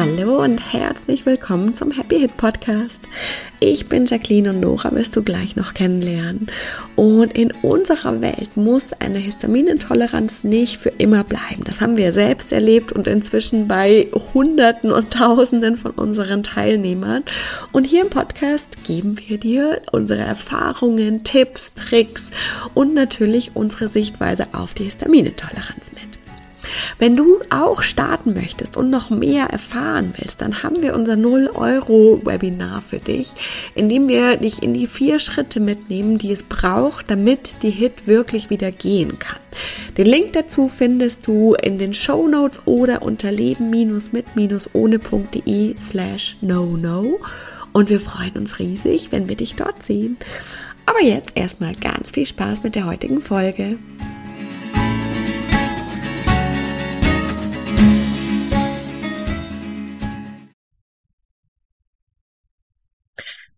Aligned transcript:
Hallo 0.00 0.44
und 0.44 0.58
herzlich 0.58 1.26
willkommen 1.26 1.74
zum 1.74 1.90
Happy 1.90 2.20
Hit 2.20 2.36
Podcast. 2.36 3.00
Ich 3.58 3.88
bin 3.88 4.06
Jacqueline 4.06 4.50
und 4.50 4.60
Nora 4.60 4.94
wirst 4.94 5.16
du 5.16 5.24
gleich 5.24 5.56
noch 5.56 5.74
kennenlernen. 5.74 6.46
Und 6.94 7.36
in 7.36 7.50
unserer 7.62 8.20
Welt 8.20 8.56
muss 8.56 8.92
eine 8.92 9.18
Histaminintoleranz 9.18 10.44
nicht 10.44 10.76
für 10.76 10.90
immer 10.90 11.24
bleiben. 11.24 11.64
Das 11.64 11.80
haben 11.80 11.96
wir 11.96 12.12
selbst 12.12 12.52
erlebt 12.52 12.92
und 12.92 13.08
inzwischen 13.08 13.66
bei 13.66 14.06
Hunderten 14.34 14.92
und 14.92 15.12
Tausenden 15.12 15.76
von 15.76 15.90
unseren 15.90 16.44
Teilnehmern. 16.44 17.24
Und 17.72 17.82
hier 17.82 18.02
im 18.02 18.10
Podcast 18.10 18.84
geben 18.86 19.16
wir 19.26 19.38
dir 19.38 19.82
unsere 19.90 20.20
Erfahrungen, 20.20 21.24
Tipps, 21.24 21.74
Tricks 21.74 22.30
und 22.72 22.94
natürlich 22.94 23.50
unsere 23.54 23.88
Sichtweise 23.88 24.46
auf 24.52 24.74
die 24.74 24.84
Histaminintoleranz 24.84 25.90
mit. 25.92 26.17
Wenn 26.98 27.16
du 27.16 27.38
auch 27.50 27.82
starten 27.82 28.34
möchtest 28.34 28.76
und 28.76 28.90
noch 28.90 29.10
mehr 29.10 29.46
erfahren 29.46 30.14
willst, 30.16 30.40
dann 30.40 30.62
haben 30.62 30.82
wir 30.82 30.94
unser 30.94 31.14
0-Euro-Webinar 31.14 32.82
für 32.82 32.98
dich, 32.98 33.32
in 33.74 33.88
dem 33.88 34.06
wir 34.08 34.36
dich 34.36 34.62
in 34.62 34.74
die 34.74 34.86
vier 34.86 35.18
Schritte 35.18 35.60
mitnehmen, 35.60 36.18
die 36.18 36.32
es 36.32 36.42
braucht, 36.42 37.10
damit 37.10 37.62
die 37.62 37.70
Hit 37.70 38.06
wirklich 38.06 38.50
wieder 38.50 38.70
gehen 38.70 39.18
kann. 39.18 39.38
Den 39.96 40.06
Link 40.06 40.34
dazu 40.34 40.70
findest 40.74 41.26
du 41.26 41.54
in 41.54 41.78
den 41.78 41.94
Show 41.94 42.28
Notes 42.28 42.60
oder 42.66 43.02
unter 43.02 43.32
leben-mit-ohne.de 43.32 45.74
slash 45.76 46.36
no 46.40 46.76
no. 46.76 47.18
Und 47.72 47.90
wir 47.90 48.00
freuen 48.00 48.36
uns 48.36 48.58
riesig, 48.58 49.12
wenn 49.12 49.28
wir 49.28 49.36
dich 49.36 49.56
dort 49.56 49.84
sehen. 49.84 50.16
Aber 50.86 51.02
jetzt 51.02 51.32
erstmal 51.34 51.74
ganz 51.74 52.12
viel 52.12 52.24
Spaß 52.26 52.62
mit 52.62 52.74
der 52.74 52.86
heutigen 52.86 53.20
Folge. 53.20 53.76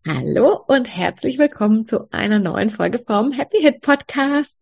Hallo 0.07 0.59
und 0.65 0.85
herzlich 0.85 1.37
willkommen 1.37 1.85
zu 1.85 2.11
einer 2.11 2.39
neuen 2.39 2.71
Folge 2.71 2.97
vom 2.97 3.31
Happy 3.31 3.61
Hit 3.61 3.81
Podcast. 3.81 4.57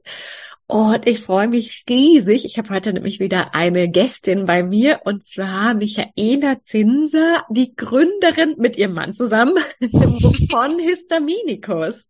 Und 0.67 1.07
ich 1.07 1.21
freue 1.21 1.47
mich 1.47 1.85
riesig. 1.87 2.43
Ich 2.43 2.57
habe 2.57 2.73
heute 2.73 2.91
nämlich 2.91 3.21
wieder 3.21 3.55
eine 3.55 3.87
Gästin 3.89 4.45
bei 4.45 4.63
mir 4.63 4.99
und 5.05 5.25
zwar 5.25 5.75
Michaela 5.75 6.61
Zinser, 6.61 7.45
die 7.49 7.73
Gründerin 7.73 8.55
mit 8.57 8.75
ihrem 8.75 8.93
Mann 8.93 9.13
zusammen 9.13 9.63
von 10.51 10.77
Histaminikus. 10.77 12.05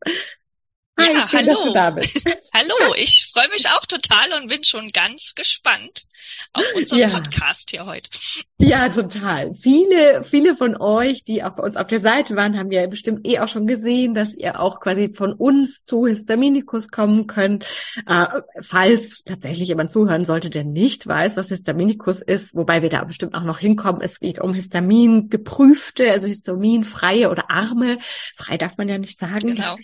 Hi, 1.00 1.14
ja, 1.14 1.28
schön, 1.28 1.40
hallo. 1.40 1.56
dass 1.56 1.66
du 1.66 1.74
da 1.74 1.90
bist. 1.92 2.22
hallo, 2.54 2.94
ich 2.98 3.30
freue 3.34 3.48
mich 3.50 3.68
auch 3.70 3.86
total 3.86 4.34
und 4.34 4.48
bin 4.48 4.66
schon 4.66 4.90
ganz 4.90 5.34
gespannt 5.34 6.06
auf 6.52 6.66
unseren 6.76 7.00
ja. 7.00 7.10
Podcast 7.10 7.70
hier 7.72 7.86
heute. 7.86 8.10
Ja, 8.58 8.90
total. 8.90 9.54
Viele, 9.54 10.24
viele 10.24 10.58
von 10.58 10.76
euch, 10.76 11.24
die 11.24 11.44
auch 11.44 11.56
bei 11.56 11.64
uns 11.64 11.78
auf 11.78 11.88
der 11.88 12.02
Seite 12.02 12.36
waren, 12.36 12.58
haben 12.58 12.72
ja 12.72 12.86
bestimmt 12.88 13.26
eh 13.26 13.40
auch 13.40 13.48
schon 13.48 13.68
gesehen, 13.68 14.14
dass 14.14 14.36
ihr 14.36 14.60
auch 14.60 14.82
quasi 14.82 15.14
von 15.14 15.32
uns 15.32 15.86
zu 15.86 16.06
Histaminikus 16.06 16.90
kommen 16.90 17.28
könnt. 17.28 17.66
Äh, 18.06 18.26
falls 18.60 19.24
tatsächlich 19.24 19.70
jemand 19.70 19.92
zuhören 19.92 20.26
sollte, 20.26 20.50
der 20.50 20.66
nicht 20.66 21.08
weiß, 21.08 21.38
was 21.38 21.48
Histaminikus 21.48 22.22
ist, 22.22 22.54
wobei 22.56 22.82
wir 22.82 22.90
da 22.90 23.06
bestimmt 23.06 23.36
auch 23.36 23.44
noch 23.44 23.60
hinkommen. 23.60 24.02
Es 24.02 24.20
geht 24.20 24.40
um 24.40 24.54
Histamin 24.54 25.30
geprüfte, 25.30 26.12
also 26.12 26.28
histaminfreie 26.28 27.30
oder 27.30 27.50
arme, 27.50 28.00
frei 28.36 28.58
darf 28.58 28.78
man 28.78 28.90
ja 28.90 28.98
nicht 28.98 29.18
sagen. 29.18 29.56
Genau. 29.56 29.78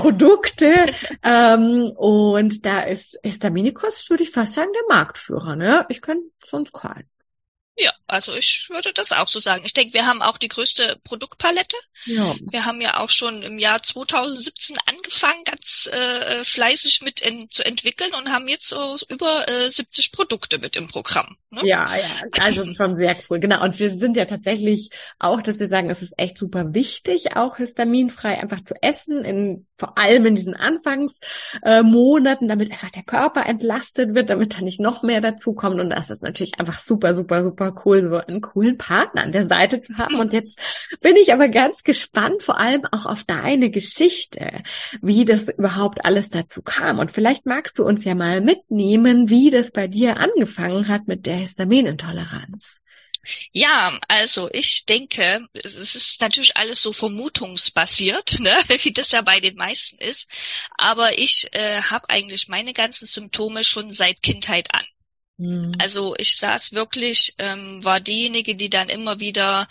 Produkte. 0.00 0.86
ähm, 1.22 1.92
und 1.96 2.64
da 2.64 2.82
ist 2.82 3.18
Histaminikus, 3.22 4.08
würde 4.10 4.22
ich 4.22 4.30
fast 4.30 4.54
sagen, 4.54 4.70
der 4.72 4.96
Marktführer. 4.96 5.56
Ne? 5.56 5.86
Ich 5.88 6.00
könnte 6.00 6.30
sonst 6.44 6.72
keinen. 6.72 7.08
Ja, 7.80 7.92
also 8.06 8.34
ich 8.34 8.68
würde 8.68 8.92
das 8.92 9.12
auch 9.12 9.28
so 9.28 9.38
sagen. 9.40 9.62
Ich 9.64 9.72
denke, 9.72 9.94
wir 9.94 10.04
haben 10.04 10.20
auch 10.20 10.36
die 10.36 10.48
größte 10.48 10.98
Produktpalette. 11.02 11.76
Ja. 12.04 12.34
Wir 12.50 12.66
haben 12.66 12.80
ja 12.82 12.98
auch 12.98 13.08
schon 13.08 13.42
im 13.42 13.58
Jahr 13.58 13.82
2017 13.82 14.76
angefangen, 14.84 15.44
ganz 15.44 15.88
äh, 15.90 16.44
fleißig 16.44 17.00
mit 17.02 17.20
in, 17.22 17.48
zu 17.50 17.64
entwickeln 17.64 18.12
und 18.14 18.30
haben 18.30 18.48
jetzt 18.48 18.68
so 18.68 18.96
über 19.08 19.48
äh, 19.48 19.70
70 19.70 20.12
Produkte 20.12 20.58
mit 20.58 20.76
im 20.76 20.88
Programm. 20.88 21.36
Ne? 21.50 21.62
Ja, 21.64 21.86
ja, 21.96 22.04
also 22.40 22.66
schon 22.68 22.98
sehr 22.98 23.16
cool. 23.28 23.40
Genau. 23.40 23.62
Und 23.64 23.78
wir 23.78 23.90
sind 23.90 24.16
ja 24.16 24.26
tatsächlich 24.26 24.90
auch, 25.18 25.40
dass 25.40 25.58
wir 25.58 25.68
sagen, 25.68 25.88
es 25.88 26.02
ist 26.02 26.12
echt 26.18 26.36
super 26.36 26.74
wichtig, 26.74 27.36
auch 27.36 27.56
histaminfrei 27.56 28.38
einfach 28.38 28.62
zu 28.62 28.74
essen, 28.82 29.24
in, 29.24 29.66
vor 29.80 29.98
allem 29.98 30.26
in 30.26 30.34
diesen 30.36 30.54
Anfangsmonaten, 30.54 32.48
damit 32.48 32.70
einfach 32.70 32.90
der 32.90 33.02
Körper 33.02 33.46
entlastet 33.46 34.14
wird, 34.14 34.30
damit 34.30 34.56
da 34.56 34.62
nicht 34.62 34.78
noch 34.78 35.02
mehr 35.02 35.20
dazukommt. 35.20 35.80
Und 35.80 35.90
das 35.90 36.10
ist 36.10 36.22
natürlich 36.22 36.60
einfach 36.60 36.78
super, 36.78 37.14
super, 37.14 37.42
super 37.44 37.74
cool, 37.84 38.08
so 38.10 38.16
einen 38.18 38.42
coolen 38.42 38.76
Partner 38.76 39.24
an 39.24 39.32
der 39.32 39.48
Seite 39.48 39.80
zu 39.80 39.96
haben. 39.96 40.16
Und 40.16 40.32
jetzt 40.32 40.60
bin 41.00 41.16
ich 41.16 41.32
aber 41.32 41.48
ganz 41.48 41.82
gespannt, 41.82 42.42
vor 42.42 42.60
allem 42.60 42.84
auch 42.92 43.06
auf 43.06 43.24
deine 43.24 43.70
Geschichte, 43.70 44.62
wie 45.00 45.24
das 45.24 45.48
überhaupt 45.48 46.04
alles 46.04 46.28
dazu 46.28 46.60
kam. 46.62 46.98
Und 46.98 47.10
vielleicht 47.10 47.46
magst 47.46 47.78
du 47.78 47.84
uns 47.84 48.04
ja 48.04 48.14
mal 48.14 48.40
mitnehmen, 48.42 49.30
wie 49.30 49.50
das 49.50 49.70
bei 49.70 49.88
dir 49.88 50.18
angefangen 50.18 50.88
hat 50.88 51.08
mit 51.08 51.24
der 51.24 51.36
Histaminintoleranz. 51.36 52.79
Ja, 53.52 53.98
also 54.08 54.48
ich 54.52 54.86
denke, 54.86 55.46
es 55.52 55.94
ist 55.94 56.20
natürlich 56.20 56.56
alles 56.56 56.82
so 56.82 56.92
vermutungsbasiert, 56.92 58.38
ne? 58.40 58.56
wie 58.82 58.92
das 58.92 59.12
ja 59.12 59.22
bei 59.22 59.40
den 59.40 59.56
meisten 59.56 59.98
ist. 59.98 60.28
Aber 60.78 61.18
ich 61.18 61.48
äh, 61.52 61.82
habe 61.82 62.08
eigentlich 62.08 62.48
meine 62.48 62.72
ganzen 62.72 63.06
Symptome 63.06 63.64
schon 63.64 63.92
seit 63.92 64.22
Kindheit 64.22 64.72
an. 64.74 64.84
Mhm. 65.40 65.74
Also 65.78 66.14
ich 66.18 66.36
saß 66.36 66.72
wirklich, 66.72 67.34
ähm, 67.38 67.82
war 67.82 68.00
diejenige, 68.00 68.54
die 68.56 68.68
dann 68.70 68.88
immer 68.88 69.20
wieder 69.20 69.68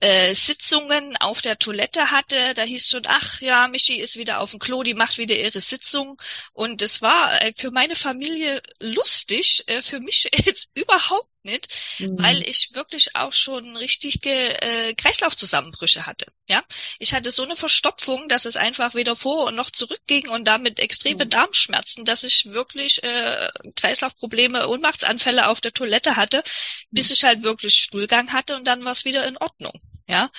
äh, 0.00 0.34
Sitzungen 0.34 1.16
auf 1.16 1.40
der 1.40 1.58
Toilette 1.58 2.10
hatte. 2.10 2.54
Da 2.54 2.62
hieß 2.62 2.90
schon, 2.90 3.02
ach 3.06 3.40
ja, 3.40 3.68
Michi 3.68 4.00
ist 4.00 4.16
wieder 4.16 4.40
auf 4.40 4.50
dem 4.50 4.58
Klo, 4.58 4.82
die 4.82 4.94
macht 4.94 5.18
wieder 5.18 5.36
ihre 5.36 5.60
Sitzung. 5.60 6.20
Und 6.52 6.82
es 6.82 7.02
war 7.02 7.40
äh, 7.40 7.52
für 7.56 7.70
meine 7.70 7.94
Familie 7.94 8.60
lustig, 8.80 9.62
äh, 9.68 9.82
für 9.82 10.00
mich 10.00 10.28
jetzt 10.44 10.70
überhaupt 10.74 11.28
nicht, 11.44 11.68
mhm. 11.98 12.18
weil 12.18 12.42
ich 12.48 12.70
wirklich 12.74 13.14
auch 13.14 13.32
schon 13.32 13.76
richtige 13.76 14.30
äh, 14.62 14.94
Kreislaufzusammenbrüche 14.94 16.06
hatte. 16.06 16.26
Ja, 16.48 16.62
ich 16.98 17.14
hatte 17.14 17.30
so 17.30 17.42
eine 17.42 17.56
Verstopfung, 17.56 18.28
dass 18.28 18.44
es 18.44 18.56
einfach 18.56 18.94
weder 18.94 19.16
vor 19.16 19.46
und 19.46 19.54
noch 19.54 19.70
zurück 19.70 20.00
ging 20.06 20.28
und 20.28 20.44
damit 20.44 20.78
extreme 20.78 21.24
mhm. 21.24 21.30
Darmschmerzen, 21.30 22.04
dass 22.04 22.24
ich 22.24 22.46
wirklich 22.46 23.02
äh, 23.02 23.48
Kreislaufprobleme, 23.76 24.68
Ohnmachtsanfälle 24.68 25.48
auf 25.48 25.60
der 25.60 25.72
Toilette 25.72 26.16
hatte, 26.16 26.42
bis 26.90 27.08
mhm. 27.08 27.12
ich 27.12 27.24
halt 27.24 27.42
wirklich 27.42 27.74
Stuhlgang 27.74 28.32
hatte 28.32 28.56
und 28.56 28.66
dann 28.66 28.84
war 28.84 28.92
es 28.92 29.04
wieder 29.04 29.26
in 29.26 29.36
Ordnung. 29.36 29.80
Ja, 30.08 30.30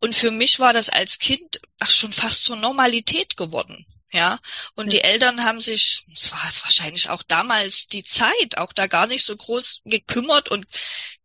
und 0.00 0.14
für 0.14 0.30
mich 0.30 0.58
war 0.58 0.72
das 0.72 0.88
als 0.88 1.18
Kind 1.18 1.60
ach, 1.78 1.90
schon 1.90 2.12
fast 2.12 2.44
zur 2.44 2.56
Normalität 2.56 3.36
geworden. 3.36 3.86
Ja, 4.12 4.40
und 4.74 4.92
die 4.92 5.00
Eltern 5.00 5.42
haben 5.42 5.62
sich, 5.62 6.04
es 6.14 6.30
war 6.30 6.52
wahrscheinlich 6.62 7.08
auch 7.08 7.22
damals 7.22 7.86
die 7.86 8.04
Zeit, 8.04 8.58
auch 8.58 8.74
da 8.74 8.86
gar 8.86 9.06
nicht 9.06 9.24
so 9.24 9.34
groß 9.34 9.80
gekümmert 9.86 10.50
und 10.50 10.66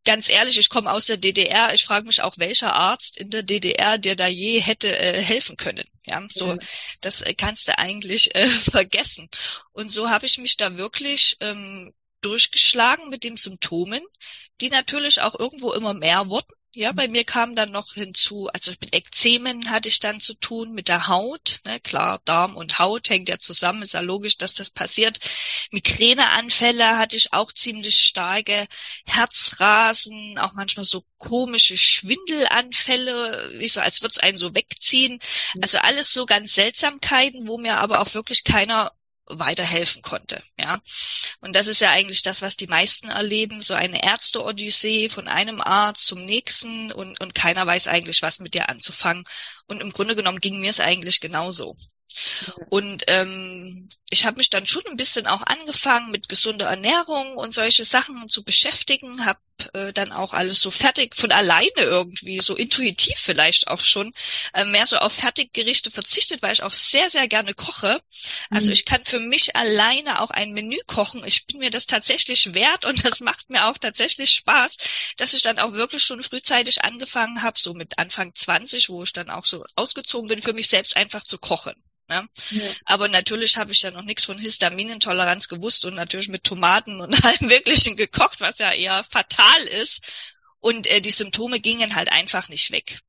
ganz 0.05 0.29
ehrlich, 0.29 0.57
ich 0.57 0.69
komme 0.69 0.89
aus 0.89 1.05
der 1.05 1.17
DDR, 1.17 1.73
ich 1.73 1.83
frage 1.83 2.07
mich 2.07 2.21
auch, 2.21 2.37
welcher 2.37 2.73
Arzt 2.73 3.17
in 3.17 3.29
der 3.29 3.43
DDR, 3.43 3.97
der 3.97 4.15
da 4.15 4.27
je 4.27 4.61
hätte 4.61 4.97
äh, 4.97 5.21
helfen 5.21 5.57
können. 5.57 5.83
Ja, 6.05 6.25
so, 6.33 6.53
ja. 6.53 6.57
das 7.01 7.21
äh, 7.21 7.33
kannst 7.33 7.67
du 7.67 7.77
eigentlich 7.77 8.33
äh, 8.35 8.47
vergessen. 8.71 9.29
Und 9.73 9.91
so 9.91 10.09
habe 10.09 10.25
ich 10.25 10.37
mich 10.37 10.55
da 10.55 10.77
wirklich 10.77 11.35
ähm, 11.41 11.93
durchgeschlagen 12.21 13.09
mit 13.09 13.25
den 13.25 13.35
Symptomen, 13.35 14.01
die 14.61 14.69
natürlich 14.69 15.19
auch 15.19 15.37
irgendwo 15.37 15.73
immer 15.73 15.93
mehr 15.93 16.29
wurden. 16.29 16.53
Ja, 16.73 16.91
bei 16.91 17.07
mir 17.07 17.23
kam 17.23 17.55
dann 17.55 17.71
noch 17.71 17.93
hinzu, 17.95 18.49
also 18.53 18.71
mit 18.79 18.93
Ekzemen 18.93 19.71
hatte 19.71 19.89
ich 19.89 19.99
dann 19.99 20.19
zu 20.19 20.35
tun 20.35 20.73
mit 20.73 20.89
der 20.89 21.07
Haut. 21.07 21.59
Ne? 21.65 21.79
Klar, 21.79 22.21
Darm 22.25 22.55
und 22.55 22.77
Haut 22.77 23.09
hängt 23.09 23.29
ja 23.29 23.39
zusammen, 23.39 23.81
ist 23.81 23.93
ja 23.95 24.01
logisch, 24.01 24.37
dass 24.37 24.53
das 24.53 24.69
passiert. 24.69 25.19
Migräneanfälle 25.71 26.97
hatte 26.97 27.15
ich 27.15 27.33
auch 27.33 27.51
ziemlich 27.51 27.99
starke 27.99 28.67
Herzrasen, 29.05 30.37
auch 30.37 30.53
manchmal 30.53 30.85
so 30.85 31.03
komische 31.17 31.77
Schwindelanfälle, 31.77 33.53
wie 33.59 33.67
so, 33.67 33.79
als 33.79 34.01
würde 34.01 34.13
es 34.15 34.19
einen 34.19 34.37
so 34.37 34.53
wegziehen. 34.53 35.19
Also 35.61 35.79
alles 35.79 36.11
so 36.11 36.27
ganz 36.27 36.53
Seltsamkeiten, 36.53 37.47
wo 37.47 37.57
mir 37.57 37.77
aber 37.79 38.01
auch 38.01 38.13
wirklich 38.13 38.43
keiner 38.43 38.91
weiterhelfen 39.27 40.01
konnte. 40.01 40.41
Ja, 40.59 40.79
und 41.39 41.55
das 41.55 41.67
ist 41.67 41.81
ja 41.81 41.91
eigentlich 41.91 42.23
das, 42.23 42.41
was 42.41 42.57
die 42.57 42.67
meisten 42.67 43.09
erleben: 43.09 43.61
so 43.61 43.73
eine 43.73 44.03
Ärzte-Odyssee 44.03 45.09
von 45.09 45.27
einem 45.27 45.61
Arzt 45.61 46.05
zum 46.05 46.25
nächsten 46.25 46.91
und 46.91 47.19
und 47.19 47.35
keiner 47.35 47.65
weiß 47.65 47.87
eigentlich, 47.87 48.21
was 48.21 48.39
mit 48.39 48.53
dir 48.53 48.69
anzufangen. 48.69 49.25
Und 49.67 49.81
im 49.81 49.91
Grunde 49.91 50.15
genommen 50.15 50.39
ging 50.39 50.59
mir 50.59 50.69
es 50.69 50.79
eigentlich 50.79 51.19
genauso. 51.19 51.75
Und 52.69 53.03
ähm, 53.07 53.89
ich 54.09 54.25
habe 54.25 54.37
mich 54.37 54.49
dann 54.49 54.65
schon 54.65 54.83
ein 54.85 54.95
bisschen 54.95 55.27
auch 55.27 55.41
angefangen 55.41 56.11
mit 56.11 56.29
gesunder 56.29 56.67
Ernährung 56.67 57.35
und 57.35 57.53
solche 57.53 57.83
Sachen 57.83 58.29
zu 58.29 58.43
beschäftigen, 58.43 59.25
habe 59.25 59.39
äh, 59.73 59.91
dann 59.91 60.13
auch 60.13 60.33
alles 60.33 60.61
so 60.61 60.71
fertig 60.71 61.13
von 61.13 61.31
alleine 61.31 61.71
irgendwie, 61.75 62.39
so 62.39 62.55
intuitiv 62.55 63.17
vielleicht 63.17 63.67
auch 63.67 63.81
schon, 63.81 64.13
äh, 64.53 64.63
mehr 64.63 64.87
so 64.87 64.97
auf 64.97 65.11
Fertiggerichte 65.11 65.91
verzichtet, 65.91 66.41
weil 66.41 66.53
ich 66.53 66.63
auch 66.63 66.71
sehr, 66.71 67.09
sehr 67.09 67.27
gerne 67.27 67.53
koche. 67.53 68.01
Also 68.49 68.67
mhm. 68.67 68.73
ich 68.73 68.85
kann 68.85 69.03
für 69.03 69.19
mich 69.19 69.57
alleine 69.57 70.21
auch 70.21 70.29
ein 70.29 70.53
Menü 70.53 70.77
kochen. 70.87 71.25
Ich 71.25 71.45
bin 71.45 71.59
mir 71.59 71.71
das 71.71 71.85
tatsächlich 71.85 72.53
wert 72.53 72.85
und 72.85 73.03
das 73.05 73.19
macht 73.19 73.49
mir 73.49 73.65
auch 73.65 73.77
tatsächlich 73.77 74.31
Spaß, 74.31 74.77
dass 75.17 75.33
ich 75.33 75.41
dann 75.41 75.59
auch 75.59 75.73
wirklich 75.73 76.03
schon 76.03 76.23
frühzeitig 76.23 76.83
angefangen 76.83 77.41
habe, 77.41 77.59
so 77.59 77.73
mit 77.73 77.97
Anfang 77.97 78.33
20, 78.33 78.87
wo 78.87 79.03
ich 79.03 79.11
dann 79.11 79.29
auch 79.29 79.45
so 79.45 79.65
ausgezogen 79.75 80.29
bin, 80.29 80.41
für 80.41 80.53
mich 80.53 80.69
selbst 80.69 80.95
einfach 80.95 81.23
zu 81.23 81.37
kochen. 81.37 81.75
Ne? 82.09 82.27
Ja. 82.51 82.63
Aber 82.85 83.09
natürlich 83.09 83.57
habe 83.57 83.71
ich 83.71 83.81
ja 83.81 83.91
noch 83.97 84.03
nichts 84.03 84.25
von 84.25 84.37
Histaminintoleranz 84.37 85.47
gewusst 85.49 85.85
und 85.85 85.95
natürlich 85.95 86.29
mit 86.29 86.43
Tomaten 86.43 87.01
und 87.01 87.13
allem 87.25 87.47
Möglichen 87.47 87.97
gekocht, 87.97 88.39
was 88.39 88.59
ja 88.59 88.71
eher 88.71 89.03
fatal 89.09 89.63
ist. 89.81 90.01
Und 90.59 90.87
äh, 90.87 91.01
die 91.01 91.11
Symptome 91.11 91.59
gingen 91.59 91.95
halt 91.95 92.11
einfach 92.11 92.47
nicht 92.47 92.71
weg. 92.71 92.99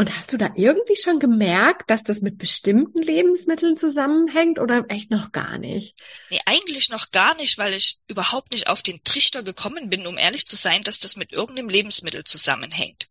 Und 0.00 0.16
hast 0.16 0.32
du 0.32 0.38
da 0.38 0.48
irgendwie 0.56 0.96
schon 0.96 1.18
gemerkt, 1.18 1.90
dass 1.90 2.02
das 2.02 2.22
mit 2.22 2.38
bestimmten 2.38 3.02
Lebensmitteln 3.02 3.76
zusammenhängt 3.76 4.58
oder 4.58 4.86
echt 4.88 5.10
noch 5.10 5.30
gar 5.30 5.58
nicht? 5.58 5.94
Nee, 6.30 6.40
eigentlich 6.46 6.88
noch 6.88 7.10
gar 7.10 7.34
nicht, 7.34 7.58
weil 7.58 7.74
ich 7.74 7.98
überhaupt 8.08 8.50
nicht 8.50 8.66
auf 8.66 8.80
den 8.80 9.04
Trichter 9.04 9.42
gekommen 9.42 9.90
bin, 9.90 10.06
um 10.06 10.16
ehrlich 10.16 10.46
zu 10.46 10.56
sein, 10.56 10.80
dass 10.84 11.00
das 11.00 11.16
mit 11.16 11.32
irgendeinem 11.32 11.68
Lebensmittel 11.68 12.24
zusammenhängt. 12.24 13.08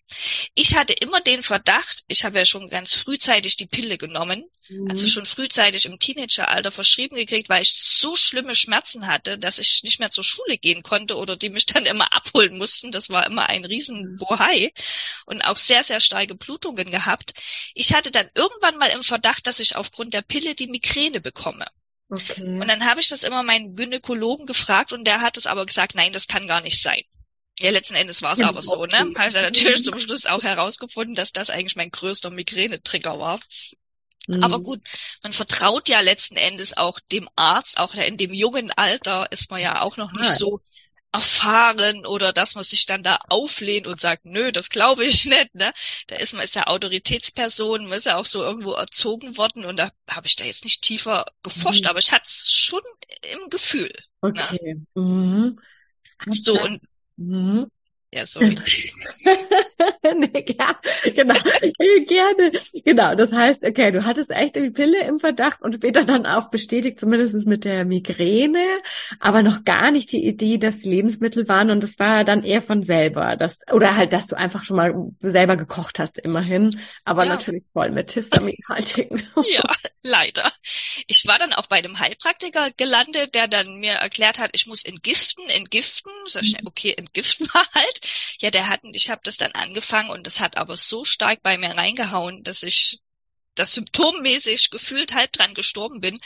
Ich 0.56 0.76
hatte 0.76 0.94
immer 0.94 1.22
den 1.22 1.44
Verdacht, 1.44 2.06
ich 2.08 2.26
habe 2.26 2.40
ja 2.40 2.46
schon 2.46 2.70
ganz 2.70 2.96
frühzeitig 2.96 3.56
die 3.56 3.68
Pille 3.68 4.00
genommen, 4.00 4.46
also 4.70 4.84
mhm. 4.84 4.90
also 4.90 5.08
schon 5.08 5.26
frühzeitig 5.26 5.86
im 5.86 6.00
Teenageralter 6.00 6.72
verschrieben 6.72 7.16
gekriegt, 7.16 7.50
weil 7.50 7.62
ich 7.62 7.74
so 7.74 8.16
schlimme 8.16 8.56
Schmerzen 8.56 9.08
hatte, 9.08 9.38
dass 9.38 9.60
ich 9.60 9.84
nicht 9.84 10.00
mehr 10.00 10.12
zur 10.12 10.24
Schule 10.24 10.58
gehen 10.58 10.84
konnte 10.84 11.18
oder 11.18 11.36
die 11.36 11.50
mich 11.50 11.66
dann 11.66 11.86
immer 11.86 12.14
abholen 12.14 12.58
mussten. 12.58 12.92
Das 12.92 13.10
war 13.10 13.26
immer 13.26 13.50
ein 13.50 13.66
riesen 13.66 14.18
Bohai 14.18 14.72
und 15.26 15.42
auch 15.42 15.58
sehr, 15.58 15.84
sehr 15.84 16.00
starke 16.00 16.36
Blutungen 16.36 16.79
Blutungen 16.80 16.92
gehabt. 16.92 17.34
Ich 17.74 17.94
hatte 17.94 18.12
dann 18.12 18.30
irgendwann 18.36 18.78
mal 18.78 18.90
im 18.90 19.04
Verdacht, 19.04 19.48
dass 19.48 19.60
ich 19.60 19.76
aufgrund 19.76 20.14
der 20.14 20.22
Pille 20.22 20.56
die 20.56 20.68
Migräne 20.68 21.22
bekomme. 21.22 21.68
Okay. 22.10 22.42
Und 22.42 22.68
dann 22.68 22.86
habe 22.86 23.02
ich 23.02 23.08
das 23.08 23.24
immer 23.24 23.44
meinen 23.44 23.76
Gynäkologen 23.76 24.48
gefragt 24.48 24.94
und 24.94 25.06
der 25.06 25.22
hat 25.22 25.38
es 25.38 25.46
aber 25.46 25.66
gesagt, 25.66 25.96
nein, 25.96 26.12
das 26.12 26.28
kann 26.28 26.48
gar 26.48 26.62
nicht 26.62 26.82
sein. 26.82 27.04
Ja, 27.60 27.72
letzten 27.72 27.96
Endes 27.96 28.22
war 28.22 28.34
es 28.34 28.42
aber 28.42 28.62
so, 28.62 28.86
ne? 28.86 29.00
Habe 29.00 29.28
ich 29.28 29.34
dann 29.34 29.44
natürlich 29.44 29.84
zum 29.84 30.00
Schluss 30.00 30.26
auch 30.26 30.44
herausgefunden, 30.44 31.14
dass 31.14 31.34
das 31.34 31.50
eigentlich 31.50 31.76
mein 31.76 31.92
größter 31.92 32.30
Migränetrigger 32.30 33.20
war. 33.20 33.40
Mhm. 34.28 34.44
Aber 34.44 34.60
gut, 34.60 34.80
man 35.24 35.34
vertraut 35.34 35.90
ja 35.90 36.00
letzten 36.00 36.38
Endes 36.38 36.78
auch 36.78 37.00
dem 37.12 37.28
Arzt, 37.36 37.78
auch 37.78 37.94
in 37.94 38.16
dem 38.16 38.34
jungen 38.34 38.72
Alter 38.72 39.32
ist 39.32 39.52
man 39.52 39.62
ja 39.62 39.82
auch 39.82 39.98
noch 39.98 40.14
nicht 40.14 40.38
so 40.38 40.62
erfahren 41.12 42.06
oder 42.06 42.34
dass 42.34 42.56
man 42.56 42.64
sich 42.64 42.86
dann 42.86 43.02
da 43.02 43.20
auflehnt 43.30 43.88
und 43.88 44.00
sagt, 44.00 44.26
nö, 44.26 44.52
das 44.52 44.70
glaube 44.70 45.06
ich 45.06 45.26
nicht, 45.26 45.56
ne? 45.56 45.72
Da 46.08 46.18
ist 46.18 46.34
man 46.34 46.44
ist 46.44 46.56
ja 46.56 46.68
Autoritätsperson, 46.68 47.86
man 47.86 47.98
ist 47.98 48.06
ja 48.06 48.18
auch 48.18 48.26
so 48.26 48.44
irgendwo 48.44 48.74
erzogen 48.74 49.38
worden 49.38 49.66
und 49.66 49.78
da 49.78 49.92
habe 50.10 50.28
ich 50.28 50.36
da 50.36 50.46
jetzt 50.46 50.64
nicht 50.64 50.84
tiefer 50.84 51.26
geforscht, 51.42 51.84
mhm. 51.84 51.90
aber 51.90 52.00
ich 52.00 52.12
hatte 52.12 52.26
es 52.26 52.52
schon 52.52 52.82
im 53.22 53.50
Gefühl. 53.50 53.92
Ne? 54.22 54.30
Okay. 54.30 54.76
Ne? 54.94 55.02
Mhm. 55.02 55.60
So 56.30 56.60
und 56.62 56.82
mhm. 57.18 57.72
Ja, 58.12 58.26
sorry. 58.26 58.58
nee, 60.04 60.46
ja, 60.58 60.80
genau, 61.14 61.36
gerne. 62.08 62.52
Genau, 62.84 63.14
das 63.16 63.32
heißt, 63.32 63.64
okay, 63.64 63.92
du 63.92 64.04
hattest 64.04 64.32
echt 64.32 64.56
die 64.56 64.72
Pille 64.72 65.04
im 65.04 65.20
Verdacht 65.20 65.62
und 65.62 65.76
später 65.76 66.06
dann 66.06 66.26
auch 66.26 66.50
bestätigt, 66.50 67.00
zumindest 67.00 67.36
mit 67.46 67.66
der 67.66 67.86
Migräne, 67.86 68.66
aber 69.20 69.44
noch 69.44 69.64
gar 69.64 69.92
nicht 69.92 70.12
die 70.12 70.26
Idee, 70.26 70.58
dass 70.58 70.80
die 70.80 70.90
Lebensmittel 70.90 71.48
waren 71.48 71.70
und 71.70 71.84
das 71.84 72.00
war 72.00 72.24
dann 72.24 72.44
eher 72.44 72.64
von 72.64 72.82
selber, 72.82 73.36
das, 73.36 73.60
oder 73.72 73.96
halt, 73.96 74.12
dass 74.12 74.26
du 74.26 74.36
einfach 74.36 74.64
schon 74.64 74.78
mal 74.78 74.94
selber 75.20 75.56
gekocht 75.56 76.00
hast, 76.00 76.18
immerhin, 76.18 76.80
aber 77.06 77.26
ja. 77.26 77.30
natürlich 77.30 77.64
voll 77.74 77.92
mit 77.92 78.12
Histaminhaltigen. 78.12 79.28
ja, 79.54 79.64
leider. 80.02 80.52
Ich 81.06 81.28
war 81.28 81.38
dann 81.38 81.54
auch 81.54 81.68
bei 81.68 81.78
einem 81.78 82.00
Heilpraktiker 82.00 82.72
gelandet, 82.76 83.36
der 83.36 83.48
dann 83.48 83.76
mir 83.76 83.94
erklärt 83.94 84.40
hat, 84.40 84.50
ich 84.54 84.66
muss 84.66 84.84
entgiften, 84.84 85.48
entgiften, 85.50 86.12
so 86.26 86.42
schnell, 86.42 86.62
mhm. 86.64 86.68
okay, 86.68 86.94
entgiften 86.98 87.48
wir 87.48 87.64
halt. 87.76 87.99
Ja, 88.40 88.52
der 88.52 88.70
hat, 88.70 88.82
ich 88.92 89.10
habe 89.10 89.22
das 89.24 89.38
dann 89.38 89.52
angefangen 89.54 90.10
und 90.10 90.26
das 90.26 90.40
hat 90.40 90.58
aber 90.58 90.78
so 90.78 91.06
stark 91.06 91.42
bei 91.44 91.58
mir 91.58 91.72
reingehauen, 91.72 92.44
dass 92.44 92.64
ich 92.64 93.00
das 93.60 93.74
symptommäßig 93.74 94.70
gefühlt 94.70 95.14
halb 95.14 95.34
dran 95.34 95.54
gestorben 95.54 96.00
bin 96.00 96.20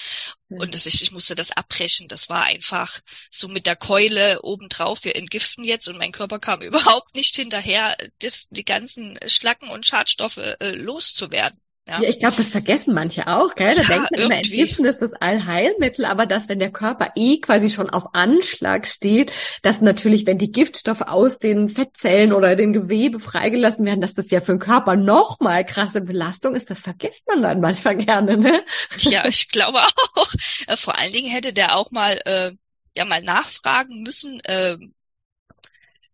mhm. 0.50 0.60
und 0.60 0.74
dass 0.74 0.86
ich, 0.86 1.02
ich 1.02 1.12
musste 1.12 1.36
das 1.36 1.52
abbrechen. 1.52 2.08
Das 2.08 2.30
war 2.30 2.44
einfach 2.44 3.00
so 3.32 3.48
mit 3.48 3.66
der 3.66 3.76
Keule 3.76 4.42
obendrauf. 4.44 5.04
Wir 5.04 5.16
entgiften 5.16 5.64
jetzt 5.64 5.88
und 5.88 5.98
mein 5.98 6.12
Körper 6.12 6.40
kam 6.40 6.62
überhaupt 6.62 7.16
nicht 7.16 7.36
hinterher, 7.36 7.98
das, 8.20 8.46
die 8.50 8.66
ganzen 8.66 9.18
Schlacken 9.26 9.70
und 9.70 9.86
Schadstoffe 9.86 10.38
äh, 10.38 10.72
loszuwerden. 10.72 11.60
Ja, 11.88 12.02
ja 12.02 12.10
ich 12.10 12.20
glaube, 12.20 12.38
das 12.38 12.48
vergessen 12.48 12.94
manche 12.94 13.28
auch, 13.28 13.56
gell? 13.56 13.76
Da 13.76 13.82
ja, 13.82 13.88
denkt 13.88 14.12
man 14.12 14.22
immer, 14.22 14.36
Entgiften 14.36 14.86
ist 14.86 15.00
das 15.02 15.12
Allheilmittel, 15.14 16.06
aber 16.06 16.26
dass, 16.26 16.48
wenn 16.48 16.60
der 16.60 16.72
Körper 16.72 17.12
eh 17.16 17.40
quasi 17.40 17.70
schon 17.70 17.90
auf 17.90 18.14
Anschlag 18.14 18.88
steht, 18.88 19.34
dass 19.64 19.82
natürlich, 19.82 20.26
wenn 20.26 20.38
die 20.38 20.52
Giftstoffe 20.52 21.02
aus 21.02 21.40
den 21.40 21.68
Fettzellen 21.68 22.32
oder 22.32 22.56
dem 22.56 22.72
Gewebe 22.72 23.20
freigelassen 23.20 23.86
werden, 23.86 24.02
dass 24.02 24.14
das 24.14 24.32
ja 24.32 24.40
für 24.40 24.54
den 24.54 24.60
Körper 24.60 24.96
nochmal 24.96 25.66
krasse 25.66 26.02
Belastung 26.02 26.56
ist, 26.56 26.70
das 26.70 26.80
vergisst 26.80 27.28
man 27.28 27.42
dann 27.42 27.60
manchmal 27.60 27.98
gerne, 27.98 28.38
ne? 28.38 28.64
Ja, 29.00 29.26
ich 29.26 29.50
glaube 29.50 29.80
auch. 29.80 30.34
Äh, 30.68 30.78
vor 30.78 30.98
allen 30.98 31.12
Dingen 31.12 31.32
hätte 31.32 31.52
der 31.52 31.76
auch 31.78 31.92
mal, 31.92 32.20
äh, 32.26 32.52
ja, 32.98 33.04
mal 33.04 33.22
nachfragen 33.22 34.04
müssen, 34.04 34.40
äh, 34.46 34.78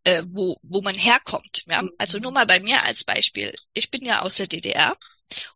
äh, 0.04 0.24
wo, 0.26 0.58
wo 0.64 0.82
man 0.82 0.96
herkommt. 0.96 1.64
Ja? 1.68 1.84
Also 1.98 2.18
nur 2.18 2.32
mal 2.32 2.46
bei 2.46 2.60
mir 2.60 2.84
als 2.84 3.04
Beispiel. 3.04 3.54
Ich 3.74 3.92
bin 3.92 4.04
ja 4.06 4.22
aus 4.22 4.36
der 4.36 4.48
DDR 4.48 4.98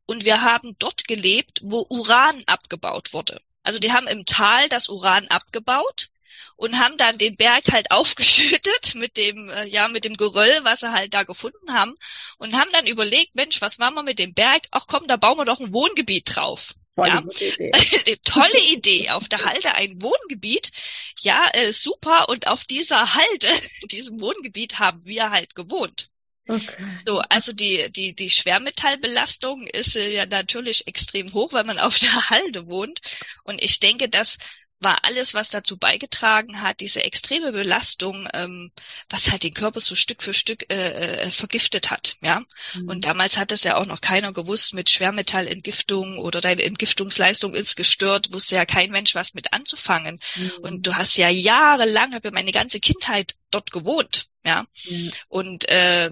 und 0.05 0.25
wir 0.25 0.41
haben 0.41 0.75
dort 0.79 1.07
gelebt, 1.07 1.61
wo 1.63 1.85
Uran 1.89 2.43
abgebaut 2.45 3.13
wurde. 3.13 3.41
Also 3.63 3.79
die 3.79 3.93
haben 3.93 4.07
im 4.07 4.25
Tal 4.25 4.69
das 4.69 4.89
Uran 4.89 5.27
abgebaut 5.27 6.09
und 6.55 6.79
haben 6.79 6.97
dann 6.97 7.17
den 7.17 7.35
Berg 7.35 7.71
halt 7.71 7.87
aufgeschüttet 7.91 8.95
mit 8.95 9.17
dem 9.17 9.49
äh, 9.49 9.65
ja 9.65 9.87
mit 9.87 10.05
dem 10.05 10.15
Geröll, 10.15 10.59
was 10.63 10.81
sie 10.81 10.91
halt 10.91 11.13
da 11.13 11.23
gefunden 11.23 11.73
haben 11.73 11.95
und 12.37 12.55
haben 12.55 12.71
dann 12.71 12.87
überlegt, 12.87 13.35
Mensch, 13.35 13.61
was 13.61 13.77
machen 13.77 13.95
wir 13.95 14.03
mit 14.03 14.19
dem 14.19 14.33
Berg? 14.33 14.67
Ach 14.71 14.85
komm, 14.87 15.07
da 15.07 15.17
bauen 15.17 15.37
wir 15.37 15.45
doch 15.45 15.59
ein 15.59 15.73
Wohngebiet 15.73 16.35
drauf. 16.35 16.73
Tolle 16.95 17.09
ja, 17.09 17.21
Idee. 17.21 18.17
tolle 18.23 18.59
Idee. 18.71 19.09
Auf 19.09 19.27
der 19.27 19.45
Halde 19.45 19.73
ein 19.73 20.01
Wohngebiet. 20.01 20.71
Ja, 21.19 21.49
äh, 21.53 21.73
super. 21.73 22.29
Und 22.29 22.47
auf 22.47 22.65
dieser 22.65 23.15
Halde, 23.15 23.49
diesem 23.91 24.21
Wohngebiet 24.21 24.79
haben 24.79 25.03
wir 25.05 25.31
halt 25.31 25.55
gewohnt. 25.55 26.09
Okay. 26.47 26.99
So, 27.05 27.19
also 27.29 27.53
die, 27.53 27.91
die, 27.91 28.13
die 28.13 28.29
Schwermetallbelastung 28.29 29.65
ist 29.67 29.95
äh, 29.95 30.13
ja 30.13 30.25
natürlich 30.25 30.87
extrem 30.87 31.33
hoch, 31.33 31.53
weil 31.53 31.63
man 31.63 31.79
auf 31.79 31.97
der 31.99 32.29
Halde 32.29 32.67
wohnt. 32.67 33.01
Und 33.43 33.61
ich 33.61 33.79
denke, 33.79 34.09
das 34.09 34.37
war 34.83 35.03
alles, 35.03 35.33
was 35.33 35.49
dazu 35.49 35.77
beigetragen 35.77 36.61
hat, 36.61 36.81
diese 36.81 37.03
extreme 37.03 37.51
Belastung, 37.51 38.27
ähm, 38.33 38.71
was 39.09 39.31
halt 39.31 39.43
den 39.43 39.53
Körper 39.53 39.79
so 39.79 39.95
Stück 39.95 40.21
für 40.21 40.33
Stück 40.33 40.71
äh, 40.71 41.21
äh, 41.21 41.31
vergiftet 41.31 41.89
hat, 41.89 42.17
ja. 42.21 42.43
Mhm. 42.73 42.89
Und 42.89 43.05
damals 43.05 43.37
hat 43.37 43.51
es 43.51 43.63
ja 43.63 43.77
auch 43.77 43.85
noch 43.85 44.01
keiner 44.01 44.33
gewusst 44.33 44.73
mit 44.73 44.89
Schwermetallentgiftung 44.89 46.17
oder 46.17 46.41
deine 46.41 46.63
Entgiftungsleistung 46.63 47.53
ist 47.53 47.75
gestört, 47.75 48.33
wusste 48.33 48.55
ja 48.55 48.65
kein 48.65 48.91
Mensch 48.91 49.15
was 49.15 49.33
mit 49.33 49.53
anzufangen. 49.53 50.19
Mhm. 50.35 50.51
Und 50.61 50.87
du 50.87 50.95
hast 50.95 51.17
ja 51.17 51.29
jahrelang, 51.29 52.13
habe 52.13 52.27
ja 52.27 52.33
meine 52.33 52.51
ganze 52.51 52.79
Kindheit 52.79 53.35
dort 53.51 53.71
gewohnt, 53.71 54.27
ja. 54.45 54.65
Mhm. 54.89 55.11
Und 55.29 55.69
äh, 55.69 56.11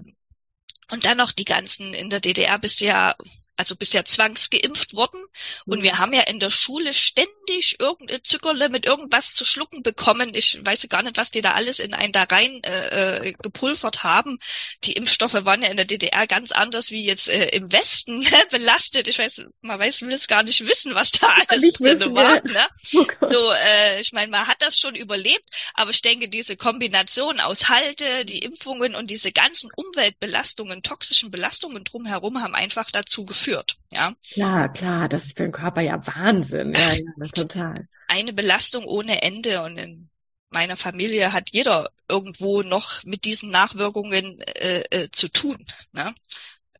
und 0.91 1.05
dann 1.05 1.17
noch 1.17 1.31
die 1.31 1.45
ganzen 1.45 1.93
in 1.93 2.10
der 2.10 2.19
DDR 2.19 2.60
bisher 2.60 3.15
also 3.62 3.75
bisher 3.75 4.06
zwangsgeimpft 4.06 4.96
worden. 4.96 5.24
Und 5.68 5.80
mhm. 5.80 5.84
wir 5.84 6.00
haben 6.00 6.13
ja 6.13 6.22
in 6.22 6.39
der 6.39 6.50
Schule 6.50 6.96
ständig 6.96 7.80
irgendeine 7.80 8.24
Zuckerle 8.24 8.70
mit 8.70 8.88
irgendwas 8.88 9.36
zu 9.36 9.46
schlucken 9.46 9.84
bekommen. 9.84 10.34
Ich 10.34 10.60
weiß 10.63 10.88
gar 10.89 11.03
nicht, 11.03 11.18
was 11.18 11.30
die 11.30 11.41
da 11.41 11.51
alles 11.51 11.80
in 11.80 11.94
einen 11.94 12.12
da 12.12 12.24
rein 12.24 12.63
äh, 12.63 13.27
äh, 13.27 13.34
gepulvert 13.34 14.03
haben. 14.03 14.39
Die 14.84 14.94
Impfstoffe 14.94 15.46
waren 15.46 15.62
ja 15.62 15.70
in 15.70 15.77
der 15.77 15.86
DDR 15.86 16.25
ganz 16.25 16.51
anders 16.51 16.89
wie 16.89 17.06
jetzt 17.06 17.30
äh, 17.30 17.50
im 17.50 17.72
Westen 17.72 18.25
belastet. 18.50 19.08
Ich 19.08 19.20
weiß, 19.20 19.44
man 19.62 19.80
weiß, 19.80 20.01
will 20.01 20.13
es 20.13 20.27
gar 20.27 20.41
nicht 20.41 20.65
wissen, 20.65 20.96
was 20.96 21.12
da 21.12 21.27
alles 21.48 21.74
drin 21.74 22.00
wissen, 22.00 22.15
war. 22.15 22.36
Ja. 22.36 22.41
Ne? 22.44 22.68
Oh 23.22 23.27
so, 23.32 23.51
äh, 23.51 24.01
ich 24.01 24.12
meine, 24.12 24.30
man 24.30 24.48
hat 24.48 24.62
das 24.62 24.77
schon 24.80 24.96
überlebt, 24.96 25.46
aber 25.75 25.91
ich 25.91 26.01
denke, 26.01 26.30
diese 26.30 26.58
Kombination 26.58 27.39
aus 27.39 27.70
Halte, 27.70 28.25
die 28.25 28.39
Impfungen 28.39 28.96
und 28.96 29.10
diese 29.10 29.32
ganzen 29.32 29.70
Umweltbelastungen, 29.75 30.82
toxischen 30.82 31.32
Belastungen 31.32 31.84
drumherum 31.84 32.41
haben 32.41 32.56
einfach 32.56 32.91
dazu 32.91 33.25
geführt, 33.25 33.50
führt. 33.51 33.77
Ja. 33.89 34.13
Klar, 34.31 34.72
klar, 34.72 35.10
das 35.10 35.25
ist 35.25 35.38
für 35.38 35.43
den 35.43 35.51
Körper 35.51 35.81
ja 35.81 36.05
Wahnsinn. 36.08 36.74
Ja, 36.74 36.93
ja, 36.93 37.27
total. 37.34 37.88
Eine 38.08 38.34
Belastung 38.34 38.86
ohne 38.86 39.22
Ende 39.22 39.62
und 39.63 39.77
in 39.77 40.10
meiner 40.50 40.77
Familie 40.77 41.34
hat 41.34 41.50
jeder 41.51 41.89
irgendwo 42.10 42.62
noch 42.62 43.03
mit 43.03 43.25
diesen 43.25 43.50
Nachwirkungen 43.50 44.41
äh, 44.41 44.84
äh, 44.89 45.10
zu 45.12 45.29
tun. 45.29 45.65
Ne? 45.91 46.13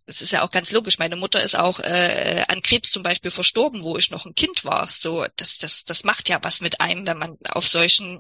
das 0.08 0.22
ist 0.22 0.32
ja 0.32 0.42
auch 0.42 0.52
ganz 0.52 0.74
logisch. 0.74 1.00
Meine 1.00 1.16
Mutter 1.16 1.42
ist 1.42 1.56
auch 1.56 1.80
äh, 1.80 2.44
an 2.50 2.62
Krebs 2.62 2.92
zum 2.92 3.02
Beispiel 3.02 3.32
verstorben, 3.32 3.82
wo 3.82 3.98
ich 3.98 4.12
noch 4.12 4.26
ein 4.26 4.36
Kind 4.36 4.66
war. 4.66 4.88
So, 4.88 5.26
das, 5.38 5.58
das, 5.58 5.86
das 5.86 6.04
macht 6.04 6.28
ja 6.28 6.40
was 6.42 6.60
mit 6.60 6.82
einem, 6.82 7.08
wenn 7.08 7.18
man 7.18 7.38
auf 7.50 7.66
solchen 7.66 8.20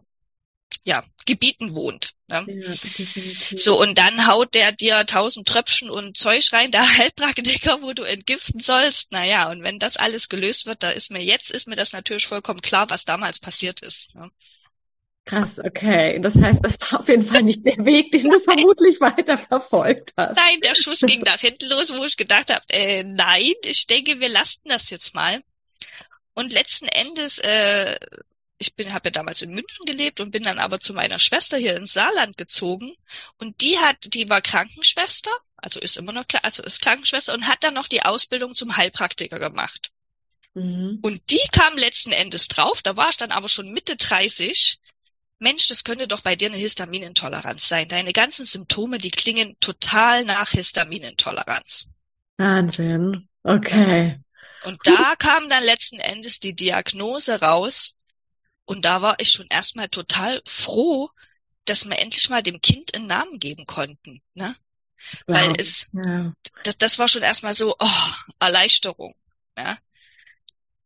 ja, 0.84 1.04
Gebieten 1.26 1.76
wohnt. 1.76 2.14
Ne? 2.28 2.46
Ja, 2.48 3.58
so, 3.58 3.80
und 3.80 3.98
dann 3.98 4.28
haut 4.28 4.54
der 4.54 4.72
dir 4.72 5.06
tausend 5.06 5.48
Tröpfchen 5.48 5.90
und 5.90 6.18
Zeug 6.18 6.52
rein, 6.54 6.72
der 6.72 6.82
Heilpraktiker, 6.98 7.82
wo 7.82 7.94
du 7.94 8.04
entgiften 8.04 8.60
sollst. 8.60 9.12
Naja, 9.12 9.50
und 9.50 9.64
wenn 9.64 9.80
das 9.80 9.98
alles 9.98 10.30
gelöst 10.30 10.66
wird, 10.66 10.82
da 10.84 10.90
ist 10.90 11.12
mir 11.12 11.24
jetzt, 11.24 11.52
ist 11.52 11.68
mir 11.68 11.76
das 11.76 11.94
natürlich 11.94 12.26
vollkommen 12.26 12.62
klar, 12.62 12.90
was 12.90 13.06
damals 13.06 13.40
passiert 13.40 13.82
ist. 13.82 14.16
Ne? 14.16 14.32
Krass, 15.26 15.60
okay. 15.60 16.20
Das 16.20 16.36
heißt, 16.36 16.60
das 16.64 16.80
war 16.82 17.02
auf 17.02 17.08
jeden 17.08 17.24
Fall 17.24 17.44
nicht 17.44 17.64
der 17.66 17.86
Weg, 17.86 18.12
den 18.12 18.28
du 18.30 18.40
vermutlich 18.44 19.00
weiter 19.00 19.38
verfolgt 19.38 20.14
hast. 20.18 20.36
Nein, 20.36 20.60
der 20.64 20.74
Schuss 20.74 21.00
ging 21.02 21.22
nach 21.22 21.40
hinten 21.40 21.70
los, 21.70 21.94
wo 21.94 22.04
ich 22.04 22.18
gedacht 22.18 22.52
habe, 22.52 22.66
äh, 22.70 23.04
nein, 23.04 23.54
ich 23.64 23.86
denke, 23.86 24.20
wir 24.20 24.30
lassen 24.30 24.62
das 24.66 24.90
jetzt 24.90 25.14
mal. 25.14 25.44
Und 26.34 26.52
letzten 26.52 26.88
Endes 26.88 27.38
äh, 27.40 27.98
ich 28.62 28.76
bin, 28.76 28.94
habe 28.94 29.08
ja 29.08 29.12
damals 29.12 29.42
in 29.42 29.52
München 29.52 29.86
gelebt 29.86 30.20
und 30.20 30.32
bin 30.32 30.44
dann 30.44 30.60
aber 30.60 30.80
zu 30.80 30.94
meiner 30.94 31.20
Schwester 31.20 31.58
hier 31.58 31.76
ins 31.76 31.94
Saarland 31.94 32.38
gezogen 32.38 32.94
und 33.38 33.60
die 33.62 33.80
hat, 33.80 34.14
die 34.14 34.30
war 34.30 34.42
Krankenschwester, 34.42 35.32
also 35.58 35.80
ist 35.80 35.98
immer 35.98 36.12
noch, 36.12 36.26
also 36.44 36.64
ist 36.64 36.82
Krankenschwester 36.82 37.34
und 37.34 37.48
hat 37.48 37.64
dann 37.64 37.74
noch 37.74 37.88
die 37.88 38.04
Ausbildung 38.04 38.54
zum 38.54 38.78
Heilpraktiker 38.78 39.40
gemacht. 39.40 39.92
Mhm. 40.54 41.00
Und 41.02 41.22
die 41.32 41.42
kam 41.52 41.76
letzten 41.76 42.12
Endes 42.12 42.48
drauf, 42.48 42.82
da 42.84 42.96
war 42.96 43.10
ich 43.10 43.18
dann 43.18 43.32
aber 43.32 43.50
schon 43.50 43.72
Mitte 43.72 43.98
30. 43.98 44.80
Mensch, 45.40 45.68
das 45.68 45.84
könnte 45.84 46.08
doch 46.08 46.22
bei 46.22 46.36
dir 46.36 46.50
eine 46.50 46.58
Histaminintoleranz 46.58 47.68
sein. 47.68 47.88
Deine 47.88 48.14
ganzen 48.14 48.46
Symptome, 48.46 49.00
die 49.00 49.10
klingen 49.10 49.58
total 49.60 50.24
nach 50.24 50.52
Histaminintoleranz. 50.52 51.88
Wahnsinn. 52.38 53.28
Okay. 53.42 54.20
Und 54.64 54.80
da 54.84 55.16
kam 55.18 55.50
dann 55.50 55.64
letzten 55.64 56.00
Endes 56.00 56.40
die 56.40 56.56
Diagnose 56.56 57.42
raus, 57.42 57.96
und 58.66 58.84
da 58.84 59.02
war 59.02 59.20
ich 59.20 59.32
schon 59.32 59.48
erstmal 59.50 59.90
total 59.90 60.42
froh, 60.46 61.10
dass 61.66 61.86
wir 61.86 62.00
endlich 62.00 62.30
mal 62.30 62.44
dem 62.44 62.62
Kind 62.62 62.94
einen 62.96 63.08
Namen 63.08 63.40
geben 63.40 63.66
konnten, 63.66 64.22
ne? 64.34 64.56
Wow. 65.26 65.36
Weil 65.36 65.54
es, 65.60 65.88
ja. 65.94 66.34
das, 66.64 66.78
das 66.78 67.00
war 67.00 67.08
schon 67.08 67.24
erstmal 67.24 67.54
so, 67.54 67.76
oh, 67.80 68.12
Erleichterung, 68.40 69.16
ne? 69.58 69.78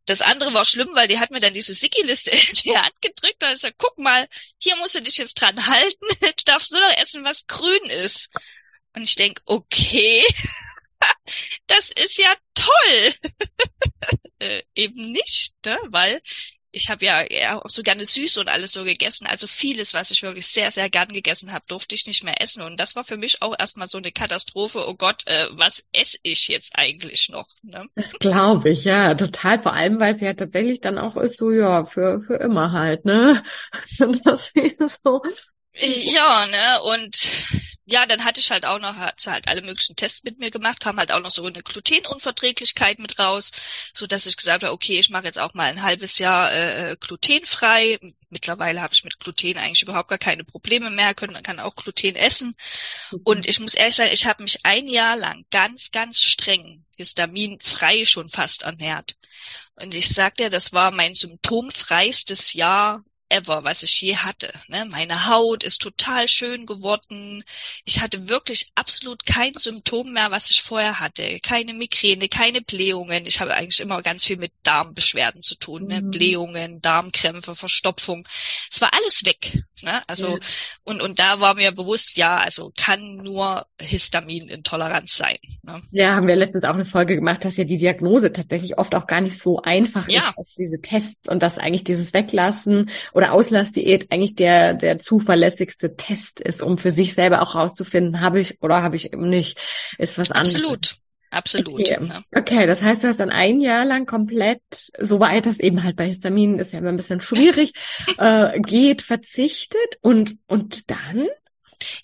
Das 0.05 0.21
andere 0.21 0.53
war 0.53 0.65
schlimm, 0.65 0.89
weil 0.93 1.07
die 1.07 1.19
hat 1.19 1.31
mir 1.31 1.39
dann 1.39 1.53
diese 1.53 1.73
Sicki-Liste 1.73 2.31
in 2.49 2.53
die 2.63 2.77
Hand 2.77 3.01
gedrückt 3.01 3.41
und 3.43 3.49
ich 3.49 3.55
gesagt, 3.55 3.77
guck 3.77 3.97
mal, 3.97 4.27
hier 4.59 4.75
musst 4.77 4.95
du 4.95 5.01
dich 5.01 5.17
jetzt 5.17 5.35
dran 5.35 5.65
halten, 5.65 6.05
du 6.19 6.43
darfst 6.45 6.71
nur 6.71 6.81
noch 6.81 6.97
essen, 6.97 7.23
was 7.23 7.47
grün 7.47 7.89
ist. 7.89 8.29
Und 8.93 9.03
ich 9.03 9.15
denk, 9.15 9.41
okay, 9.45 10.23
das 11.67 11.91
ist 11.91 12.17
ja 12.17 12.33
toll. 12.53 13.13
äh, 14.39 14.61
eben 14.75 15.11
nicht, 15.11 15.53
ne? 15.65 15.77
weil 15.87 16.21
ich 16.75 16.89
habe 16.89 17.05
ja, 17.05 17.23
ja 17.31 17.61
auch 17.61 17.69
so 17.69 17.83
gerne 17.83 18.05
süß 18.05 18.37
und 18.37 18.49
alles 18.49 18.73
so 18.73 18.83
gegessen. 18.83 19.25
Also 19.27 19.47
vieles, 19.47 19.93
was 19.93 20.11
ich 20.11 20.21
wirklich 20.23 20.47
sehr, 20.47 20.71
sehr 20.71 20.89
gern 20.89 21.07
gegessen 21.07 21.53
habe, 21.53 21.63
durfte 21.67 21.95
ich 21.95 22.05
nicht 22.05 22.23
mehr 22.23 22.41
essen. 22.41 22.61
Und 22.61 22.79
das 22.79 22.95
war 22.95 23.05
für 23.05 23.15
mich 23.15 23.41
auch 23.41 23.55
erstmal 23.57 23.87
so 23.87 23.97
eine 23.97 24.11
Katastrophe. 24.11 24.87
Oh 24.87 24.95
Gott, 24.95 25.25
äh, 25.25 25.47
was 25.51 25.83
esse 25.93 26.17
ich 26.23 26.49
jetzt 26.49 26.75
eigentlich 26.75 27.29
noch? 27.29 27.47
Ne? 27.63 27.87
Das 27.95 28.13
glaube 28.19 28.69
ich, 28.69 28.83
ja, 28.83 29.15
total. 29.15 29.61
Vor 29.61 29.73
allem, 29.73 29.99
weil 29.99 30.15
es 30.15 30.21
ja 30.21 30.33
tatsächlich 30.33 30.81
dann 30.81 30.97
auch 30.97 31.15
ist, 31.15 31.37
so 31.37 31.49
ja, 31.49 31.85
für, 31.85 32.21
für 32.21 32.35
immer 32.35 32.73
halt, 32.73 33.05
ne? 33.05 33.41
das 34.23 34.51
ist 34.53 34.99
so. 35.03 35.21
Ja, 35.77 36.45
ne? 36.47 36.81
Und 36.83 37.17
ja, 37.85 38.05
dann 38.07 38.23
hatte 38.23 38.39
ich 38.39 38.49
halt 38.49 38.65
auch 38.65 38.79
noch, 38.79 38.95
hat 38.95 39.21
sie 39.21 39.31
halt 39.31 39.47
alle 39.47 39.61
möglichen 39.61 39.95
Tests 39.95 40.23
mit 40.23 40.39
mir 40.39 40.49
gemacht, 40.49 40.79
kam 40.79 40.97
halt 40.97 41.11
auch 41.11 41.19
noch 41.19 41.29
so 41.29 41.45
eine 41.45 41.61
Glutenunverträglichkeit 41.61 42.97
mit 42.97 43.19
raus, 43.19 43.51
so 43.93 44.07
dass 44.07 44.25
ich 44.25 44.37
gesagt 44.37 44.63
habe, 44.63 44.73
okay, 44.73 44.99
ich 44.99 45.11
mache 45.11 45.25
jetzt 45.25 45.39
auch 45.39 45.53
mal 45.53 45.69
ein 45.69 45.83
halbes 45.83 46.17
Jahr 46.17 46.51
äh, 46.51 46.91
äh 46.91 46.97
glutenfrei. 46.99 47.99
Mittlerweile 48.29 48.81
habe 48.81 48.93
ich 48.93 49.03
mit 49.03 49.19
Gluten 49.19 49.57
eigentlich 49.57 49.83
überhaupt 49.83 50.09
gar 50.09 50.17
keine 50.17 50.43
Probleme 50.43 50.89
mehr, 50.89 51.13
können, 51.13 51.41
kann 51.43 51.59
auch 51.59 51.75
Gluten 51.75 52.15
essen. 52.15 52.55
Mhm. 53.11 53.21
Und 53.23 53.47
ich 53.47 53.59
muss 53.59 53.75
ehrlich 53.75 53.95
sagen, 53.95 54.11
ich 54.11 54.25
habe 54.25 54.43
mich 54.43 54.65
ein 54.65 54.87
Jahr 54.87 55.15
lang 55.15 55.45
ganz, 55.51 55.91
ganz 55.91 56.21
streng 56.21 56.85
histaminfrei 56.97 58.05
schon 58.05 58.29
fast 58.29 58.63
ernährt. 58.63 59.15
Und 59.75 59.93
ich 59.93 60.09
sag 60.09 60.35
dir, 60.35 60.49
das 60.49 60.73
war 60.73 60.91
mein 60.91 61.13
symptomfreistes 61.13 62.53
Jahr 62.53 63.03
ever, 63.29 63.63
was 63.63 63.83
ich 63.83 64.01
je 64.01 64.15
hatte. 64.17 64.53
Ne? 64.67 64.85
Meine 64.89 65.27
Haut 65.27 65.63
ist 65.63 65.81
total 65.81 66.27
schön 66.27 66.65
geworden. 66.65 67.43
Ich 67.83 68.01
hatte 68.01 68.29
wirklich 68.29 68.71
absolut 68.75 69.25
kein 69.25 69.53
Symptom 69.55 70.13
mehr, 70.13 70.31
was 70.31 70.51
ich 70.51 70.61
vorher 70.61 70.99
hatte. 70.99 71.39
Keine 71.41 71.73
Migräne, 71.73 72.27
keine 72.27 72.61
Blähungen. 72.61 73.25
Ich 73.25 73.39
habe 73.39 73.53
eigentlich 73.53 73.79
immer 73.79 74.01
ganz 74.01 74.25
viel 74.25 74.37
mit 74.37 74.51
Darmbeschwerden 74.63 75.41
zu 75.41 75.55
tun. 75.55 75.87
Ne? 75.87 76.01
Mhm. 76.01 76.11
Blähungen, 76.11 76.81
Darmkrämpfe, 76.81 77.55
Verstopfung. 77.55 78.27
Es 78.71 78.81
war 78.81 78.93
alles 78.93 79.25
weg. 79.25 79.63
Ne? 79.81 80.01
Also 80.07 80.37
ja. 80.37 80.39
und 80.83 81.01
und 81.01 81.19
da 81.19 81.39
war 81.39 81.55
mir 81.55 81.71
bewusst, 81.71 82.17
ja, 82.17 82.37
also 82.37 82.71
kann 82.77 83.17
nur 83.17 83.65
Histaminintoleranz 83.79 85.17
sein. 85.17 85.37
Ne? 85.63 85.81
Ja, 85.91 86.15
haben 86.15 86.27
wir 86.27 86.35
letztens 86.35 86.63
auch 86.63 86.73
eine 86.73 86.85
Folge 86.85 87.15
gemacht, 87.15 87.43
dass 87.43 87.57
ja 87.57 87.63
die 87.63 87.77
Diagnose 87.77 88.31
tatsächlich 88.31 88.77
oft 88.77 88.95
auch 88.95 89.07
gar 89.07 89.21
nicht 89.21 89.39
so 89.39 89.61
einfach 89.61 90.07
ja. 90.07 90.33
ist 90.37 90.57
diese 90.57 90.81
Tests 90.81 91.27
und 91.27 91.41
dass 91.41 91.57
eigentlich 91.57 91.83
dieses 91.83 92.13
Weglassen 92.13 92.89
oder 93.15 93.31
Auslassdiät 93.31 94.11
eigentlich 94.11 94.35
der, 94.35 94.73
der 94.73 94.99
zuverlässigste 94.99 95.95
Test 95.95 96.41
ist, 96.41 96.61
um 96.61 96.77
für 96.77 96.91
sich 96.91 97.13
selber 97.13 97.41
auch 97.41 97.55
rauszufinden, 97.55 98.19
habe 98.19 98.41
ich 98.41 98.61
oder 98.61 98.83
habe 98.83 98.97
ich 98.97 99.13
eben 99.13 99.29
nicht, 99.29 99.57
ist 99.97 100.17
was 100.17 100.31
anderes. 100.31 100.55
Absolut. 100.55 100.95
Absolut. 101.31 101.81
Okay. 101.81 101.99
Ne? 101.99 102.23
okay, 102.33 102.67
das 102.67 102.81
heißt, 102.81 103.03
du 103.03 103.07
hast 103.07 103.19
dann 103.19 103.29
ein 103.29 103.59
Jahr 103.59 103.83
lang 103.83 104.05
komplett, 104.05 104.61
soweit 104.99 105.45
das 105.45 105.59
eben 105.59 105.83
halt 105.83 105.95
bei 105.95 106.07
Histamin 106.07 106.59
ist 106.59 106.71
ja 106.71 106.79
immer 106.79 106.89
ein 106.89 106.97
bisschen 106.97 107.19
schwierig, 107.19 107.73
äh, 108.17 108.59
geht, 108.59 109.01
verzichtet 109.01 109.97
und, 110.01 110.37
und 110.47 110.89
dann? 110.89 111.27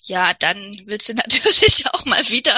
Ja, 0.02 0.32
dann 0.38 0.82
willst 0.86 1.08
du 1.08 1.14
natürlich 1.14 1.84
auch 1.92 2.04
mal 2.06 2.22
wieder 2.28 2.54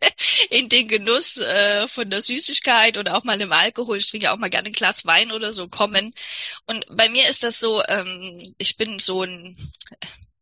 in 0.50 0.68
den 0.68 0.88
Genuss 0.88 1.38
äh, 1.38 1.88
von 1.88 2.10
der 2.10 2.22
Süßigkeit 2.22 2.98
oder 2.98 3.16
auch 3.16 3.24
mal 3.24 3.40
im 3.40 3.52
Alkohol. 3.52 3.98
Ich 3.98 4.06
trinke 4.06 4.32
auch 4.32 4.38
mal 4.38 4.50
gerne 4.50 4.68
ein 4.68 4.72
Glas 4.72 5.04
Wein 5.06 5.32
oder 5.32 5.52
so 5.52 5.68
kommen. 5.68 6.14
Und 6.66 6.86
bei 6.90 7.08
mir 7.08 7.28
ist 7.28 7.44
das 7.44 7.58
so, 7.58 7.82
ähm, 7.86 8.54
ich 8.58 8.76
bin 8.76 8.98
so 8.98 9.22
ein, 9.22 9.56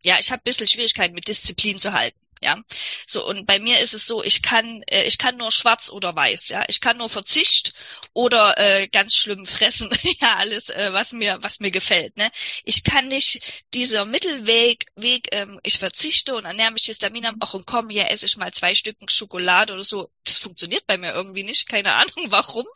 ja, 0.03 0.19
ich 0.21 0.31
habe 0.31 0.41
ein 0.43 0.45
bisschen 0.45 0.69
Schwierigkeiten 0.69 1.15
mit 1.15 1.29
Disziplin 1.29 1.81
zu 1.81 1.93
halten. 1.93 2.19
Ja, 2.43 2.59
so 3.07 3.27
und 3.27 3.47
bei 3.47 3.59
mir 3.59 3.81
ist 3.81 3.95
es 3.95 4.07
so, 4.07 4.23
ich 4.23 4.43
kann 4.43 4.83
äh, 4.89 5.05
ich 5.05 5.19
kann 5.19 5.37
nur 5.37 5.51
schwarz 5.53 5.91
oder 5.91 6.15
weiß, 6.15 6.49
ja, 6.51 6.65
ich 6.69 6.81
kann 6.81 6.99
nur 6.99 7.09
Verzicht 7.09 7.73
oder 8.13 8.59
äh, 8.59 8.89
ganz 8.89 9.15
schlimm 9.17 9.47
fressen, 9.47 9.91
ja 10.21 10.37
alles 10.37 10.69
äh, 10.71 10.93
was 10.93 11.13
mir 11.13 11.39
was 11.41 11.61
mir 11.61 11.71
gefällt, 11.71 12.17
ne? 12.17 12.31
Ich 12.65 12.85
kann 12.85 13.09
nicht 13.09 13.65
dieser 13.75 14.05
Mittelweg 14.05 14.87
Weg, 14.97 15.29
ähm, 15.33 15.61
ich 15.63 15.79
verzichte 15.79 16.35
und 16.35 16.45
ernähre 16.45 16.73
mich 16.73 16.85
histaminarm, 16.85 17.37
ach 17.41 17.55
und 17.55 17.67
komm, 17.67 17.91
ja 17.91 18.05
esse 18.05 18.27
ich 18.27 18.37
mal 18.37 18.53
zwei 18.53 18.75
Stücken 18.75 19.09
Schokolade 19.09 19.73
oder 19.73 19.85
so, 19.85 20.11
das 20.25 20.39
funktioniert 20.39 20.87
bei 20.87 20.99
mir 20.99 21.13
irgendwie 21.13 21.45
nicht, 21.45 21.69
keine 21.69 21.95
Ahnung 21.95 22.27
warum. 22.31 22.67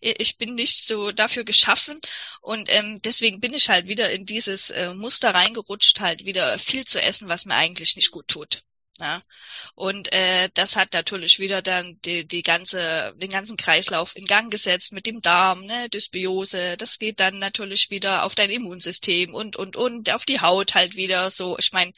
Ich 0.00 0.38
bin 0.38 0.54
nicht 0.54 0.86
so 0.86 1.12
dafür 1.12 1.44
geschaffen 1.44 2.00
und 2.40 2.68
ähm, 2.70 3.00
deswegen 3.02 3.40
bin 3.40 3.54
ich 3.54 3.68
halt 3.68 3.86
wieder 3.88 4.10
in 4.10 4.26
dieses 4.26 4.70
äh, 4.70 4.94
Muster 4.94 5.34
reingerutscht, 5.34 6.00
halt 6.00 6.24
wieder 6.24 6.58
viel 6.58 6.84
zu 6.84 7.00
essen, 7.02 7.28
was 7.28 7.44
mir 7.44 7.54
eigentlich 7.54 7.96
nicht 7.96 8.10
gut 8.10 8.28
tut. 8.28 8.64
Ja. 8.98 9.22
Und 9.74 10.12
äh, 10.12 10.48
das 10.54 10.76
hat 10.76 10.92
natürlich 10.92 11.38
wieder 11.38 11.62
dann 11.62 11.98
die, 12.04 12.26
die 12.26 12.42
ganze, 12.42 13.14
den 13.16 13.30
ganzen 13.30 13.56
Kreislauf 13.56 14.16
in 14.16 14.24
Gang 14.24 14.50
gesetzt 14.50 14.92
mit 14.92 15.06
dem 15.06 15.20
Darm, 15.20 15.64
ne, 15.64 15.88
Dysbiose. 15.90 16.76
Das 16.76 16.98
geht 16.98 17.20
dann 17.20 17.38
natürlich 17.38 17.90
wieder 17.90 18.24
auf 18.24 18.34
dein 18.34 18.50
Immunsystem 18.50 19.34
und 19.34 19.56
und 19.56 19.76
und 19.76 20.10
auf 20.10 20.24
die 20.24 20.40
Haut 20.40 20.74
halt 20.74 20.96
wieder. 20.96 21.30
So, 21.30 21.58
ich 21.58 21.72
meine, 21.72 21.92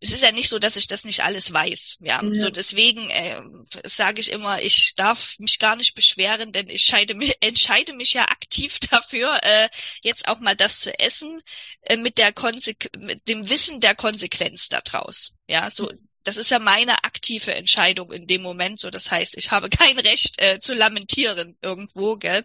es 0.00 0.12
ist 0.12 0.22
ja 0.22 0.30
nicht 0.30 0.48
so, 0.48 0.58
dass 0.58 0.76
ich 0.76 0.86
das 0.86 1.04
nicht 1.04 1.24
alles 1.24 1.52
weiß. 1.52 1.98
Ja, 2.00 2.22
ja. 2.22 2.40
so 2.40 2.50
deswegen 2.50 3.10
äh, 3.10 3.40
sage 3.84 4.20
ich 4.20 4.30
immer, 4.30 4.62
ich 4.62 4.94
darf 4.96 5.38
mich 5.38 5.58
gar 5.58 5.76
nicht 5.76 5.94
beschweren, 5.94 6.52
denn 6.52 6.68
ich 6.68 6.82
scheide 6.82 7.14
mich, 7.14 7.36
entscheide 7.40 7.94
mich 7.94 8.12
ja 8.12 8.28
aktiv 8.28 8.78
dafür, 8.90 9.40
äh, 9.42 9.68
jetzt 10.02 10.28
auch 10.28 10.38
mal 10.38 10.56
das 10.56 10.80
zu 10.80 10.96
essen 10.98 11.40
äh, 11.82 11.96
mit 11.96 12.18
der 12.18 12.32
Konsequ 12.32 12.88
mit 12.98 13.28
dem 13.28 13.48
Wissen 13.48 13.80
der 13.80 13.94
Konsequenz 13.94 14.68
daraus. 14.68 15.32
Ja, 15.48 15.70
so 15.70 15.90
das 16.28 16.36
ist 16.36 16.50
ja 16.50 16.58
meine 16.58 17.04
aktive 17.04 17.54
Entscheidung 17.54 18.12
in 18.12 18.26
dem 18.26 18.42
Moment. 18.42 18.80
So, 18.80 18.90
das 18.90 19.10
heißt, 19.10 19.38
ich 19.38 19.50
habe 19.50 19.68
kein 19.70 19.98
Recht 19.98 20.34
äh, 20.36 20.60
zu 20.60 20.74
lamentieren 20.74 21.56
irgendwo, 21.62 22.16
gell? 22.16 22.44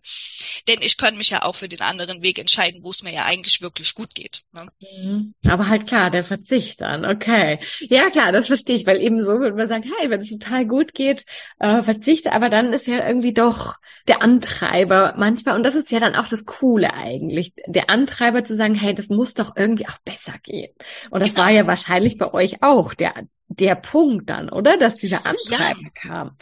Denn 0.70 0.82
ich 0.82 0.96
kann 0.96 1.18
mich 1.18 1.32
ja 1.32 1.44
auch 1.44 1.56
für 1.56 1.68
den 1.68 1.82
anderen 1.82 2.22
Weg 2.22 2.40
entscheiden, 2.40 2.82
wo 2.82 2.92
es 2.92 3.04
mir 3.04 3.14
ja 3.14 3.26
eigentlich 3.26 3.62
wirklich 3.62 3.94
gut 3.94 4.16
geht. 4.16 4.44
Ne? 4.54 4.68
Mhm. 4.80 5.34
Aber 5.46 5.68
halt 5.68 5.86
klar, 5.86 6.10
der 6.12 6.24
Verzicht 6.24 6.80
dann, 6.80 7.06
okay. 7.06 7.60
Ja, 7.82 8.10
klar, 8.10 8.32
das 8.32 8.48
verstehe 8.48 8.78
ich, 8.78 8.86
weil 8.86 9.02
eben 9.02 9.22
so 9.22 9.40
würde 9.40 9.58
man 9.58 9.68
sagen, 9.68 9.84
hey, 9.98 10.10
wenn 10.10 10.22
es 10.22 10.30
total 10.30 10.66
gut 10.66 10.94
geht, 10.94 11.26
äh, 11.60 11.84
verzichte, 11.84 12.32
aber 12.32 12.50
dann 12.50 12.72
ist 12.72 12.88
ja 12.88 13.06
irgendwie 13.06 13.34
doch 13.34 13.76
der 14.08 14.22
Antreiber 14.22 15.14
manchmal, 15.18 15.58
und 15.58 15.64
das 15.64 15.76
ist 15.76 15.92
ja 15.92 16.00
dann 16.00 16.16
auch 16.16 16.30
das 16.30 16.46
Coole 16.46 16.94
eigentlich, 16.94 17.54
der 17.68 17.90
Antreiber 17.90 18.46
zu 18.46 18.56
sagen, 18.56 18.76
hey, 18.76 18.94
das 18.94 19.10
muss 19.10 19.34
doch 19.34 19.58
irgendwie 19.58 19.88
auch 19.88 19.98
besser 20.06 20.36
gehen. 20.42 20.74
Und 21.10 21.22
das 21.22 21.32
genau. 21.32 21.44
war 21.44 21.52
ja 21.52 21.68
wahrscheinlich 21.68 22.18
bei 22.18 22.34
euch 22.34 22.64
auch 22.64 22.94
der 22.94 23.14
der 23.48 23.76
Punkt 23.76 24.30
dann, 24.30 24.50
oder? 24.50 24.78
Dass 24.78 24.96
dieser 24.96 25.26
Antreiber 25.26 25.82
ja. 25.82 25.90
kam. 25.90 26.38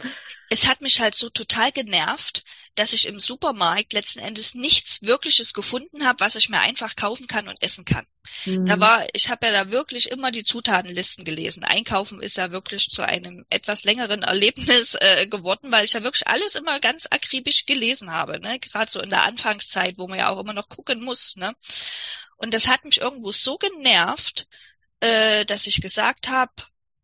Es 0.48 0.66
hat 0.66 0.80
mich 0.82 1.00
halt 1.00 1.14
so 1.14 1.30
total 1.30 1.72
genervt, 1.72 2.44
dass 2.74 2.92
ich 2.92 3.06
im 3.06 3.18
Supermarkt 3.18 3.92
letzten 3.92 4.20
Endes 4.20 4.54
nichts 4.54 5.02
Wirkliches 5.02 5.52
gefunden 5.52 6.06
habe, 6.06 6.20
was 6.20 6.36
ich 6.36 6.48
mir 6.48 6.60
einfach 6.60 6.96
kaufen 6.96 7.26
kann 7.26 7.48
und 7.48 7.62
essen 7.62 7.84
kann. 7.84 8.06
Mhm. 8.46 8.66
Da 8.66 8.80
war, 8.80 9.06
ich 9.12 9.28
habe 9.28 9.46
ja 9.46 9.52
da 9.52 9.70
wirklich 9.70 10.10
immer 10.10 10.30
die 10.30 10.44
Zutatenlisten 10.44 11.24
gelesen. 11.24 11.64
Einkaufen 11.64 12.22
ist 12.22 12.36
ja 12.36 12.50
wirklich 12.50 12.88
zu 12.88 13.02
einem 13.02 13.44
etwas 13.50 13.84
längeren 13.84 14.22
Erlebnis 14.22 14.94
äh, 15.00 15.26
geworden, 15.26 15.70
weil 15.70 15.84
ich 15.84 15.92
ja 15.92 16.02
wirklich 16.02 16.26
alles 16.26 16.54
immer 16.54 16.80
ganz 16.80 17.06
akribisch 17.10 17.66
gelesen 17.66 18.10
habe, 18.10 18.40
ne? 18.40 18.58
Gerade 18.58 18.90
so 18.90 19.00
in 19.00 19.10
der 19.10 19.24
Anfangszeit, 19.24 19.98
wo 19.98 20.08
man 20.08 20.18
ja 20.18 20.30
auch 20.30 20.40
immer 20.40 20.54
noch 20.54 20.68
gucken 20.68 21.02
muss, 21.02 21.36
ne? 21.36 21.54
Und 22.36 22.54
das 22.54 22.68
hat 22.68 22.84
mich 22.84 23.00
irgendwo 23.00 23.32
so 23.32 23.56
genervt, 23.58 24.48
äh, 25.00 25.44
dass 25.44 25.66
ich 25.66 25.80
gesagt 25.80 26.28
habe, 26.28 26.52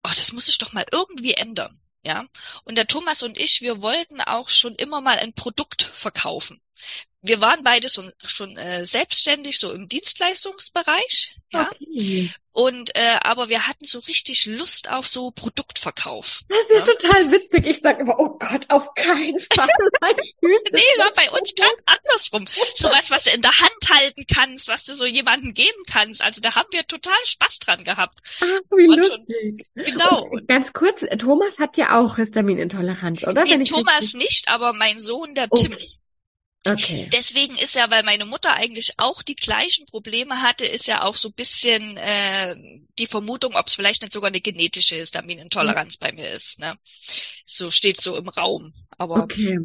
oh, 0.08 0.14
das 0.16 0.32
muss 0.32 0.48
ich 0.48 0.58
doch 0.58 0.72
mal 0.72 0.86
irgendwie 0.90 1.34
ändern. 1.34 1.80
Ja, 2.04 2.26
und 2.64 2.76
der 2.76 2.86
Thomas 2.86 3.22
und 3.22 3.36
ich, 3.38 3.60
wir 3.60 3.82
wollten 3.82 4.20
auch 4.20 4.48
schon 4.50 4.74
immer 4.76 5.00
mal 5.00 5.18
ein 5.18 5.34
Produkt 5.34 5.82
verkaufen. 5.82 6.60
Wir 7.20 7.40
waren 7.40 7.64
beide 7.64 7.88
schon, 7.88 8.12
schon 8.24 8.56
äh, 8.56 8.84
selbstständig, 8.84 9.58
so 9.58 9.72
im 9.72 9.88
Dienstleistungsbereich. 9.88 11.36
Ja. 11.52 11.70
Okay. 11.70 12.30
Und 12.52 12.94
äh, 12.96 13.16
aber 13.20 13.48
wir 13.48 13.68
hatten 13.68 13.84
so 13.84 14.00
richtig 14.00 14.46
Lust 14.46 14.90
auf 14.90 15.06
so 15.06 15.30
Produktverkauf. 15.30 16.42
Das 16.48 16.58
ist 16.58 16.70
ja, 16.70 16.78
ja 16.78 16.84
total 16.84 17.32
witzig. 17.32 17.66
Ich 17.66 17.78
sage 17.78 18.02
immer, 18.02 18.18
oh 18.18 18.36
Gott, 18.36 18.66
auf 18.68 18.92
keinen 18.94 19.38
Fall. 19.38 19.68
nee, 20.42 20.80
war 20.98 21.12
bei 21.14 21.30
uns 21.30 21.54
ganz 21.54 21.74
andersrum. 21.86 22.48
Sowas, 22.74 23.10
was 23.10 23.22
du 23.22 23.30
in 23.30 23.42
der 23.42 23.56
Hand 23.60 23.88
halten 23.88 24.24
kannst, 24.32 24.66
was 24.66 24.84
du 24.84 24.94
so 24.94 25.06
jemandem 25.06 25.54
geben 25.54 25.84
kannst. 25.88 26.20
Also 26.20 26.40
da 26.40 26.56
haben 26.56 26.68
wir 26.72 26.84
total 26.84 27.14
Spaß 27.24 27.60
dran 27.60 27.84
gehabt. 27.84 28.18
Ach, 28.40 28.76
wie 28.76 28.86
lustig. 28.86 29.64
Schon, 29.76 29.84
genau. 29.84 30.24
Und 30.24 30.48
ganz 30.48 30.72
kurz, 30.72 31.04
Thomas 31.18 31.60
hat 31.60 31.76
ja 31.76 31.96
auch 31.96 32.16
Histaminintoleranz, 32.16 33.24
oder? 33.24 33.44
Nee, 33.44 33.62
Thomas 33.62 34.14
nicht, 34.14 34.48
aber 34.48 34.72
mein 34.72 34.98
Sohn, 34.98 35.34
der 35.36 35.46
oh. 35.50 35.56
Tim. 35.56 35.76
Okay. 36.72 37.08
Deswegen 37.12 37.56
ist 37.56 37.74
ja, 37.74 37.90
weil 37.90 38.02
meine 38.02 38.24
Mutter 38.24 38.54
eigentlich 38.54 38.94
auch 38.98 39.22
die 39.22 39.36
gleichen 39.36 39.86
Probleme 39.86 40.42
hatte, 40.42 40.66
ist 40.66 40.86
ja 40.86 41.02
auch 41.02 41.16
so 41.16 41.30
bisschen 41.30 41.96
äh, 41.96 42.56
die 42.98 43.06
Vermutung, 43.06 43.54
ob 43.54 43.66
es 43.66 43.74
vielleicht 43.74 44.02
nicht 44.02 44.12
sogar 44.12 44.28
eine 44.28 44.40
genetische 44.40 44.96
Histaminintoleranz 44.96 45.98
mhm. 45.98 46.04
bei 46.04 46.12
mir 46.12 46.30
ist. 46.30 46.58
Ne? 46.60 46.76
So 47.46 47.70
steht 47.70 48.00
so 48.00 48.16
im 48.16 48.28
Raum. 48.28 48.72
Aber 48.96 49.22
okay. 49.22 49.58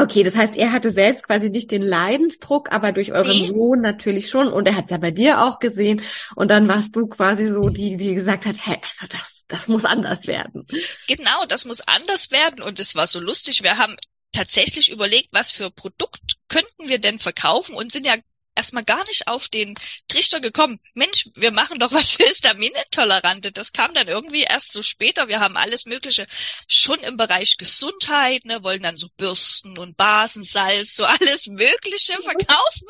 Okay, 0.00 0.22
das 0.22 0.34
heißt, 0.34 0.56
er 0.56 0.72
hatte 0.72 0.90
selbst 0.90 1.26
quasi 1.26 1.50
nicht 1.50 1.70
den 1.70 1.82
Leidensdruck, 1.82 2.72
aber 2.72 2.92
durch 2.92 3.12
euren 3.12 3.36
nee. 3.36 3.48
Sohn 3.48 3.82
natürlich 3.82 4.30
schon. 4.30 4.48
Und 4.48 4.66
er 4.66 4.76
hat 4.76 4.86
es 4.86 4.92
ja 4.92 4.96
bei 4.96 5.10
dir 5.10 5.42
auch 5.42 5.58
gesehen. 5.58 6.02
Und 6.36 6.50
dann 6.50 6.68
warst 6.68 6.96
du 6.96 7.06
quasi 7.06 7.46
so 7.46 7.68
die, 7.68 7.98
die 7.98 8.14
gesagt 8.14 8.46
hat, 8.46 8.56
hey, 8.58 8.78
also 8.82 9.06
das, 9.10 9.44
das 9.46 9.68
muss 9.68 9.84
anders 9.84 10.26
werden. 10.26 10.66
Genau, 11.06 11.44
das 11.46 11.66
muss 11.66 11.82
anders 11.82 12.30
werden. 12.30 12.62
Und 12.62 12.80
es 12.80 12.94
war 12.94 13.06
so 13.06 13.20
lustig. 13.20 13.62
Wir 13.62 13.76
haben 13.76 13.96
tatsächlich 14.32 14.90
überlegt, 14.90 15.28
was 15.32 15.50
für 15.50 15.70
Produkt 15.70 16.38
könnten 16.48 16.88
wir 16.88 16.98
denn 16.98 17.18
verkaufen 17.18 17.74
und 17.74 17.92
sind 17.92 18.06
ja 18.06 18.16
erstmal 18.54 18.84
gar 18.84 19.04
nicht 19.06 19.26
auf 19.26 19.48
den 19.48 19.74
Trichter 20.08 20.40
gekommen. 20.40 20.80
Mensch, 20.94 21.28
wir 21.34 21.50
machen 21.50 21.78
doch 21.78 21.92
was 21.92 22.12
für 22.12 22.24
Histaminintolerante. 22.24 23.52
Das 23.52 23.72
kam 23.72 23.94
dann 23.94 24.08
irgendwie 24.08 24.42
erst 24.42 24.72
so 24.72 24.82
später. 24.82 25.28
Wir 25.28 25.40
haben 25.40 25.56
alles 25.56 25.86
Mögliche 25.86 26.26
schon 26.68 26.98
im 27.00 27.16
Bereich 27.16 27.56
Gesundheit, 27.56 28.44
ne, 28.44 28.62
wollen 28.62 28.82
dann 28.82 28.96
so 28.96 29.08
Bürsten 29.16 29.78
und 29.78 29.96
Basensalz, 29.96 30.94
so 30.94 31.04
alles 31.04 31.46
Mögliche 31.46 32.14
verkaufen. 32.22 32.88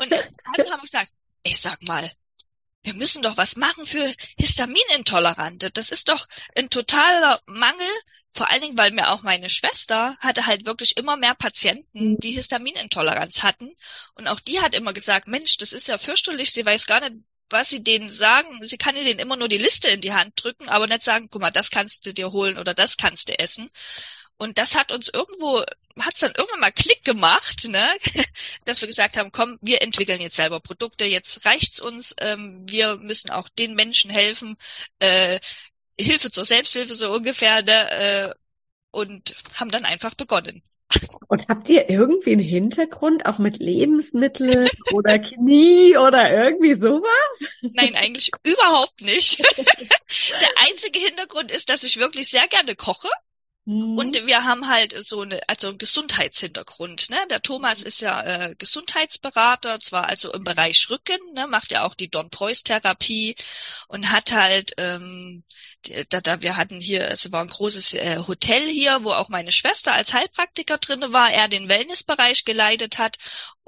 Und 0.00 0.10
dann 0.12 0.22
haben 0.22 0.66
wir 0.66 0.78
gesagt, 0.80 1.12
ich 1.42 1.60
sag 1.60 1.82
mal, 1.82 2.10
wir 2.82 2.94
müssen 2.94 3.22
doch 3.22 3.36
was 3.36 3.56
machen 3.56 3.86
für 3.86 4.14
Histaminintolerante. 4.38 5.70
Das 5.70 5.90
ist 5.90 6.08
doch 6.08 6.28
ein 6.54 6.70
totaler 6.70 7.42
Mangel 7.46 7.90
vor 8.36 8.50
allen 8.50 8.62
Dingen, 8.62 8.78
weil 8.78 8.90
mir 8.92 9.10
auch 9.10 9.22
meine 9.22 9.48
Schwester 9.48 10.16
hatte 10.20 10.46
halt 10.46 10.66
wirklich 10.66 10.96
immer 10.96 11.16
mehr 11.16 11.34
Patienten, 11.34 12.12
mhm. 12.12 12.20
die 12.20 12.32
Histaminintoleranz 12.32 13.42
hatten. 13.42 13.74
Und 14.14 14.28
auch 14.28 14.40
die 14.40 14.60
hat 14.60 14.74
immer 14.74 14.92
gesagt, 14.92 15.26
Mensch, 15.26 15.56
das 15.56 15.72
ist 15.72 15.88
ja 15.88 15.98
fürchterlich, 15.98 16.52
sie 16.52 16.66
weiß 16.66 16.86
gar 16.86 17.00
nicht, 17.00 17.16
was 17.48 17.68
sie 17.68 17.82
denen 17.82 18.10
sagen. 18.10 18.58
Sie 18.62 18.76
kann 18.76 18.96
ihnen 18.96 19.18
immer 19.18 19.36
nur 19.36 19.48
die 19.48 19.58
Liste 19.58 19.88
in 19.88 20.00
die 20.00 20.12
Hand 20.12 20.32
drücken, 20.42 20.68
aber 20.68 20.86
nicht 20.86 21.02
sagen, 21.02 21.28
guck 21.30 21.42
mal, 21.42 21.50
das 21.50 21.70
kannst 21.70 22.04
du 22.06 22.12
dir 22.12 22.32
holen 22.32 22.58
oder 22.58 22.74
das 22.74 22.96
kannst 22.96 23.28
du 23.28 23.38
essen. 23.38 23.70
Und 24.38 24.58
das 24.58 24.74
hat 24.74 24.92
uns 24.92 25.08
irgendwo, 25.08 25.64
hat's 25.98 26.20
dann 26.20 26.34
irgendwann 26.36 26.60
mal 26.60 26.72
Klick 26.72 27.04
gemacht, 27.04 27.64
ne? 27.68 27.88
dass 28.66 28.80
wir 28.80 28.88
gesagt 28.88 29.16
haben, 29.16 29.32
komm, 29.32 29.58
wir 29.62 29.80
entwickeln 29.80 30.20
jetzt 30.20 30.36
selber 30.36 30.60
Produkte, 30.60 31.06
jetzt 31.06 31.46
reicht's 31.46 31.80
uns, 31.80 32.14
ähm, 32.18 32.64
wir 32.68 32.96
müssen 32.98 33.30
auch 33.30 33.48
den 33.48 33.74
Menschen 33.74 34.10
helfen, 34.10 34.56
äh, 34.98 35.40
Hilfe 35.98 36.30
zur 36.30 36.44
Selbsthilfe 36.44 36.94
so 36.94 37.12
ungefähr, 37.12 37.62
ne, 37.62 37.90
äh, 37.90 38.34
und 38.90 39.36
haben 39.54 39.70
dann 39.70 39.84
einfach 39.84 40.14
begonnen. 40.14 40.62
Und 41.28 41.48
habt 41.48 41.68
ihr 41.68 41.90
irgendwie 41.90 42.32
einen 42.32 42.40
Hintergrund, 42.40 43.26
auch 43.26 43.38
mit 43.38 43.58
Lebensmitteln 43.58 44.68
oder 44.92 45.18
Chemie 45.18 45.96
oder 45.96 46.32
irgendwie 46.32 46.74
sowas? 46.74 47.50
Nein, 47.60 47.96
eigentlich 47.96 48.30
überhaupt 48.44 49.00
nicht. 49.00 49.38
Der 50.40 50.50
einzige 50.68 51.00
Hintergrund 51.00 51.50
ist, 51.50 51.68
dass 51.68 51.82
ich 51.82 51.98
wirklich 51.98 52.28
sehr 52.28 52.46
gerne 52.48 52.76
koche. 52.76 53.08
Mhm. 53.64 53.98
Und 53.98 54.26
wir 54.26 54.44
haben 54.44 54.68
halt 54.68 54.96
so 55.04 55.22
eine, 55.22 55.40
also 55.48 55.68
einen 55.68 55.78
Gesundheitshintergrund. 55.78 57.10
Ne? 57.10 57.16
Der 57.30 57.42
Thomas 57.42 57.82
ist 57.82 58.00
ja 58.00 58.22
äh, 58.22 58.54
Gesundheitsberater, 58.56 59.80
zwar 59.80 60.06
also 60.06 60.32
im 60.32 60.44
Bereich 60.44 60.88
Rücken, 60.88 61.18
ne? 61.34 61.48
macht 61.48 61.72
ja 61.72 61.84
auch 61.84 61.94
die 61.94 62.08
Don 62.08 62.30
Preuß 62.30 62.62
Therapie 62.62 63.34
und 63.88 64.12
hat 64.12 64.30
halt 64.30 64.74
ähm, 64.78 65.42
da, 66.08 66.20
da 66.20 66.42
wir 66.42 66.56
hatten 66.56 66.80
hier, 66.80 67.10
es 67.10 67.30
war 67.32 67.42
ein 67.42 67.48
großes 67.48 67.94
äh, 67.94 68.18
Hotel 68.26 68.62
hier, 68.68 69.04
wo 69.04 69.12
auch 69.12 69.28
meine 69.28 69.52
Schwester 69.52 69.92
als 69.92 70.12
Heilpraktiker 70.12 70.78
drinne 70.78 71.12
war, 71.12 71.30
er 71.30 71.48
den 71.48 71.68
Wellnessbereich 71.68 72.44
geleitet 72.44 72.98
hat 72.98 73.18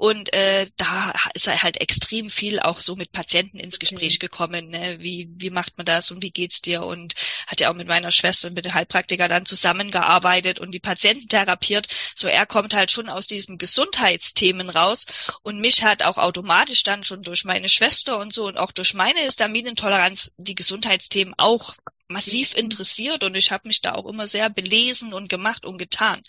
und 0.01 0.33
äh, 0.33 0.67
da 0.77 1.13
ist 1.33 1.47
er 1.47 1.61
halt 1.61 1.81
extrem 1.81 2.29
viel 2.29 2.61
auch 2.61 2.79
so 2.79 2.95
mit 2.95 3.11
Patienten 3.11 3.59
ins 3.59 3.79
Gespräch 3.79 4.13
mhm. 4.13 4.19
gekommen, 4.19 4.69
ne? 4.69 4.95
wie 5.01 5.27
wie 5.35 5.49
macht 5.49 5.77
man 5.77 5.85
das 5.85 6.09
und 6.09 6.23
wie 6.23 6.31
geht's 6.31 6.61
dir 6.61 6.83
und 6.83 7.15
hat 7.47 7.59
ja 7.59 7.69
auch 7.69 7.75
mit 7.75 7.89
meiner 7.89 8.11
Schwester 8.11 8.49
mit 8.49 8.63
dem 8.63 8.73
Heilpraktiker 8.73 9.27
dann 9.27 9.45
zusammengearbeitet 9.45 10.61
und 10.61 10.71
die 10.71 10.79
Patienten 10.79 11.27
therapiert. 11.27 11.87
So 12.15 12.29
er 12.29 12.45
kommt 12.45 12.73
halt 12.73 12.91
schon 12.91 13.09
aus 13.09 13.27
diesem 13.27 13.57
Gesundheitsthemen 13.57 14.69
raus 14.69 15.05
und 15.41 15.59
mich 15.59 15.83
hat 15.83 16.01
auch 16.01 16.17
automatisch 16.17 16.83
dann 16.83 17.03
schon 17.03 17.21
durch 17.21 17.43
meine 17.43 17.67
Schwester 17.67 18.19
und 18.19 18.31
so 18.33 18.47
und 18.47 18.57
auch 18.57 18.71
durch 18.71 18.93
meine 18.93 19.19
Histaminintoleranz 19.19 20.31
die 20.37 20.55
Gesundheitsthemen 20.55 21.33
auch 21.37 21.75
massiv 22.09 22.55
interessiert 22.57 23.23
und 23.23 23.35
ich 23.35 23.51
habe 23.51 23.67
mich 23.67 23.81
da 23.81 23.93
auch 23.93 24.07
immer 24.07 24.27
sehr 24.27 24.49
belesen 24.49 25.13
und 25.13 25.29
gemacht 25.29 25.65
und 25.65 25.77
getan. 25.77 26.21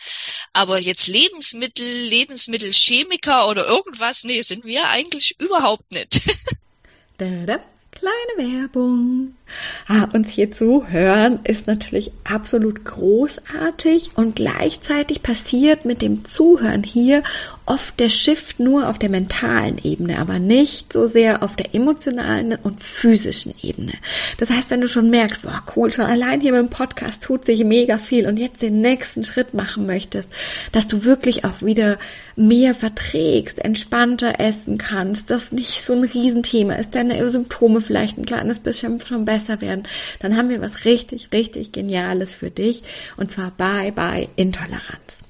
Aber 0.52 0.78
jetzt 0.78 1.06
Lebensmittel, 1.08 1.84
Lebensmittelchemiker 1.84 3.48
oder 3.48 3.66
irgendwas, 3.66 4.24
nee, 4.24 4.42
sind 4.42 4.64
wir 4.64 4.88
eigentlich 4.88 5.36
überhaupt 5.40 5.90
nicht. 5.90 6.20
Kleine 7.92 8.36
Werbung. 8.36 9.34
Ah, 9.88 10.08
uns 10.12 10.30
hier 10.30 10.50
zu 10.52 10.88
hören 10.88 11.40
ist 11.44 11.66
natürlich 11.66 12.12
absolut 12.24 12.84
großartig 12.84 14.10
und 14.14 14.36
gleichzeitig 14.36 15.22
passiert 15.22 15.84
mit 15.84 16.02
dem 16.02 16.24
Zuhören 16.24 16.82
hier 16.82 17.22
oft 17.66 18.00
der 18.00 18.08
Shift 18.08 18.58
nur 18.58 18.88
auf 18.88 18.98
der 18.98 19.10
mentalen 19.10 19.78
Ebene, 19.82 20.18
aber 20.18 20.40
nicht 20.40 20.92
so 20.92 21.06
sehr 21.06 21.42
auf 21.42 21.54
der 21.54 21.72
emotionalen 21.72 22.58
und 22.60 22.82
physischen 22.82 23.54
Ebene. 23.62 23.92
Das 24.38 24.50
heißt, 24.50 24.70
wenn 24.70 24.80
du 24.80 24.88
schon 24.88 25.08
merkst, 25.08 25.42
boah, 25.42 25.62
cool, 25.76 25.92
schon 25.92 26.06
allein 26.06 26.40
hier 26.40 26.50
mit 26.50 26.62
dem 26.62 26.70
Podcast 26.70 27.22
tut 27.22 27.44
sich 27.44 27.64
mega 27.64 27.98
viel 27.98 28.26
und 28.26 28.38
jetzt 28.38 28.60
den 28.62 28.80
nächsten 28.80 29.22
Schritt 29.22 29.54
machen 29.54 29.86
möchtest, 29.86 30.28
dass 30.72 30.88
du 30.88 31.04
wirklich 31.04 31.44
auch 31.44 31.62
wieder 31.62 31.98
mehr 32.34 32.74
verträgst, 32.74 33.60
entspannter 33.60 34.40
essen 34.40 34.78
kannst, 34.78 35.30
das 35.30 35.52
nicht 35.52 35.84
so 35.84 35.92
ein 35.92 36.04
Riesenthema 36.04 36.74
ist, 36.74 36.94
deine 36.94 37.28
Symptome 37.28 37.80
vielleicht 37.80 38.18
ein 38.18 38.26
kleines 38.26 38.58
bisschen 38.58 39.00
schon 39.00 39.24
besser 39.24 39.39
werden, 39.48 39.84
dann 40.20 40.36
haben 40.36 40.48
wir 40.48 40.60
was 40.60 40.84
richtig, 40.84 41.28
richtig 41.32 41.72
Geniales 41.72 42.32
für 42.34 42.50
dich 42.50 42.82
und 43.16 43.30
zwar 43.30 43.50
Bye 43.52 43.92
Bye 43.92 44.28
Intoleranz. 44.36 45.22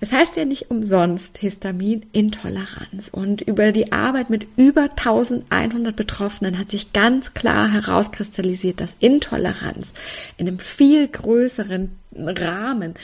Es 0.00 0.12
heißt 0.12 0.36
ja 0.36 0.44
nicht 0.44 0.70
umsonst 0.70 1.38
Histaminintoleranz. 1.38 3.08
Und 3.10 3.40
über 3.42 3.72
die 3.72 3.92
Arbeit 3.92 4.30
mit 4.30 4.46
über 4.56 4.90
1100 4.90 5.94
Betroffenen 5.94 6.58
hat 6.58 6.70
sich 6.70 6.92
ganz 6.92 7.34
klar 7.34 7.70
herauskristallisiert, 7.70 8.80
dass 8.80 8.94
Intoleranz 9.00 9.92
in 10.36 10.48
einem 10.48 10.58
viel 10.58 11.08
größeren 11.08 11.96
Rahmen 12.16 12.94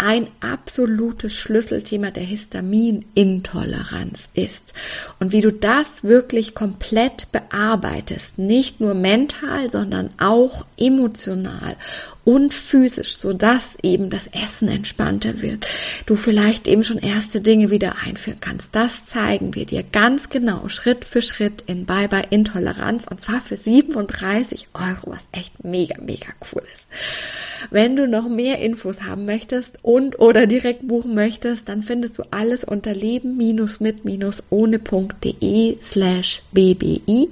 ein 0.00 0.28
absolutes 0.40 1.34
Schlüsselthema 1.34 2.10
der 2.10 2.22
Histaminintoleranz 2.22 4.30
ist 4.32 4.72
und 5.18 5.32
wie 5.32 5.42
du 5.42 5.52
das 5.52 6.02
wirklich 6.02 6.54
komplett 6.54 7.30
bearbeitest, 7.32 8.38
nicht 8.38 8.80
nur 8.80 8.94
mental, 8.94 9.70
sondern 9.70 10.08
auch 10.18 10.64
emotional 10.78 11.76
und 12.24 12.54
physisch, 12.54 13.16
so 13.16 13.32
dass 13.32 13.76
eben 13.82 14.08
das 14.08 14.28
Essen 14.28 14.68
entspannter 14.68 15.42
wird. 15.42 15.66
Du 16.06 16.16
vielleicht 16.16 16.68
eben 16.68 16.84
schon 16.84 16.98
erste 16.98 17.40
Dinge 17.40 17.70
wieder 17.70 17.96
einführen 18.04 18.40
kannst. 18.40 18.74
Das 18.74 19.04
zeigen 19.04 19.54
wir 19.54 19.66
dir 19.66 19.82
ganz 19.82 20.28
genau 20.28 20.68
Schritt 20.68 21.04
für 21.04 21.22
Schritt 21.22 21.64
in 21.66 21.86
Bye 21.86 22.08
Bye 22.08 22.26
Intoleranz 22.30 23.06
und 23.06 23.20
zwar 23.20 23.40
für 23.40 23.56
37 23.56 24.68
Euro, 24.74 25.12
was 25.12 25.24
echt 25.32 25.64
mega, 25.64 26.00
mega 26.00 26.28
cool 26.52 26.62
ist. 26.72 26.86
Wenn 27.70 27.96
du 27.96 28.06
noch 28.06 28.28
mehr 28.28 28.58
Infos 28.58 29.02
haben 29.02 29.26
möchtest 29.26 29.78
und 29.90 30.20
oder 30.20 30.46
direkt 30.46 30.86
buchen 30.86 31.14
möchtest, 31.14 31.68
dann 31.68 31.82
findest 31.82 32.18
du 32.18 32.22
alles 32.30 32.62
unter 32.62 32.94
leben-mit-ohne.de 32.94 35.78
slash 35.82 36.42
bbi 36.52 37.28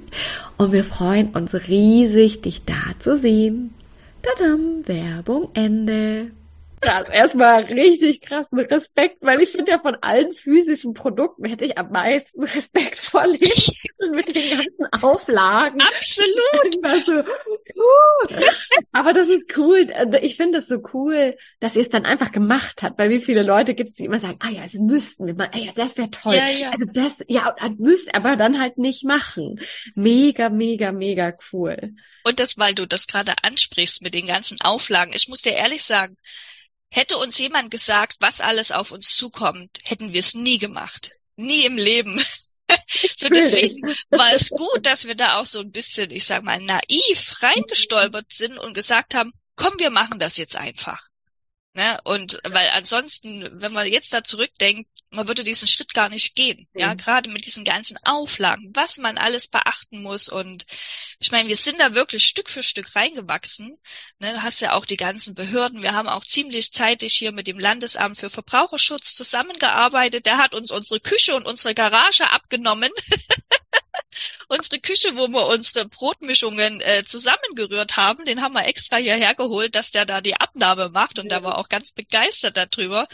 und 0.57 0.73
wir 0.73 0.83
freuen 0.83 1.29
uns 1.29 1.53
riesig, 1.53 2.41
dich 2.41 2.65
da 2.65 2.73
zu 2.99 3.17
sehen. 3.17 3.73
Tadam, 4.21 4.85
Werbung 4.85 5.47
Ende 5.53 6.31
krass. 6.81 7.09
Erstmal 7.09 7.63
richtig 7.63 8.21
krassen 8.21 8.59
Respekt, 8.59 9.17
weil 9.21 9.41
ich 9.41 9.49
finde 9.49 9.71
ja 9.71 9.79
von 9.79 9.95
allen 10.01 10.31
physischen 10.33 10.93
Produkten 10.93 11.45
hätte 11.45 11.65
ich 11.65 11.77
am 11.77 11.91
meisten 11.91 12.43
Respekt 12.43 12.97
vor 12.97 13.25
Lebensmitteln 13.25 14.11
mit 14.15 14.35
den 14.35 14.57
ganzen 14.57 14.85
Auflagen. 15.01 15.81
Absolut. 15.81 17.05
so, 17.05 17.11
uh. 17.81 18.45
Aber 18.93 19.13
das 19.13 19.27
ist 19.27 19.57
cool. 19.57 19.87
Ich 20.21 20.37
finde 20.37 20.59
es 20.59 20.67
so 20.67 20.81
cool, 20.93 21.35
dass 21.59 21.75
ihr 21.75 21.81
es 21.81 21.89
dann 21.89 22.05
einfach 22.05 22.31
gemacht 22.31 22.83
habt, 22.83 22.97
weil 22.99 23.09
wie 23.09 23.21
viele 23.21 23.43
Leute 23.43 23.73
gibt 23.75 23.89
es, 23.89 23.95
die 23.95 24.05
immer 24.05 24.19
sagen, 24.19 24.37
ah 24.39 24.49
ja, 24.49 24.63
es 24.63 24.73
müssten 24.73 25.27
wir 25.27 25.35
mal, 25.35 25.49
ah 25.53 25.57
ja, 25.57 25.71
das 25.73 25.97
wäre 25.97 26.09
toll. 26.09 26.35
Ja, 26.35 26.49
ja. 26.49 26.71
Also 26.71 26.85
das, 26.91 27.17
ja, 27.27 27.55
müsst, 27.77 28.13
aber 28.13 28.35
dann 28.35 28.59
halt 28.59 28.77
nicht 28.77 29.03
machen. 29.03 29.59
Mega, 29.95 30.49
mega, 30.49 30.91
mega 30.91 31.33
cool. 31.51 31.93
Und 32.23 32.39
das, 32.39 32.57
weil 32.57 32.75
du 32.75 32.85
das 32.85 33.07
gerade 33.07 33.33
ansprichst 33.41 34.01
mit 34.01 34.13
den 34.13 34.27
ganzen 34.27 34.59
Auflagen. 34.61 35.13
Ich 35.15 35.27
muss 35.27 35.41
dir 35.41 35.53
ehrlich 35.53 35.83
sagen, 35.83 36.17
Hätte 36.91 37.17
uns 37.17 37.37
jemand 37.37 37.71
gesagt, 37.71 38.17
was 38.19 38.41
alles 38.41 38.71
auf 38.71 38.91
uns 38.91 39.15
zukommt, 39.15 39.79
hätten 39.83 40.13
wir 40.13 40.19
es 40.19 40.33
nie 40.33 40.57
gemacht. 40.57 41.11
Nie 41.35 41.65
im 41.65 41.77
Leben. 41.77 42.19
so 43.17 43.29
deswegen 43.29 43.95
war 44.09 44.33
es 44.33 44.49
gut, 44.49 44.85
dass 44.85 45.05
wir 45.05 45.15
da 45.15 45.39
auch 45.39 45.45
so 45.45 45.59
ein 45.59 45.71
bisschen, 45.71 46.11
ich 46.11 46.25
sag 46.25 46.43
mal, 46.43 46.59
naiv 46.59 47.35
reingestolpert 47.41 48.33
sind 48.33 48.57
und 48.57 48.73
gesagt 48.73 49.13
haben, 49.13 49.31
komm, 49.55 49.73
wir 49.77 49.89
machen 49.89 50.19
das 50.19 50.37
jetzt 50.37 50.55
einfach. 50.55 51.07
Ne? 51.73 51.99
Und 52.03 52.39
weil 52.43 52.69
ansonsten, 52.69 53.61
wenn 53.61 53.73
man 53.73 53.85
jetzt 53.85 54.11
da 54.11 54.23
zurückdenkt, 54.23 54.89
man 55.11 55.27
würde 55.27 55.43
diesen 55.43 55.67
Schritt 55.67 55.93
gar 55.93 56.09
nicht 56.09 56.35
gehen. 56.35 56.67
Mhm. 56.73 56.79
Ja, 56.79 56.93
gerade 56.95 57.29
mit 57.29 57.45
diesen 57.45 57.63
ganzen 57.63 57.97
Auflagen, 58.03 58.71
was 58.73 58.97
man 58.97 59.17
alles 59.17 59.47
beachten 59.47 60.01
muss. 60.01 60.29
Und 60.29 60.65
ich 61.19 61.31
meine, 61.31 61.47
wir 61.47 61.57
sind 61.57 61.79
da 61.79 61.93
wirklich 61.93 62.25
Stück 62.25 62.49
für 62.49 62.63
Stück 62.63 62.95
reingewachsen. 62.95 63.77
Ne, 64.19 64.33
du 64.33 64.43
hast 64.43 64.61
ja 64.61 64.73
auch 64.73 64.85
die 64.85 64.97
ganzen 64.97 65.35
Behörden. 65.35 65.83
Wir 65.83 65.93
haben 65.93 66.09
auch 66.09 66.25
ziemlich 66.25 66.71
zeitig 66.71 67.13
hier 67.13 67.31
mit 67.31 67.47
dem 67.47 67.59
Landesamt 67.59 68.17
für 68.17 68.29
Verbraucherschutz 68.29 69.15
zusammengearbeitet. 69.15 70.25
Der 70.25 70.37
hat 70.37 70.55
uns 70.55 70.71
unsere 70.71 70.99
Küche 70.99 71.35
und 71.35 71.45
unsere 71.45 71.75
Garage 71.75 72.29
abgenommen. 72.31 72.91
unsere 74.47 74.79
Küche, 74.79 75.15
wo 75.15 75.27
wir 75.27 75.47
unsere 75.47 75.87
Brotmischungen 75.87 76.81
äh, 76.81 77.03
zusammengerührt 77.05 77.97
haben, 77.97 78.25
den 78.25 78.41
haben 78.41 78.53
wir 78.53 78.65
extra 78.65 78.97
hierher 78.97 79.35
geholt, 79.35 79.75
dass 79.75 79.91
der 79.91 80.05
da 80.05 80.21
die 80.21 80.35
Abnahme 80.35 80.89
macht 80.89 81.19
und 81.19 81.31
ja. 81.31 81.39
da 81.39 81.43
war 81.43 81.57
auch 81.57 81.69
ganz 81.69 81.91
begeistert 81.91 82.57
darüber. 82.57 83.07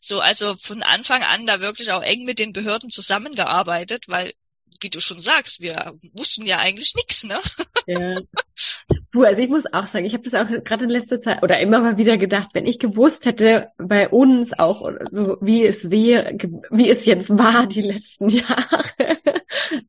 So, 0.00 0.20
also 0.20 0.56
von 0.56 0.82
Anfang 0.82 1.22
an 1.22 1.46
da 1.46 1.60
wirklich 1.60 1.92
auch 1.92 2.02
eng 2.02 2.24
mit 2.24 2.38
den 2.38 2.52
Behörden 2.52 2.90
zusammengearbeitet, 2.90 4.04
weil 4.08 4.32
wie 4.80 4.90
du 4.90 5.00
schon 5.00 5.20
sagst, 5.20 5.60
wir 5.60 5.94
wussten 6.12 6.46
ja 6.46 6.58
eigentlich 6.58 6.94
nichts, 6.94 7.24
ne? 7.24 7.38
Ja. 7.86 8.14
Puh, 9.12 9.24
also 9.24 9.42
ich 9.42 9.48
muss 9.48 9.72
auch 9.72 9.86
sagen, 9.86 10.04
ich 10.04 10.12
habe 10.12 10.22
das 10.22 10.34
auch 10.34 10.46
gerade 10.64 10.84
in 10.84 10.90
letzter 10.90 11.20
Zeit 11.20 11.42
oder 11.42 11.58
immer 11.60 11.80
mal 11.80 11.98
wieder 11.98 12.16
gedacht, 12.16 12.50
wenn 12.52 12.66
ich 12.66 12.78
gewusst 12.78 13.26
hätte 13.26 13.68
bei 13.76 14.08
uns 14.08 14.52
auch 14.58 14.88
so 15.10 15.36
wie 15.40 15.66
es 15.66 15.90
wäre, 15.90 16.36
wie 16.70 16.88
es 16.88 17.04
jetzt 17.04 17.30
war 17.30 17.66
die 17.66 17.82
letzten 17.82 18.28
Jahre. 18.28 19.18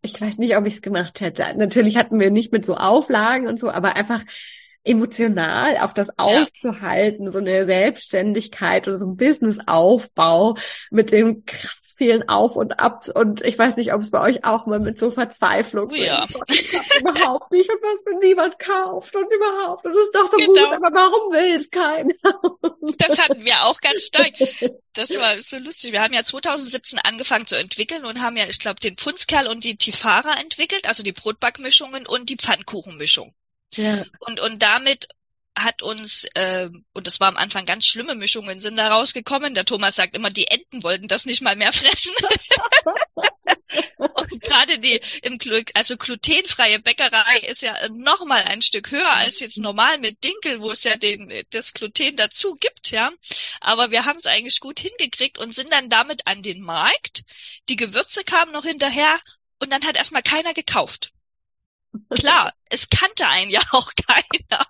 Ich 0.02 0.20
weiß 0.20 0.38
nicht, 0.38 0.56
ob 0.58 0.65
ich 0.65 0.76
es 0.76 0.82
gemacht 0.82 1.22
hätte. 1.22 1.46
Natürlich 1.56 1.98
hatten 1.98 2.20
wir 2.20 2.32
nicht 2.32 2.52
mit 2.52 2.65
so 2.65 2.76
Auflagen 2.76 3.48
und 3.48 3.60
so, 3.60 3.70
aber 3.70 3.96
einfach 3.96 4.24
emotional 4.84 5.78
auch 5.78 5.94
das 5.94 6.17
auszuhalten, 6.17 7.26
ja. 7.26 7.32
so 7.32 7.39
eine 7.39 7.65
Selbstständigkeit 7.65 8.88
oder 8.88 8.98
so 8.98 9.06
ein 9.06 9.15
Businessaufbau 9.15 10.58
mit 10.89 11.12
dem 11.12 11.46
krass 11.46 11.94
vielen 11.96 12.28
Auf 12.28 12.56
und 12.56 12.80
Ab 12.80 13.08
und 13.13 13.41
ich 13.44 13.58
weiß 13.58 13.76
nicht, 13.78 13.94
ob 13.94 14.02
es 14.02 14.10
bei 14.10 14.22
euch 14.22 14.44
auch 14.44 14.65
mal 14.65 14.80
mit 14.80 14.98
so 14.98 15.12
Verzweiflung 15.12 15.89
oh, 15.91 15.96
ja. 15.96 16.26
überhaupt 17.00 17.52
nicht 17.52 17.70
und 17.70 17.82
was 17.82 18.04
mir 18.06 18.20
niemand 18.28 18.58
kauft 18.58 19.15
und 19.15 19.32
überhaupt 19.32 19.86
und 19.86 19.91
es 19.91 19.98
ist 19.98 20.15
doch 20.15 20.32
so 20.32 20.38
genau. 20.38 20.54
gut, 20.54 20.74
aber 20.74 20.96
warum 20.96 21.32
will 21.32 21.60
es 21.60 21.70
keiner? 21.70 22.13
das 22.98 23.20
hatten 23.20 23.46
wir 23.46 23.63
auch 23.65 23.80
ganz 23.82 24.04
stark. 24.04 24.32
Das 24.94 25.10
war 25.12 25.39
so 25.39 25.58
lustig. 25.58 25.94
Wir 25.94 26.02
haben 26.02 26.13
ja 26.13 26.24
2017 26.24 27.00
angefangen 27.00 27.48
zu 27.48 27.56
entwickeln 27.56 28.04
und 28.04 28.22
haben 28.22 28.36
ja, 28.36 28.46
ich 28.50 28.60
glaube, 28.60 28.80
den 28.80 28.98
Pfundskerl 28.98 29.48
und 29.48 29.63
die 29.63 29.78
Tifara 29.78 30.39
entwickelt, 30.39 30.88
also 30.88 31.02
die 31.02 31.13
Brotbackmischungen 31.13 32.06
und 32.06 32.30
die 32.30 32.36
Pfannkuchenmischung. 32.36 33.34
Ja. 33.76 34.06
Und, 34.20 34.40
und 34.40 34.62
damit 34.62 35.08
hat 35.56 35.82
uns, 35.82 36.26
äh, 36.34 36.70
und 36.94 37.08
das 37.08 37.20
war 37.20 37.28
am 37.28 37.38
Anfang 37.38 37.66
ganz 37.66 37.86
schlimme 37.86 38.16
Mischungen 38.16 38.60
sind 38.60 38.78
da 38.78 38.90
rausgekommen. 38.90 39.54
Der 39.54 39.66
Thomas 39.66 39.96
sagt 39.96 40.16
immer, 40.16 40.30
die 40.30 40.48
Enten 40.48 40.84
wollten 40.84 41.08
das 41.08 41.26
nicht 41.26 41.42
mal 41.42 41.56
mehr 41.56 41.74
fressen. 41.74 42.14
und 43.98 44.42
gerade 44.42 44.80
die 44.80 45.02
im 45.22 45.40
also 45.74 45.98
glutenfreie 45.98 46.80
Bäckerei 46.80 47.40
ist 47.48 47.62
ja 47.62 47.76
noch 47.90 48.26
mal 48.26 48.44
ein 48.44 48.62
Stück 48.62 48.92
höher 48.92 49.12
als 49.12 49.40
jetzt 49.40 49.58
normal 49.58 49.98
mit 49.98 50.24
Dinkel, 50.24 50.62
wo 50.62 50.72
es 50.72 50.84
ja 50.84 50.96
den 50.96 51.44
das 51.50 51.74
Gluten 51.74 52.16
dazu 52.16 52.56
gibt, 52.56 52.92
ja. 52.92 53.12
Aber 53.60 53.92
wir 53.92 54.06
haben 54.06 54.20
es 54.20 54.26
eigentlich 54.26 54.60
gut 54.60 54.80
hingekriegt 54.80 55.38
und 55.38 55.54
sind 55.54 55.72
dann 55.72 55.90
damit 55.90 56.28
an 56.28 56.42
den 56.44 56.62
Markt. 56.62 57.24
Die 57.68 57.76
Gewürze 57.76 58.24
kamen 58.24 58.54
noch 58.54 58.66
hinterher 58.66 59.20
und 59.60 59.70
dann 59.72 59.86
hat 59.86 59.98
erstmal 59.98 60.24
keiner 60.24 60.54
gekauft. 60.54 61.12
Klar, 62.10 62.54
es 62.70 62.90
kannte 62.90 63.28
einen 63.28 63.52
ja 63.52 63.62
auch 63.72 63.92
keiner. 64.08 64.66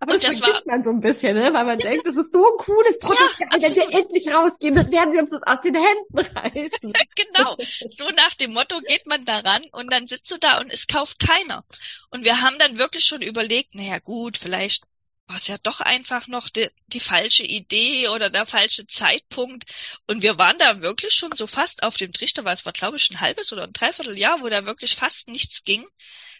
Aber 0.00 0.14
und 0.14 0.24
das, 0.24 0.38
das 0.38 0.42
war 0.42 0.62
man 0.66 0.84
so 0.84 0.90
ein 0.90 1.00
bisschen, 1.00 1.34
ne? 1.34 1.52
weil 1.54 1.64
man 1.64 1.78
denkt, 1.78 2.06
das 2.06 2.16
ist 2.16 2.30
so 2.30 2.44
ein 2.44 2.58
cooles 2.58 2.98
Produkt. 2.98 3.36
Ja, 3.40 3.46
wenn 3.58 3.74
wir 3.74 3.90
endlich 3.90 4.28
rausgehen, 4.28 4.74
dann 4.74 4.90
werden 4.90 5.12
sie 5.12 5.18
uns 5.18 5.30
das 5.30 5.42
aus 5.44 5.60
den 5.62 5.74
Händen 5.76 6.36
reißen. 6.36 6.92
genau. 7.16 7.56
So 7.88 8.08
nach 8.10 8.34
dem 8.34 8.52
Motto 8.52 8.80
geht 8.80 9.06
man 9.06 9.24
daran 9.24 9.62
und 9.72 9.90
dann 9.90 10.06
sitzt 10.06 10.30
du 10.30 10.36
da 10.36 10.58
und 10.58 10.70
es 10.70 10.86
kauft 10.86 11.18
keiner. 11.18 11.64
Und 12.10 12.24
wir 12.24 12.42
haben 12.42 12.58
dann 12.58 12.76
wirklich 12.76 13.04
schon 13.04 13.22
überlegt, 13.22 13.74
naja 13.74 13.98
gut, 13.98 14.36
vielleicht 14.36 14.84
war 15.26 15.36
es 15.36 15.48
ja 15.48 15.56
doch 15.62 15.80
einfach 15.80 16.26
noch 16.26 16.50
die, 16.50 16.68
die 16.88 17.00
falsche 17.00 17.44
Idee 17.44 18.08
oder 18.08 18.28
der 18.28 18.44
falsche 18.44 18.86
Zeitpunkt. 18.86 19.64
Und 20.06 20.22
wir 20.22 20.36
waren 20.36 20.58
da 20.58 20.82
wirklich 20.82 21.14
schon 21.14 21.32
so 21.32 21.46
fast 21.46 21.82
auf 21.82 21.96
dem 21.96 22.12
Trichter, 22.12 22.44
weil 22.44 22.52
es 22.52 22.66
war, 22.66 22.74
glaube 22.74 22.98
ich, 22.98 23.10
ein 23.10 23.20
halbes 23.20 23.52
oder 23.54 23.64
ein 23.64 23.72
Dreivierteljahr, 23.72 24.42
wo 24.42 24.48
da 24.50 24.66
wirklich 24.66 24.96
fast 24.96 25.28
nichts 25.28 25.64
ging 25.64 25.86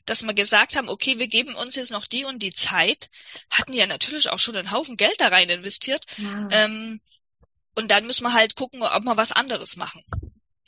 dass 0.07 0.23
wir 0.23 0.35
gesagt 0.35 0.77
haben, 0.77 0.89
okay, 0.89 1.19
wir 1.19 1.29
geben 1.29 1.55
uns 1.55 1.77
jetzt 1.77 1.91
noch 1.91 2.07
die 2.07 2.25
und 2.25 2.43
die 2.43 2.53
Zeit, 2.53 3.11
hatten 3.51 3.73
ja 3.73 3.87
natürlich 3.87 4.31
auch 4.31 4.39
schon 4.39 4.57
einen 4.57 4.71
Haufen 4.71 4.97
Geld 4.97 5.15
da 5.19 5.29
rein 5.29 5.49
investiert. 5.49 6.05
Ja. 6.17 6.49
Ähm, 6.51 7.01
und 7.75 7.91
dann 7.91 8.07
müssen 8.07 8.25
wir 8.25 8.33
halt 8.33 8.55
gucken, 8.55 8.83
ob 8.83 9.05
wir 9.05 9.17
was 9.17 9.33
anderes 9.33 9.77
machen. 9.77 10.05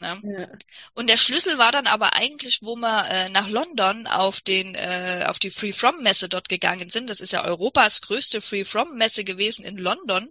Ne? 0.01 0.21
Ja. 0.39 0.49
Und 0.93 1.09
der 1.09 1.17
Schlüssel 1.17 1.57
war 1.57 1.73
dann 1.73 1.87
aber 1.87 2.13
eigentlich, 2.13 2.61
wo 2.61 2.77
wir 2.77 3.09
äh, 3.09 3.29
nach 3.31 3.49
London 3.49 4.07
auf 4.07 4.43
den 4.43 4.75
äh, 4.75 5.25
auf 5.27 5.39
die 5.39 5.51
Free 5.51 5.73
From 5.73 6.03
Messe 6.03 6.29
dort 6.29 6.51
gegangen 6.51 6.91
sind. 6.91 7.09
Das 7.09 7.21
ist 7.21 7.33
ja 7.33 7.45
Europas 7.45 8.03
größte 8.03 8.43
Free 8.43 8.65
From 8.65 8.97
Messe 8.97 9.25
gewesen 9.25 9.65
in 9.65 9.79
London 9.79 10.31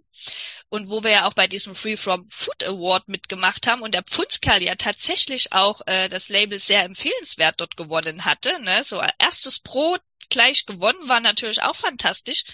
und 0.68 0.88
wo 0.88 1.02
wir 1.02 1.10
ja 1.10 1.26
auch 1.26 1.32
bei 1.32 1.48
diesem 1.48 1.74
Free 1.74 1.96
From 1.96 2.28
Food 2.30 2.62
Award 2.64 3.08
mitgemacht 3.08 3.66
haben 3.66 3.82
und 3.82 3.92
der 3.92 4.04
Pfundskerl 4.04 4.62
ja 4.62 4.76
tatsächlich 4.76 5.52
auch 5.52 5.80
äh, 5.86 6.08
das 6.08 6.28
Label 6.28 6.60
sehr 6.60 6.84
empfehlenswert 6.84 7.60
dort 7.60 7.76
gewonnen 7.76 8.24
hatte. 8.24 8.60
Ne? 8.60 8.84
So 8.84 9.02
erstes 9.18 9.58
Brot 9.58 10.00
gleich 10.28 10.66
gewonnen 10.66 11.08
war 11.08 11.20
natürlich 11.20 11.62
auch 11.62 11.76
fantastisch. 11.76 12.44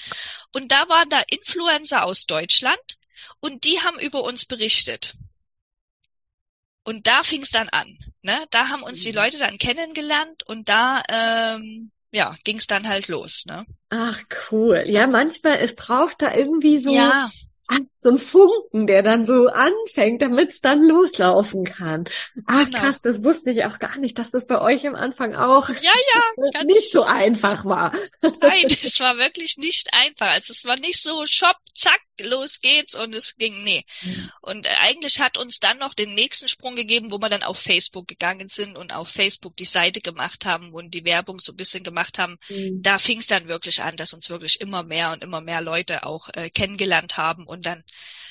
Und 0.53 0.73
da 0.73 0.89
waren 0.89 1.11
da 1.11 1.23
Influencer 1.29 2.05
aus 2.05 2.27
Deutschland 2.27 2.99
und 3.41 3.65
die 3.65 3.81
haben 3.81 3.99
über 3.99 4.23
uns 4.23 4.47
berichtet. 4.47 5.15
Und 6.85 7.07
da 7.07 7.23
fing 7.23 7.43
es 7.43 7.51
dann 7.51 7.69
an. 7.69 7.99
Ne? 8.23 8.37
Da 8.51 8.69
haben 8.69 8.83
uns 8.83 9.03
die 9.03 9.11
mhm. 9.11 9.17
Leute 9.17 9.39
dann 9.39 9.59
kennengelernt 9.59 10.43
und 10.47 10.69
da 10.69 11.03
ähm, 11.09 11.91
ja, 12.11 12.37
ging 12.45 12.59
es 12.59 12.67
dann 12.67 12.89
halt 12.89 13.09
los. 13.09 13.45
Ne? 13.47 13.65
Ach 13.91 14.21
cool. 14.51 14.85
Ja, 14.87 15.07
manchmal 15.07 15.59
es 15.59 15.75
braucht 15.75 16.23
da 16.23 16.35
irgendwie 16.35 16.79
so 16.79 16.93
ja. 16.93 17.31
So 18.03 18.11
ein 18.11 18.19
Funken, 18.19 18.87
der 18.87 19.03
dann 19.03 19.25
so 19.25 19.47
anfängt, 19.47 20.23
damit 20.23 20.51
es 20.51 20.61
dann 20.61 20.83
loslaufen 20.83 21.65
kann. 21.65 22.05
Ah, 22.47 22.65
genau. 22.65 22.81
krass, 22.81 23.01
das 23.01 23.23
wusste 23.23 23.53
ich 23.53 23.65
auch 23.65 23.79
gar 23.79 23.97
nicht, 23.99 24.19
dass 24.19 24.31
das 24.31 24.47
bei 24.47 24.61
euch 24.61 24.87
am 24.87 24.97
Anfang 24.97 25.35
auch 25.35 25.69
ja, 25.69 25.77
ja, 25.81 26.63
nicht 26.65 26.91
so 26.91 27.05
einfach 27.05 27.65
war. 27.65 27.93
Nein, 28.23 28.65
es 28.83 28.99
war 28.99 29.19
wirklich 29.19 29.57
nicht 29.57 29.89
einfach. 29.93 30.33
Also 30.33 30.53
es 30.53 30.65
war 30.65 30.77
nicht 30.77 31.01
so 31.01 31.25
Shop, 31.27 31.57
zack, 31.75 32.01
los 32.21 32.61
geht's 32.61 32.95
und 32.95 33.15
es 33.15 33.37
ging, 33.37 33.63
nee. 33.63 33.85
Mhm. 34.03 34.31
Und 34.41 34.67
äh, 34.67 34.71
eigentlich 34.81 35.21
hat 35.21 35.39
uns 35.39 35.61
dann 35.61 35.79
noch 35.79 35.95
den 35.95 36.15
nächsten 36.15 36.49
Sprung 36.49 36.75
gegeben, 36.75 37.13
wo 37.13 37.19
wir 37.19 37.29
dann 37.29 37.43
auf 37.43 37.59
Facebook 37.59 38.09
gegangen 38.09 38.49
sind 38.49 38.77
und 38.77 38.93
auf 38.93 39.09
Facebook 39.09 39.57
die 39.57 39.65
Seite 39.65 40.01
gemacht 40.01 40.45
haben 40.45 40.73
und 40.73 40.93
die 40.93 41.05
Werbung 41.05 41.39
so 41.39 41.53
ein 41.53 41.57
bisschen 41.57 41.85
gemacht 41.85 42.19
haben. 42.19 42.39
Mhm. 42.49 42.83
Da 42.83 42.99
fing 42.99 43.19
es 43.19 43.29
dann 43.29 43.49
wirklich 43.49 43.83
an, 43.83 43.97
dass 43.97 44.13
uns 44.13 44.29
wirklich 44.29 44.61
immer 44.61 44.83
mehr 44.83 45.13
und 45.13 45.23
immer 45.23 45.41
mehr 45.41 45.61
Leute 45.61 46.05
auch 46.05 46.29
äh, 46.35 46.51
kennengelernt 46.51 47.17
haben 47.17 47.47
und 47.47 47.65
dann 47.65 47.85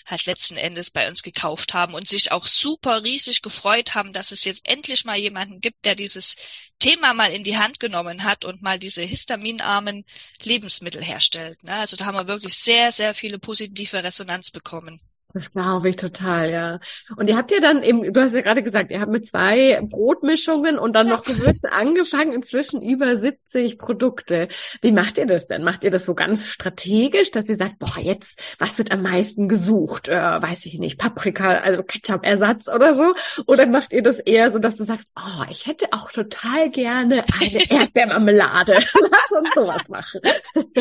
halt 0.05 0.25
letzten 0.25 0.57
Endes 0.57 0.89
bei 0.89 1.07
uns 1.07 1.23
gekauft 1.23 1.73
haben 1.73 1.93
und 1.93 2.07
sich 2.07 2.31
auch 2.31 2.47
super 2.47 3.03
riesig 3.03 3.41
gefreut 3.41 3.95
haben, 3.95 4.13
dass 4.13 4.31
es 4.31 4.43
jetzt 4.43 4.67
endlich 4.67 5.05
mal 5.05 5.17
jemanden 5.17 5.61
gibt, 5.61 5.85
der 5.85 5.95
dieses 5.95 6.35
Thema 6.79 7.13
mal 7.13 7.31
in 7.31 7.43
die 7.43 7.57
Hand 7.57 7.79
genommen 7.79 8.23
hat 8.23 8.45
und 8.45 8.61
mal 8.61 8.79
diese 8.79 9.03
histaminarmen 9.03 10.05
Lebensmittel 10.41 11.03
herstellt. 11.03 11.63
Ne? 11.63 11.75
Also 11.75 11.97
da 11.97 12.05
haben 12.05 12.17
wir 12.17 12.27
wirklich 12.27 12.55
sehr, 12.55 12.91
sehr 12.91 13.13
viele 13.13 13.39
positive 13.39 14.03
Resonanz 14.03 14.51
bekommen. 14.51 15.01
Das 15.33 15.51
glaube 15.51 15.89
ich 15.89 15.95
total, 15.95 16.51
ja. 16.51 16.79
Und 17.15 17.29
ihr 17.29 17.37
habt 17.37 17.51
ja 17.51 17.59
dann 17.59 17.83
eben, 17.83 18.13
du 18.13 18.21
hast 18.21 18.33
ja 18.33 18.41
gerade 18.41 18.63
gesagt, 18.63 18.91
ihr 18.91 18.99
habt 18.99 19.11
mit 19.11 19.27
zwei 19.27 19.79
Brotmischungen 19.83 20.77
und 20.77 20.93
dann 20.93 21.07
noch 21.07 21.23
Gewürzen 21.23 21.69
angefangen, 21.69 22.33
inzwischen 22.33 22.81
über 22.81 23.15
70 23.15 23.77
Produkte. 23.77 24.49
Wie 24.81 24.91
macht 24.91 25.17
ihr 25.17 25.25
das 25.25 25.47
denn? 25.47 25.63
Macht 25.63 25.83
ihr 25.83 25.91
das 25.91 26.05
so 26.05 26.15
ganz 26.15 26.47
strategisch, 26.49 27.31
dass 27.31 27.47
ihr 27.47 27.55
sagt, 27.55 27.79
boah, 27.79 27.99
jetzt, 27.99 28.39
was 28.59 28.77
wird 28.77 28.91
am 28.91 29.03
meisten 29.03 29.47
gesucht? 29.47 30.09
Äh, 30.09 30.15
weiß 30.15 30.65
ich 30.65 30.79
nicht, 30.79 30.97
Paprika, 30.97 31.55
also 31.59 31.83
Ketchup-Ersatz 31.83 32.67
oder 32.67 32.95
so? 32.95 33.13
Oder 33.47 33.67
macht 33.67 33.93
ihr 33.93 34.03
das 34.03 34.19
eher 34.19 34.51
so, 34.51 34.59
dass 34.59 34.75
du 34.75 34.83
sagst, 34.83 35.13
oh, 35.17 35.43
ich 35.49 35.67
hätte 35.67 35.87
auch 35.91 36.11
total 36.11 36.69
gerne 36.69 37.23
eine 37.41 37.69
Erdbeermarmelade. 37.71 38.73
Lass 38.73 39.31
uns 39.39 39.53
sowas 39.55 39.87
machen. 39.87 40.21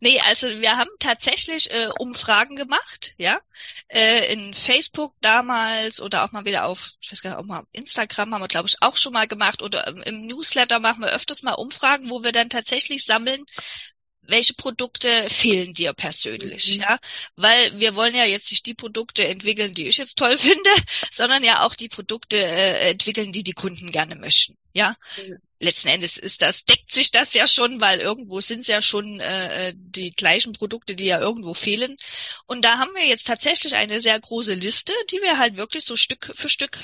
Nee, 0.00 0.20
also 0.20 0.48
wir 0.48 0.76
haben 0.76 0.90
tatsächlich 1.00 1.70
äh, 1.72 1.88
Umfragen 1.98 2.54
gemacht, 2.54 3.14
ja. 3.16 3.40
Äh, 3.88 4.32
in 4.32 4.54
Facebook 4.54 5.14
damals 5.20 6.00
oder 6.00 6.24
auch 6.24 6.32
mal 6.32 6.44
wieder 6.44 6.66
auf, 6.66 6.90
ich 7.00 7.10
weiß 7.10 7.22
gar 7.22 7.30
nicht, 7.30 7.38
auch 7.38 7.44
mal 7.44 7.64
Instagram 7.72 8.34
haben 8.34 8.42
wir, 8.42 8.48
glaube 8.48 8.68
ich, 8.68 8.80
auch 8.80 8.96
schon 8.96 9.12
mal 9.12 9.26
gemacht 9.26 9.60
oder 9.60 9.86
im 10.06 10.26
Newsletter 10.26 10.78
machen 10.78 11.02
wir 11.02 11.10
öfters 11.10 11.42
mal 11.42 11.54
Umfragen, 11.54 12.10
wo 12.10 12.22
wir 12.22 12.32
dann 12.32 12.48
tatsächlich 12.48 13.04
sammeln, 13.04 13.44
welche 14.22 14.54
Produkte 14.54 15.28
fehlen 15.30 15.74
dir 15.74 15.94
persönlich, 15.94 16.76
mhm. 16.76 16.82
ja? 16.82 16.98
Weil 17.34 17.80
wir 17.80 17.96
wollen 17.96 18.14
ja 18.14 18.24
jetzt 18.24 18.50
nicht 18.52 18.66
die 18.66 18.74
Produkte 18.74 19.26
entwickeln, 19.26 19.74
die 19.74 19.88
ich 19.88 19.96
jetzt 19.96 20.16
toll 20.16 20.38
finde, 20.38 20.70
sondern 21.12 21.42
ja 21.42 21.64
auch 21.64 21.74
die 21.74 21.88
Produkte 21.88 22.36
äh, 22.36 22.90
entwickeln, 22.90 23.32
die 23.32 23.42
die 23.42 23.54
Kunden 23.54 23.90
gerne 23.90 24.14
möchten, 24.14 24.56
ja? 24.72 24.94
Mhm 25.16 25.38
letzten 25.60 25.88
Endes 25.88 26.16
ist 26.16 26.42
das, 26.42 26.64
deckt 26.64 26.92
sich 26.92 27.10
das 27.10 27.34
ja 27.34 27.46
schon, 27.46 27.80
weil 27.80 28.00
irgendwo 28.00 28.40
sind 28.40 28.60
es 28.60 28.66
ja 28.68 28.82
schon 28.82 29.20
äh, 29.20 29.68
äh, 29.68 29.74
die 29.76 30.12
gleichen 30.12 30.52
Produkte, 30.52 30.94
die 30.94 31.06
ja 31.06 31.20
irgendwo 31.20 31.54
fehlen. 31.54 31.96
Und 32.46 32.64
da 32.64 32.78
haben 32.78 32.94
wir 32.94 33.06
jetzt 33.06 33.26
tatsächlich 33.26 33.74
eine 33.74 34.00
sehr 34.00 34.18
große 34.18 34.54
Liste, 34.54 34.92
die 35.10 35.20
wir 35.20 35.38
halt 35.38 35.56
wirklich 35.56 35.84
so 35.84 35.96
Stück 35.96 36.30
für 36.34 36.48
Stück 36.48 36.78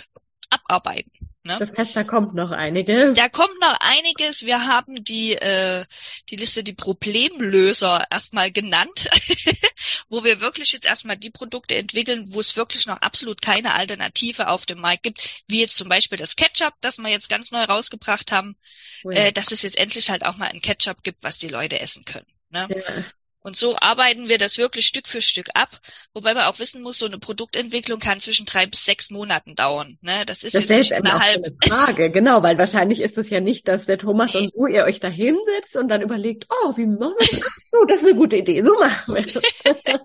abarbeiten. 0.50 1.23
Ne? 1.46 1.58
Das 1.58 1.76
heißt, 1.76 1.94
da 1.94 2.04
kommt 2.04 2.34
noch 2.34 2.52
einiges. 2.52 3.18
Da 3.18 3.28
kommt 3.28 3.60
noch 3.60 3.76
einiges. 3.80 4.46
Wir 4.46 4.66
haben 4.66 5.04
die, 5.04 5.34
äh, 5.34 5.84
die 6.30 6.36
Liste, 6.36 6.64
die 6.64 6.72
Problemlöser 6.72 8.06
erstmal 8.10 8.50
genannt, 8.50 9.10
wo 10.08 10.24
wir 10.24 10.40
wirklich 10.40 10.72
jetzt 10.72 10.86
erstmal 10.86 11.18
die 11.18 11.28
Produkte 11.28 11.74
entwickeln, 11.74 12.32
wo 12.32 12.40
es 12.40 12.56
wirklich 12.56 12.86
noch 12.86 12.96
absolut 13.02 13.42
keine 13.42 13.74
Alternative 13.74 14.48
auf 14.48 14.64
dem 14.64 14.80
Markt 14.80 15.02
gibt, 15.02 15.42
wie 15.46 15.60
jetzt 15.60 15.76
zum 15.76 15.90
Beispiel 15.90 16.16
das 16.16 16.36
Ketchup, 16.36 16.72
das 16.80 16.96
wir 16.96 17.10
jetzt 17.10 17.28
ganz 17.28 17.50
neu 17.50 17.64
rausgebracht 17.64 18.32
haben, 18.32 18.56
oh 19.04 19.10
ja. 19.10 19.24
äh, 19.24 19.32
dass 19.32 19.52
es 19.52 19.60
jetzt 19.60 19.76
endlich 19.76 20.08
halt 20.08 20.24
auch 20.24 20.38
mal 20.38 20.48
ein 20.48 20.62
Ketchup 20.62 21.02
gibt, 21.02 21.22
was 21.22 21.36
die 21.36 21.48
Leute 21.48 21.78
essen 21.78 22.06
können. 22.06 22.26
Ne? 22.48 22.68
Ja. 22.70 23.04
Und 23.44 23.56
so 23.56 23.76
arbeiten 23.78 24.30
wir 24.30 24.38
das 24.38 24.56
wirklich 24.56 24.86
Stück 24.86 25.06
für 25.06 25.20
Stück 25.20 25.50
ab, 25.52 25.68
wobei 26.14 26.32
man 26.32 26.44
auch 26.44 26.58
wissen 26.58 26.80
muss, 26.80 26.98
so 26.98 27.04
eine 27.04 27.18
Produktentwicklung 27.18 28.00
kann 28.00 28.18
zwischen 28.18 28.46
drei 28.46 28.64
bis 28.64 28.86
sechs 28.86 29.10
Monaten 29.10 29.54
dauern. 29.54 29.98
Ne? 30.00 30.24
Das 30.24 30.42
ist 30.42 30.54
das 30.54 30.62
jetzt 30.66 30.70
nicht 30.70 30.92
eine 30.94 31.20
halbe 31.20 31.54
Frage, 31.62 32.10
genau, 32.10 32.42
weil 32.42 32.56
wahrscheinlich 32.56 33.02
ist 33.02 33.18
es 33.18 33.28
ja 33.28 33.40
nicht, 33.40 33.68
dass 33.68 33.84
der 33.84 33.98
Thomas 33.98 34.32
nee. 34.32 34.40
und 34.40 34.54
du 34.54 34.66
ihr 34.66 34.84
euch 34.84 34.98
da 34.98 35.08
hinsetzt 35.08 35.76
und 35.76 35.88
dann 35.88 36.00
überlegt, 36.00 36.46
oh, 36.48 36.74
wie 36.78 36.86
machen 36.86 37.14
wir 37.18 37.38
das? 37.38 37.68
So, 37.70 37.84
das 37.84 37.98
ist 37.98 38.06
eine 38.06 38.14
gute 38.14 38.38
Idee, 38.38 38.62
so 38.62 38.78
machen 38.78 39.14
wir 39.14 39.26
das. 39.26 39.42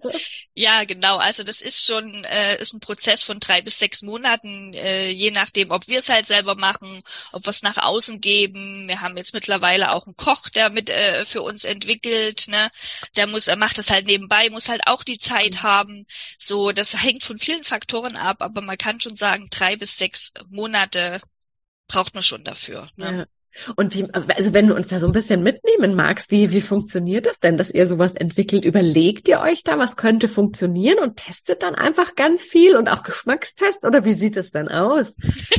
ja, 0.54 0.84
genau. 0.84 1.16
Also 1.16 1.44
das 1.44 1.62
ist 1.62 1.86
schon 1.86 2.26
äh, 2.26 2.62
ist 2.62 2.74
ein 2.74 2.82
Prozess 2.82 3.24
von 3.24 3.40
drei 3.40 3.62
bis 3.62 3.80
sechs 3.80 4.02
Monaten, 4.02 4.74
äh, 4.74 5.12
je 5.12 5.32
nachdem, 5.32 5.72
ob 5.72 5.88
wir 5.88 6.00
es 6.00 6.10
halt 6.10 6.26
selber 6.26 6.56
machen, 6.56 7.04
ob 7.32 7.46
wir 7.46 7.52
es 7.52 7.62
nach 7.62 7.78
außen 7.78 8.20
geben. 8.20 8.90
Wir 8.90 9.00
haben 9.00 9.16
jetzt 9.16 9.34
mittlerweile 9.34 9.94
auch 9.94 10.08
einen 10.08 10.18
Koch, 10.18 10.50
der 10.50 10.70
mit 10.70 10.90
äh, 10.90 11.24
für 11.24 11.42
uns 11.42 11.64
entwickelt, 11.64 12.48
ne? 12.50 12.70
Der 13.16 13.29
muss, 13.32 13.48
er 13.48 13.56
macht 13.56 13.78
das 13.78 13.90
halt 13.90 14.06
nebenbei, 14.06 14.50
muss 14.50 14.70
halt 14.70 14.82
auch 14.86 15.04
die 15.04 15.20
Zeit 15.20 15.56
mhm. 15.56 15.64
haben. 15.64 16.06
So, 16.38 16.72
das 16.72 17.02
hängt 17.02 17.24
von 17.24 17.38
vielen 17.38 17.64
Faktoren 17.64 18.16
ab, 18.16 18.42
aber 18.42 18.62
man 18.62 18.78
kann 18.78 19.00
schon 19.00 19.16
sagen, 19.16 19.48
drei 19.50 19.76
bis 19.76 19.98
sechs 19.98 20.34
Monate 20.50 21.22
braucht 21.88 22.14
man 22.14 22.24
schon 22.24 22.44
dafür. 22.44 22.90
Ne? 22.96 23.18
Ja. 23.18 23.26
Und 23.76 23.96
wie, 23.96 24.08
also 24.14 24.54
wenn 24.54 24.68
du 24.68 24.76
uns 24.76 24.88
da 24.88 25.00
so 25.00 25.08
ein 25.08 25.12
bisschen 25.12 25.42
mitnehmen 25.42 25.96
magst, 25.96 26.32
wie, 26.32 26.52
wie 26.52 26.62
funktioniert 26.62 27.26
das 27.26 27.40
denn, 27.40 27.58
dass 27.58 27.72
ihr 27.72 27.88
sowas 27.88 28.14
entwickelt? 28.14 28.64
Überlegt 28.64 29.28
ihr 29.28 29.40
euch 29.40 29.64
da, 29.64 29.78
was 29.80 29.98
könnte 29.98 30.30
funktionieren 30.30 31.00
und 31.00 31.18
testet 31.18 31.64
dann 31.64 31.76
einfach 31.76 32.16
ganz 32.16 32.44
viel 32.44 32.76
und 32.76 32.88
auch 32.88 33.04
Geschmackstest 33.04 33.84
oder 33.84 34.06
wie 34.06 34.14
sieht 34.14 34.38
es 34.38 34.52
dann 34.52 34.70
aus? 34.70 35.16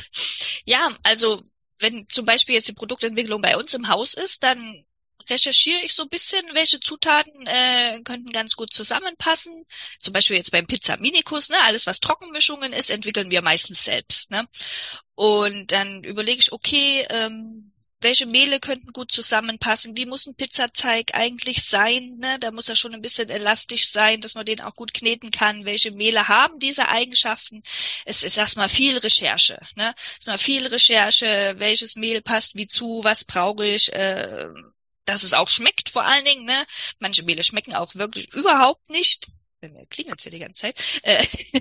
ja, 0.64 0.88
also 1.02 1.42
wenn 1.78 2.06
zum 2.08 2.24
Beispiel 2.24 2.54
jetzt 2.54 2.68
die 2.68 2.74
Produktentwicklung 2.74 3.42
bei 3.42 3.56
uns 3.56 3.74
im 3.74 3.88
Haus 3.88 4.14
ist, 4.14 4.42
dann 4.42 4.84
recherchiere 5.28 5.80
ich 5.84 5.94
so 5.94 6.04
ein 6.04 6.08
bisschen, 6.08 6.42
welche 6.54 6.80
Zutaten 6.80 7.46
äh, 7.46 8.00
könnten 8.04 8.30
ganz 8.30 8.56
gut 8.56 8.72
zusammenpassen. 8.72 9.66
Zum 10.00 10.12
Beispiel 10.12 10.36
jetzt 10.36 10.52
beim 10.52 10.66
Pizza 10.66 10.96
Minikus, 10.96 11.48
ne, 11.48 11.56
alles 11.64 11.86
was 11.86 12.00
Trockenmischungen 12.00 12.72
ist, 12.72 12.90
entwickeln 12.90 13.30
wir 13.30 13.42
meistens 13.42 13.84
selbst. 13.84 14.30
Ne? 14.30 14.46
Und 15.14 15.72
dann 15.72 16.04
überlege 16.04 16.40
ich, 16.40 16.52
okay, 16.52 17.06
ähm, 17.10 17.72
welche 18.00 18.26
Mehle 18.26 18.60
könnten 18.60 18.92
gut 18.92 19.12
zusammenpassen, 19.12 19.96
wie 19.96 20.06
muss 20.06 20.26
ein 20.26 20.34
Pizzateig 20.34 21.14
eigentlich 21.14 21.62
sein, 21.62 22.16
ne? 22.18 22.38
da 22.38 22.50
muss 22.50 22.68
er 22.68 22.76
schon 22.76 22.94
ein 22.94 23.02
bisschen 23.02 23.28
elastisch 23.28 23.90
sein, 23.90 24.20
dass 24.20 24.34
man 24.34 24.46
den 24.46 24.60
auch 24.60 24.74
gut 24.74 24.94
kneten 24.94 25.30
kann, 25.30 25.64
welche 25.64 25.90
Mehle 25.90 26.28
haben 26.28 26.58
diese 26.58 26.88
Eigenschaften. 26.88 27.62
Es 28.04 28.22
ist 28.22 28.38
erstmal 28.38 28.68
viel 28.68 28.98
Recherche, 28.98 29.60
ne? 29.76 29.94
erstmal 30.16 30.38
viel 30.38 30.66
Recherche, 30.66 31.54
welches 31.58 31.96
Mehl 31.96 32.22
passt 32.22 32.54
wie 32.54 32.66
zu, 32.66 33.00
was 33.04 33.24
brauche 33.24 33.66
ich, 33.66 33.92
äh, 33.92 34.46
dass 35.10 35.22
es 35.22 35.34
auch 35.34 35.48
schmeckt 35.48 35.88
vor 35.88 36.04
allen 36.04 36.24
Dingen. 36.24 36.44
Ne? 36.44 36.66
Manche 36.98 37.22
Mehle 37.22 37.42
schmecken 37.42 37.74
auch 37.74 37.94
wirklich 37.94 38.32
überhaupt 38.32 38.88
nicht. 38.90 39.28
Klingelt 39.90 40.24
ja 40.24 40.30
die 40.30 40.38
ganze 40.38 40.62
Zeit. 40.62 40.80
Äh, 41.02 41.26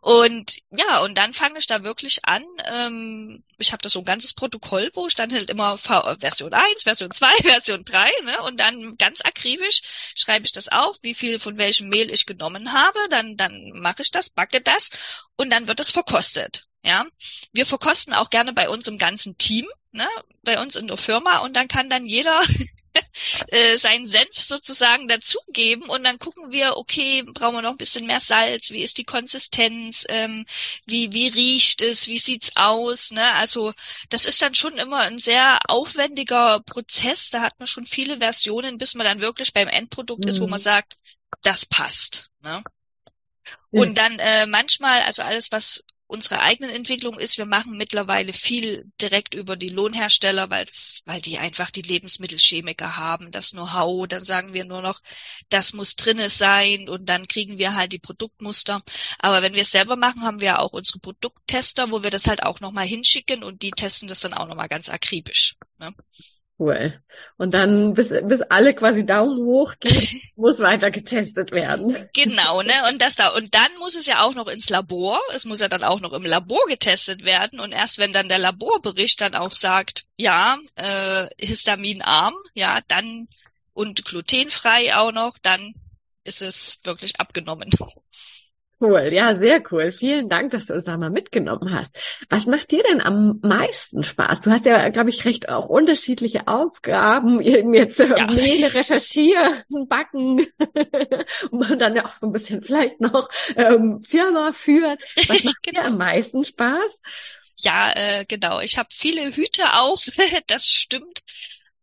und 0.00 0.58
ja, 0.70 0.98
und 1.00 1.16
dann 1.16 1.32
fange 1.32 1.58
ich 1.58 1.66
da 1.66 1.82
wirklich 1.82 2.24
an. 2.26 2.44
Ähm, 2.70 3.42
ich 3.56 3.72
habe 3.72 3.80
da 3.82 3.88
so 3.88 4.00
ein 4.00 4.04
ganzes 4.04 4.34
Protokoll, 4.34 4.90
wo 4.92 5.08
stand 5.08 5.32
halt 5.32 5.48
immer 5.48 5.78
Version 5.78 6.52
1, 6.52 6.82
Version 6.82 7.10
2, 7.10 7.26
Version 7.42 7.84
3, 7.84 8.10
ne? 8.24 8.42
Und 8.42 8.60
dann 8.60 8.96
ganz 8.98 9.22
akribisch 9.22 9.80
schreibe 10.14 10.44
ich 10.44 10.52
das 10.52 10.68
auf, 10.68 10.98
wie 11.00 11.14
viel 11.14 11.40
von 11.40 11.56
welchem 11.56 11.88
Mehl 11.88 12.12
ich 12.12 12.26
genommen 12.26 12.74
habe. 12.74 12.98
Dann, 13.08 13.36
dann 13.36 13.70
mache 13.74 14.02
ich 14.02 14.10
das, 14.10 14.28
backe 14.28 14.60
das 14.60 14.90
und 15.36 15.48
dann 15.48 15.68
wird 15.68 15.80
es 15.80 15.90
verkostet. 15.90 16.66
Ja, 16.84 17.06
wir 17.52 17.64
verkosten 17.66 18.12
auch 18.12 18.30
gerne 18.30 18.52
bei 18.52 18.68
uns 18.68 18.86
im 18.86 18.98
ganzen 18.98 19.38
Team, 19.38 19.66
ne, 19.90 20.06
bei 20.42 20.60
uns 20.60 20.76
in 20.76 20.86
der 20.86 20.96
Firma 20.96 21.38
und 21.38 21.54
dann 21.56 21.66
kann 21.66 21.90
dann 21.90 22.06
jeder 22.06 22.40
äh, 23.48 23.76
seinen 23.76 24.04
Senf 24.04 24.34
sozusagen 24.34 25.08
dazugeben 25.08 25.88
und 25.88 26.04
dann 26.04 26.18
gucken 26.18 26.50
wir, 26.50 26.76
okay, 26.76 27.22
brauchen 27.22 27.56
wir 27.56 27.62
noch 27.62 27.72
ein 27.72 27.76
bisschen 27.76 28.06
mehr 28.06 28.20
Salz, 28.20 28.70
wie 28.70 28.82
ist 28.82 28.98
die 28.98 29.04
Konsistenz, 29.04 30.04
ähm, 30.08 30.46
wie, 30.86 31.12
wie 31.12 31.28
riecht 31.28 31.82
es, 31.82 32.06
wie 32.06 32.18
sieht's 32.18 32.52
aus, 32.56 33.10
ne? 33.10 33.34
Also 33.34 33.72
das 34.08 34.26
ist 34.26 34.40
dann 34.42 34.54
schon 34.54 34.78
immer 34.78 35.00
ein 35.00 35.18
sehr 35.18 35.58
aufwendiger 35.68 36.60
Prozess, 36.60 37.30
da 37.30 37.42
hat 37.42 37.58
man 37.58 37.66
schon 37.66 37.86
viele 37.86 38.18
Versionen, 38.18 38.78
bis 38.78 38.94
man 38.94 39.04
dann 39.04 39.20
wirklich 39.20 39.52
beim 39.52 39.68
Endprodukt 39.68 40.24
mhm. 40.24 40.28
ist, 40.28 40.40
wo 40.40 40.46
man 40.46 40.60
mhm. 40.60 40.64
sagt, 40.64 40.96
das 41.42 41.66
passt. 41.66 42.30
Ne? 42.40 42.62
Und 43.70 43.98
dann 43.98 44.18
äh, 44.18 44.46
manchmal, 44.46 45.02
also 45.02 45.22
alles, 45.22 45.52
was 45.52 45.84
unsere 46.08 46.40
eigenen 46.40 46.70
Entwicklung 46.70 47.18
ist, 47.18 47.36
wir 47.38 47.44
machen 47.44 47.76
mittlerweile 47.76 48.32
viel 48.32 48.90
direkt 49.00 49.34
über 49.34 49.56
die 49.56 49.68
Lohnhersteller, 49.68 50.50
weil's, 50.50 51.02
weil 51.04 51.20
die 51.20 51.38
einfach 51.38 51.70
die 51.70 51.82
Lebensmittelchemiker 51.82 52.96
haben, 52.96 53.30
das 53.30 53.50
Know-how, 53.50 54.08
dann 54.08 54.24
sagen 54.24 54.54
wir 54.54 54.64
nur 54.64 54.80
noch, 54.80 55.02
das 55.50 55.74
muss 55.74 55.96
drinne 55.96 56.30
sein 56.30 56.88
und 56.88 57.06
dann 57.06 57.28
kriegen 57.28 57.58
wir 57.58 57.74
halt 57.74 57.92
die 57.92 57.98
Produktmuster. 57.98 58.82
Aber 59.18 59.42
wenn 59.42 59.52
wir 59.54 59.62
es 59.62 59.70
selber 59.70 59.96
machen, 59.96 60.22
haben 60.22 60.40
wir 60.40 60.60
auch 60.60 60.72
unsere 60.72 60.98
Produkttester, 60.98 61.90
wo 61.92 62.02
wir 62.02 62.10
das 62.10 62.26
halt 62.26 62.42
auch 62.42 62.60
nochmal 62.60 62.86
hinschicken 62.86 63.44
und 63.44 63.62
die 63.62 63.70
testen 63.70 64.08
das 64.08 64.20
dann 64.20 64.34
auch 64.34 64.48
nochmal 64.48 64.68
ganz 64.68 64.88
akribisch. 64.88 65.56
Ne? 65.78 65.94
Cool. 66.58 67.00
Und 67.36 67.54
dann, 67.54 67.94
bis, 67.94 68.08
bis 68.08 68.42
alle 68.42 68.74
quasi 68.74 69.06
Daumen 69.06 69.38
hoch 69.44 69.74
gehen, 69.78 70.20
muss 70.36 70.58
weiter 70.58 70.90
getestet 70.90 71.52
werden. 71.52 71.96
Genau, 72.12 72.62
ne? 72.62 72.72
Und 72.90 73.00
das 73.00 73.14
da, 73.14 73.28
und 73.28 73.54
dann 73.54 73.78
muss 73.78 73.94
es 73.94 74.06
ja 74.06 74.22
auch 74.22 74.34
noch 74.34 74.48
ins 74.48 74.68
Labor. 74.68 75.20
Es 75.32 75.44
muss 75.44 75.60
ja 75.60 75.68
dann 75.68 75.84
auch 75.84 76.00
noch 76.00 76.12
im 76.12 76.24
Labor 76.24 76.66
getestet 76.66 77.24
werden. 77.24 77.60
Und 77.60 77.70
erst 77.70 77.98
wenn 77.98 78.12
dann 78.12 78.28
der 78.28 78.40
Laborbericht 78.40 79.20
dann 79.20 79.36
auch 79.36 79.52
sagt, 79.52 80.06
ja, 80.16 80.58
äh, 80.74 81.28
histaminarm, 81.38 82.34
ja, 82.54 82.80
dann 82.88 83.28
und 83.72 84.04
glutenfrei 84.04 84.96
auch 84.96 85.12
noch, 85.12 85.38
dann 85.38 85.74
ist 86.24 86.42
es 86.42 86.78
wirklich 86.82 87.20
abgenommen. 87.20 87.70
Cool, 88.80 89.12
ja, 89.12 89.34
sehr 89.34 89.60
cool. 89.72 89.90
Vielen 89.90 90.28
Dank, 90.28 90.52
dass 90.52 90.66
du 90.66 90.74
uns 90.74 90.84
da 90.84 90.96
mal 90.96 91.10
mitgenommen 91.10 91.74
hast. 91.74 91.98
Was 92.28 92.46
macht 92.46 92.70
dir 92.70 92.84
denn 92.84 93.00
am 93.00 93.40
meisten 93.42 94.04
Spaß? 94.04 94.40
Du 94.42 94.52
hast 94.52 94.66
ja, 94.66 94.88
glaube 94.90 95.10
ich, 95.10 95.24
recht 95.24 95.48
auch 95.48 95.68
unterschiedliche 95.68 96.46
Aufgaben, 96.46 97.40
eben 97.42 97.74
jetzt 97.74 97.98
ja. 97.98 98.26
Mehle 98.26 98.72
recherchieren, 98.72 99.64
backen 99.88 100.46
und 101.50 101.78
dann 101.80 101.96
ja 101.96 102.04
auch 102.04 102.14
so 102.14 102.28
ein 102.28 102.32
bisschen 102.32 102.62
vielleicht 102.62 103.00
noch 103.00 103.28
ähm, 103.56 104.00
Firma 104.04 104.52
führen. 104.52 104.96
Was 105.26 105.42
macht 105.42 105.62
genau. 105.62 105.80
dir 105.82 105.86
am 105.86 105.98
meisten 105.98 106.44
Spaß? 106.44 107.00
Ja, 107.56 107.90
äh, 107.96 108.24
genau. 108.28 108.60
Ich 108.60 108.78
habe 108.78 108.90
viele 108.92 109.34
Hüte 109.34 109.74
auf, 109.74 110.08
das 110.46 110.66
stimmt. 110.66 111.24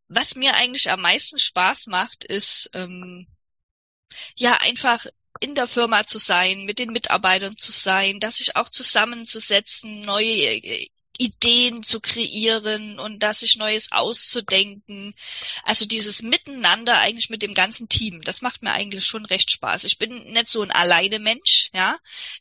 Was 0.08 0.36
mir 0.36 0.54
eigentlich 0.54 0.90
am 0.90 1.02
meisten 1.02 1.40
Spaß 1.40 1.88
macht, 1.88 2.24
ist 2.24 2.70
ähm, 2.74 3.28
ja 4.38 4.58
einfach 4.62 5.06
in 5.40 5.56
der 5.56 5.68
Firma 5.68 6.06
zu 6.06 6.20
sein, 6.20 6.66
mit 6.66 6.80
den 6.80 6.92
Mitarbeitern 6.92 7.58
zu 7.58 7.72
sein, 7.72 8.20
das 8.20 8.38
sich 8.38 8.56
auch 8.56 8.70
zusammenzusetzen, 8.70 10.02
neue 10.02 10.56
äh, 10.56 10.88
Ideen 11.18 11.84
zu 11.84 12.00
kreieren 12.00 13.00
und 13.00 13.20
da 13.20 13.34
sich 13.34 13.58
Neues 13.58 13.92
auszudenken. 13.92 15.16
Also 15.64 15.86
dieses 15.86 16.22
Miteinander 16.22 16.98
eigentlich 17.00 17.30
mit 17.30 17.42
dem 17.42 17.54
ganzen 17.54 17.90
Team, 17.90 18.22
das 18.22 18.42
macht 18.42 18.62
mir 18.62 18.72
eigentlich 18.72 19.06
schon 19.06 19.26
recht 19.26 19.52
Spaß. 19.52 19.84
Ich 19.86 19.98
bin 19.98 20.32
nicht 20.32 20.50
so 20.50 20.62
ein 20.62 20.72
alleine 20.72 21.20
Mensch, 21.20 21.70
ja, 21.74 21.98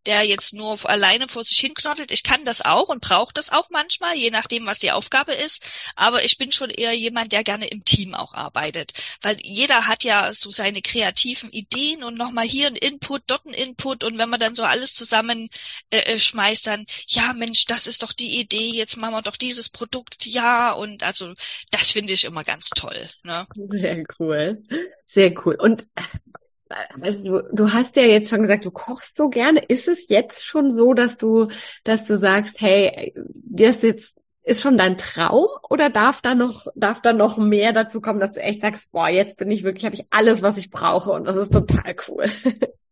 der 0.06 0.22
jetzt 0.22 0.54
nur 0.54 0.68
auf 0.72 0.88
alleine 0.88 1.28
vor 1.28 1.44
sich 1.44 1.58
hinknottelt. 1.58 2.10
Ich 2.10 2.22
kann 2.22 2.44
das 2.44 2.62
auch 2.62 2.88
und 2.88 3.00
brauche 3.00 3.32
das 3.34 3.50
auch 3.50 3.70
manchmal, 3.70 4.16
je 4.16 4.30
nachdem, 4.30 4.66
was 4.66 4.78
die 4.78 4.92
Aufgabe 4.92 5.32
ist. 5.32 5.62
Aber 5.96 6.24
ich 6.24 6.38
bin 6.38 6.52
schon 6.52 6.70
eher 6.70 6.92
jemand, 6.92 7.32
der 7.32 7.44
gerne 7.44 7.66
im 7.66 7.84
Team 7.84 8.14
auch 8.14 8.34
arbeitet, 8.34 8.92
weil 9.22 9.38
jeder 9.42 9.86
hat 9.86 10.04
ja 10.04 10.32
so 10.32 10.50
seine 10.50 10.82
kreativen 10.82 11.50
Ideen 11.50 12.04
und 12.04 12.16
nochmal 12.16 12.46
hier 12.46 12.66
ein 12.66 12.76
Input, 12.76 13.22
dort 13.26 13.46
ein 13.46 13.54
Input 13.54 14.04
und 14.04 14.18
wenn 14.18 14.28
man 14.30 14.40
dann 14.40 14.54
so 14.54 14.64
alles 14.64 14.92
zusammen 14.92 15.48
äh, 15.90 15.98
äh 15.98 16.20
schmeißt, 16.20 16.66
dann, 16.66 16.86
ja 17.06 17.32
Mensch, 17.32 17.66
das 17.66 17.86
ist 17.86 18.02
doch 18.02 18.12
die 18.12 18.38
Idee 18.38 18.63
jetzt 18.72 18.96
machen 18.96 19.14
wir 19.14 19.22
doch 19.22 19.36
dieses 19.36 19.68
Produkt, 19.68 20.26
ja, 20.26 20.72
und 20.72 21.02
also 21.02 21.34
das 21.70 21.90
finde 21.90 22.12
ich 22.12 22.24
immer 22.24 22.44
ganz 22.44 22.70
toll. 22.70 23.08
Ne? 23.22 23.46
Sehr 23.70 24.04
cool, 24.18 24.62
sehr 25.06 25.34
cool. 25.44 25.56
Und 25.56 25.86
also 27.00 27.42
du 27.52 27.72
hast 27.72 27.96
ja 27.96 28.02
jetzt 28.02 28.30
schon 28.30 28.42
gesagt, 28.42 28.64
du 28.64 28.70
kochst 28.70 29.16
so 29.16 29.28
gerne. 29.28 29.60
Ist 29.60 29.88
es 29.88 30.08
jetzt 30.08 30.44
schon 30.44 30.70
so, 30.70 30.94
dass 30.94 31.16
du, 31.16 31.48
dass 31.84 32.04
du 32.06 32.16
sagst, 32.16 32.60
hey, 32.60 33.14
das 33.34 33.82
jetzt 33.82 34.14
ist 34.42 34.60
schon 34.60 34.76
dein 34.76 34.98
Traum 34.98 35.48
oder 35.70 35.88
darf 35.88 36.20
da 36.20 36.34
noch, 36.34 36.66
darf 36.74 37.00
da 37.00 37.12
noch 37.12 37.38
mehr 37.38 37.72
dazu 37.72 38.00
kommen, 38.00 38.20
dass 38.20 38.32
du 38.32 38.42
echt 38.42 38.60
sagst, 38.60 38.92
boah, 38.92 39.08
jetzt 39.08 39.38
bin 39.38 39.50
ich 39.50 39.64
wirklich, 39.64 39.84
habe 39.86 39.94
ich 39.94 40.06
alles, 40.10 40.42
was 40.42 40.58
ich 40.58 40.70
brauche 40.70 41.12
und 41.12 41.24
das 41.24 41.36
ist 41.36 41.52
total 41.52 41.96
cool. 42.08 42.26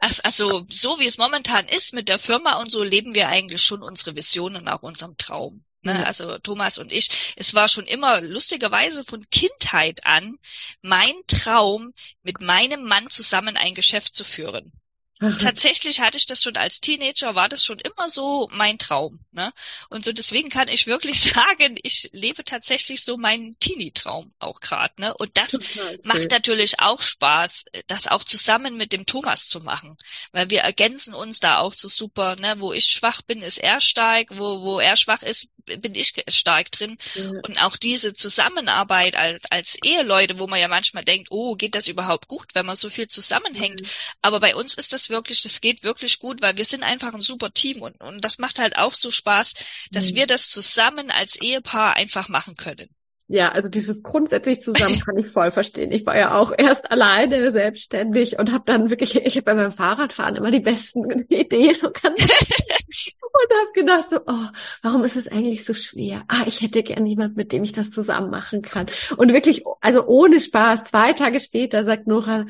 Also 0.00 0.66
so 0.68 0.98
wie 0.98 1.06
es 1.06 1.18
momentan 1.18 1.66
ist 1.68 1.92
mit 1.92 2.08
der 2.08 2.18
Firma 2.18 2.60
und 2.60 2.70
so 2.70 2.82
leben 2.82 3.14
wir 3.14 3.28
eigentlich 3.28 3.62
schon 3.62 3.82
unsere 3.82 4.14
Vision 4.14 4.56
und 4.56 4.68
auch 4.68 4.82
unserem 4.82 5.16
Traum. 5.16 5.64
Ne? 5.82 6.04
Also 6.06 6.38
Thomas 6.38 6.78
und 6.78 6.92
ich, 6.92 7.34
es 7.36 7.54
war 7.54 7.68
schon 7.68 7.86
immer 7.86 8.20
lustigerweise 8.20 9.04
von 9.04 9.24
Kindheit 9.30 10.04
an 10.04 10.36
mein 10.82 11.14
Traum, 11.26 11.94
mit 12.22 12.40
meinem 12.40 12.84
Mann 12.84 13.08
zusammen 13.10 13.56
ein 13.56 13.74
Geschäft 13.74 14.14
zu 14.14 14.24
führen. 14.24 14.72
Tatsächlich 15.20 16.00
hatte 16.00 16.16
ich 16.16 16.26
das 16.26 16.42
schon 16.42 16.56
als 16.56 16.80
Teenager, 16.80 17.34
war 17.34 17.48
das 17.48 17.64
schon 17.64 17.80
immer 17.80 18.08
so 18.08 18.48
mein 18.52 18.78
Traum. 18.78 19.18
Ne? 19.32 19.52
Und 19.88 20.04
so 20.04 20.12
deswegen 20.12 20.48
kann 20.48 20.68
ich 20.68 20.86
wirklich 20.86 21.20
sagen, 21.34 21.76
ich 21.82 22.08
lebe 22.12 22.44
tatsächlich 22.44 23.02
so 23.02 23.16
meinen 23.16 23.58
Teenie-Traum 23.58 24.32
auch 24.38 24.60
gerade. 24.60 24.94
Ne? 24.98 25.14
Und 25.14 25.36
das 25.36 25.58
macht 26.04 26.30
natürlich 26.30 26.78
auch 26.78 27.02
Spaß, 27.02 27.64
das 27.88 28.06
auch 28.06 28.22
zusammen 28.22 28.76
mit 28.76 28.92
dem 28.92 29.06
Thomas 29.06 29.48
zu 29.48 29.60
machen. 29.60 29.96
Weil 30.30 30.50
wir 30.50 30.60
ergänzen 30.60 31.14
uns 31.14 31.40
da 31.40 31.58
auch 31.58 31.72
so 31.72 31.88
super. 31.88 32.36
Ne? 32.36 32.54
Wo 32.58 32.72
ich 32.72 32.86
schwach 32.86 33.22
bin, 33.22 33.42
ist 33.42 33.58
er 33.58 33.80
stark. 33.80 34.28
Wo, 34.30 34.62
wo 34.62 34.78
er 34.78 34.96
schwach 34.96 35.22
ist, 35.22 35.48
bin 35.76 35.94
ich 35.94 36.14
stark 36.28 36.70
drin. 36.72 36.98
Ja. 37.14 37.30
Und 37.42 37.62
auch 37.62 37.76
diese 37.76 38.14
Zusammenarbeit 38.14 39.16
als, 39.16 39.44
als 39.50 39.78
Eheleute, 39.84 40.38
wo 40.38 40.46
man 40.46 40.60
ja 40.60 40.68
manchmal 40.68 41.04
denkt, 41.04 41.28
oh, 41.30 41.54
geht 41.54 41.74
das 41.74 41.86
überhaupt 41.86 42.28
gut, 42.28 42.46
wenn 42.54 42.66
man 42.66 42.76
so 42.76 42.90
viel 42.90 43.06
zusammenhängt. 43.06 43.82
Mhm. 43.82 43.86
Aber 44.22 44.40
bei 44.40 44.54
uns 44.56 44.74
ist 44.74 44.92
das 44.92 45.10
wirklich, 45.10 45.42
das 45.42 45.60
geht 45.60 45.82
wirklich 45.82 46.18
gut, 46.18 46.42
weil 46.42 46.56
wir 46.56 46.64
sind 46.64 46.82
einfach 46.82 47.14
ein 47.14 47.20
super 47.20 47.52
Team 47.52 47.82
und, 47.82 48.00
und 48.00 48.24
das 48.24 48.38
macht 48.38 48.58
halt 48.58 48.76
auch 48.76 48.94
so 48.94 49.10
Spaß, 49.10 49.54
dass 49.90 50.12
mhm. 50.12 50.16
wir 50.16 50.26
das 50.26 50.50
zusammen 50.50 51.10
als 51.10 51.36
Ehepaar 51.36 51.94
einfach 51.94 52.28
machen 52.28 52.56
können. 52.56 52.88
Ja, 53.30 53.50
also 53.52 53.68
dieses 53.68 54.02
grundsätzlich 54.02 54.62
zusammen 54.62 55.00
kann 55.04 55.18
ich 55.18 55.26
voll 55.26 55.50
verstehen. 55.50 55.92
Ich 55.92 56.06
war 56.06 56.16
ja 56.16 56.34
auch 56.34 56.52
erst 56.56 56.90
alleine 56.90 57.52
selbstständig 57.52 58.38
und 58.38 58.50
habe 58.50 58.64
dann 58.66 58.88
wirklich, 58.88 59.16
ich 59.16 59.36
habe 59.36 59.44
bei 59.44 59.54
meinem 59.54 59.70
Fahrradfahren 59.72 60.36
immer 60.36 60.50
die 60.50 60.60
besten 60.60 61.04
Ideen 61.28 61.76
und, 61.82 62.04
und 62.04 62.14
habe 62.14 63.72
gedacht 63.74 64.08
so, 64.10 64.20
oh, 64.26 64.46
warum 64.82 65.04
ist 65.04 65.16
es 65.16 65.28
eigentlich 65.28 65.66
so 65.66 65.74
schwer? 65.74 66.24
Ah, 66.28 66.44
ich 66.46 66.62
hätte 66.62 66.82
gern 66.82 67.04
jemand, 67.04 67.36
mit 67.36 67.52
dem 67.52 67.64
ich 67.64 67.72
das 67.72 67.90
zusammen 67.90 68.30
machen 68.30 68.62
kann. 68.62 68.86
Und 69.18 69.32
wirklich, 69.34 69.62
also 69.82 70.06
ohne 70.06 70.40
Spaß, 70.40 70.84
zwei 70.84 71.12
Tage 71.12 71.38
später 71.38 71.84
sagt 71.84 72.06
Nora, 72.06 72.46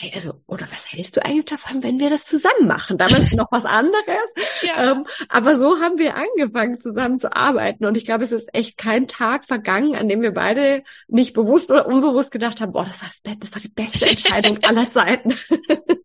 hey, 0.00 0.12
also, 0.14 0.42
oder 0.46 0.66
was 0.72 0.90
hältst 0.90 1.18
du 1.18 1.24
eigentlich 1.24 1.44
davon, 1.44 1.82
wenn 1.82 2.00
wir 2.00 2.08
das 2.08 2.24
zusammen 2.24 2.66
machen? 2.66 2.96
Damals 2.96 3.32
noch 3.34 3.52
was 3.52 3.66
anderes. 3.66 4.34
Ja. 4.62 4.92
Ähm, 4.92 5.06
aber 5.28 5.58
so 5.58 5.78
haben 5.78 5.98
wir 5.98 6.14
angefangen, 6.16 6.80
zusammen 6.80 7.20
zu 7.20 7.36
arbeiten. 7.36 7.84
Und 7.84 7.98
ich 7.98 8.06
glaube, 8.06 8.24
es 8.24 8.32
ist 8.32 8.48
echt 8.54 8.78
kein 8.78 9.08
Tag 9.08 9.44
vergangen, 9.44 9.94
an 9.94 10.08
dem 10.08 10.22
wir 10.22 10.32
beide 10.32 10.84
nicht 11.06 11.34
bewusst 11.34 11.70
oder 11.70 11.86
unbewusst 11.86 12.30
gedacht 12.30 12.62
haben, 12.62 12.72
boah, 12.72 12.86
das 12.86 13.02
war, 13.02 13.10
das, 13.24 13.38
das 13.40 13.52
war 13.52 13.60
die 13.60 13.68
beste 13.68 14.08
Entscheidung 14.08 14.58
aller 14.64 14.90
Zeiten. 14.90 15.36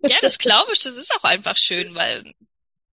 ja, 0.03 0.17
das 0.21 0.39
glaube 0.39 0.73
ich. 0.73 0.79
Das 0.79 0.97
ist 0.97 1.15
auch 1.15 1.23
einfach 1.23 1.55
schön, 1.55 1.95
weil 1.95 2.33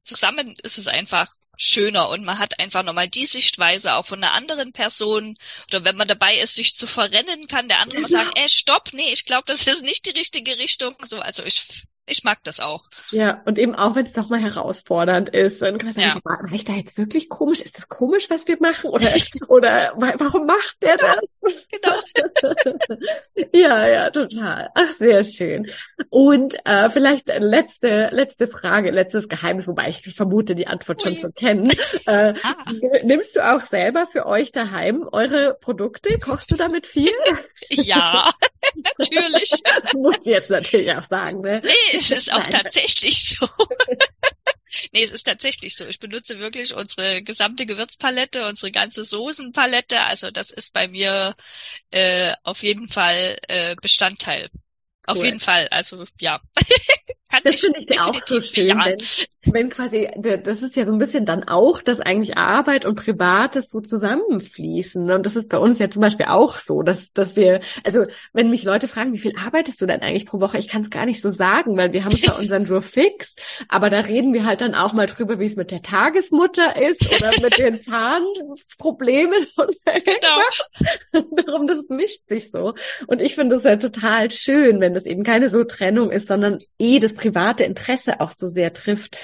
zusammen 0.04 0.54
ist 0.62 0.78
es 0.78 0.86
einfach 0.86 1.34
schöner 1.56 2.08
und 2.08 2.24
man 2.24 2.38
hat 2.38 2.58
einfach 2.58 2.82
nochmal 2.82 3.08
die 3.08 3.26
Sichtweise 3.26 3.94
auch 3.94 4.06
von 4.06 4.22
einer 4.22 4.34
anderen 4.34 4.72
Person 4.72 5.36
oder 5.68 5.84
wenn 5.84 5.96
man 5.96 6.08
dabei 6.08 6.36
ist, 6.36 6.54
sich 6.54 6.76
zu 6.76 6.86
verrennen, 6.86 7.46
kann 7.46 7.68
der 7.68 7.80
andere 7.80 8.00
mal 8.00 8.08
sagen, 8.10 8.30
ey, 8.34 8.48
stopp, 8.48 8.90
nee, 8.92 9.12
ich 9.12 9.24
glaube, 9.24 9.44
das 9.46 9.66
ist 9.66 9.82
nicht 9.82 10.06
die 10.06 10.18
richtige 10.18 10.58
Richtung. 10.58 10.96
So, 11.06 11.20
also 11.20 11.42
ich 11.44 11.84
ich 12.06 12.24
mag 12.24 12.42
das 12.42 12.58
auch. 12.58 12.84
Ja, 13.10 13.42
und 13.44 13.58
eben 13.58 13.74
auch, 13.74 13.94
wenn 13.94 14.06
es 14.06 14.12
doch 14.12 14.28
mal 14.28 14.40
herausfordernd 14.40 15.28
ist, 15.28 15.62
dann 15.62 15.78
kann 15.78 15.86
man 15.86 15.94
sagen, 15.94 16.20
ja. 16.24 16.30
war, 16.30 16.42
war 16.42 16.52
ich 16.52 16.64
da 16.64 16.72
jetzt 16.72 16.98
wirklich 16.98 17.28
komisch? 17.28 17.60
Ist 17.60 17.78
das 17.78 17.88
komisch, 17.88 18.28
was 18.28 18.48
wir 18.48 18.56
machen? 18.60 18.90
Oder, 18.90 19.08
oder 19.48 19.92
warum 19.96 20.46
macht 20.46 20.76
der 20.82 20.96
das? 20.96 21.20
Genau. 21.70 21.96
ja, 23.54 23.86
ja, 23.86 24.10
total. 24.10 24.70
Ach, 24.74 24.90
sehr 24.98 25.22
schön. 25.22 25.70
Und 26.10 26.56
äh, 26.64 26.90
vielleicht 26.90 27.28
letzte, 27.28 28.08
letzte 28.10 28.48
Frage, 28.48 28.90
letztes 28.90 29.28
Geheimnis, 29.28 29.68
wobei 29.68 29.88
ich 29.88 30.14
vermute, 30.14 30.54
die 30.56 30.66
Antwort 30.66 31.02
schon 31.02 31.16
zu 31.16 31.30
kennen. 31.30 31.70
Äh, 32.06 32.34
ah. 32.42 32.54
Nimmst 33.04 33.36
du 33.36 33.48
auch 33.48 33.62
selber 33.62 34.08
für 34.08 34.26
euch 34.26 34.50
daheim 34.50 35.08
eure 35.12 35.56
Produkte? 35.60 36.18
Kochst 36.18 36.50
du 36.50 36.56
damit 36.56 36.86
viel? 36.86 37.12
ja, 37.70 38.30
natürlich. 38.98 39.50
Musst 39.94 40.26
du 40.26 40.30
jetzt 40.30 40.50
natürlich 40.50 40.92
auch 40.92 41.04
sagen, 41.04 41.40
ne? 41.40 41.60
Nee, 41.64 41.96
es 41.96 42.10
ist 42.10 42.32
auch 42.32 42.46
tatsächlich 42.48 43.28
so. 43.38 43.48
nee, 44.92 45.02
es 45.02 45.10
ist 45.10 45.24
tatsächlich 45.24 45.76
so. 45.76 45.86
Ich 45.86 45.98
benutze 45.98 46.38
wirklich 46.38 46.74
unsere 46.74 47.22
gesamte 47.22 47.66
Gewürzpalette, 47.66 48.46
unsere 48.46 48.72
ganze 48.72 49.04
Soßenpalette. 49.04 50.00
Also 50.04 50.30
das 50.30 50.50
ist 50.50 50.72
bei 50.72 50.88
mir 50.88 51.34
äh, 51.90 52.32
auf 52.42 52.62
jeden 52.62 52.88
Fall 52.88 53.38
äh, 53.48 53.74
Bestandteil. 53.80 54.48
Auf 55.04 55.18
cool. 55.18 55.26
jeden 55.26 55.40
Fall. 55.40 55.68
Also 55.68 56.04
ja. 56.20 56.40
Das 57.44 57.60
finde 57.60 57.80
ich 57.80 58.00
auch 58.00 58.20
so 58.22 58.40
schön, 58.40 58.78
wenn, 58.84 59.52
wenn 59.52 59.70
quasi, 59.70 60.08
das 60.44 60.62
ist 60.62 60.76
ja 60.76 60.84
so 60.84 60.92
ein 60.92 60.98
bisschen 60.98 61.26
dann 61.26 61.44
auch, 61.44 61.82
dass 61.82 62.00
eigentlich 62.00 62.36
Arbeit 62.36 62.84
und 62.84 62.94
Privates 62.94 63.70
so 63.70 63.80
zusammenfließen. 63.80 65.10
Und 65.10 65.26
das 65.26 65.36
ist 65.36 65.48
bei 65.48 65.58
uns 65.58 65.78
ja 65.78 65.90
zum 65.90 66.02
Beispiel 66.02 66.26
auch 66.26 66.58
so, 66.58 66.82
dass, 66.82 67.12
dass 67.12 67.36
wir, 67.36 67.60
also 67.84 68.06
wenn 68.32 68.50
mich 68.50 68.64
Leute 68.64 68.88
fragen, 68.88 69.12
wie 69.12 69.18
viel 69.18 69.34
arbeitest 69.36 69.80
du 69.80 69.86
denn 69.86 70.02
eigentlich 70.02 70.26
pro 70.26 70.40
Woche? 70.40 70.58
Ich 70.58 70.68
kann 70.68 70.82
es 70.82 70.90
gar 70.90 71.06
nicht 71.06 71.20
so 71.20 71.30
sagen, 71.30 71.76
weil 71.76 71.92
wir 71.92 72.04
haben 72.04 72.16
zwar 72.16 72.38
unseren 72.40 72.64
Jour 72.64 72.82
fix, 72.82 73.34
aber 73.68 73.90
da 73.90 74.00
reden 74.00 74.32
wir 74.32 74.46
halt 74.46 74.60
dann 74.60 74.74
auch 74.74 74.92
mal 74.92 75.06
drüber, 75.06 75.38
wie 75.38 75.46
es 75.46 75.56
mit 75.56 75.70
der 75.70 75.82
Tagesmutter 75.82 76.76
ist 76.80 77.06
oder 77.14 77.30
mit 77.40 77.58
den 77.58 77.82
Zahnproblemen 77.82 79.46
und 79.56 79.76
genau. 80.04 81.22
Darum, 81.46 81.66
das 81.66 81.84
mischt 81.88 82.28
sich 82.28 82.50
so. 82.50 82.74
Und 83.06 83.20
ich 83.20 83.34
finde 83.34 83.56
es 83.56 83.64
ja 83.64 83.76
total 83.76 84.30
schön, 84.30 84.80
wenn 84.80 84.94
das 84.94 85.04
eben 85.04 85.24
keine 85.24 85.48
so 85.48 85.64
Trennung 85.64 86.10
ist, 86.10 86.28
sondern 86.28 86.60
eh 86.78 86.98
das 86.98 87.14
private 87.22 87.64
Interesse 87.64 88.20
auch 88.20 88.32
so 88.32 88.48
sehr 88.48 88.72
trifft. 88.72 89.16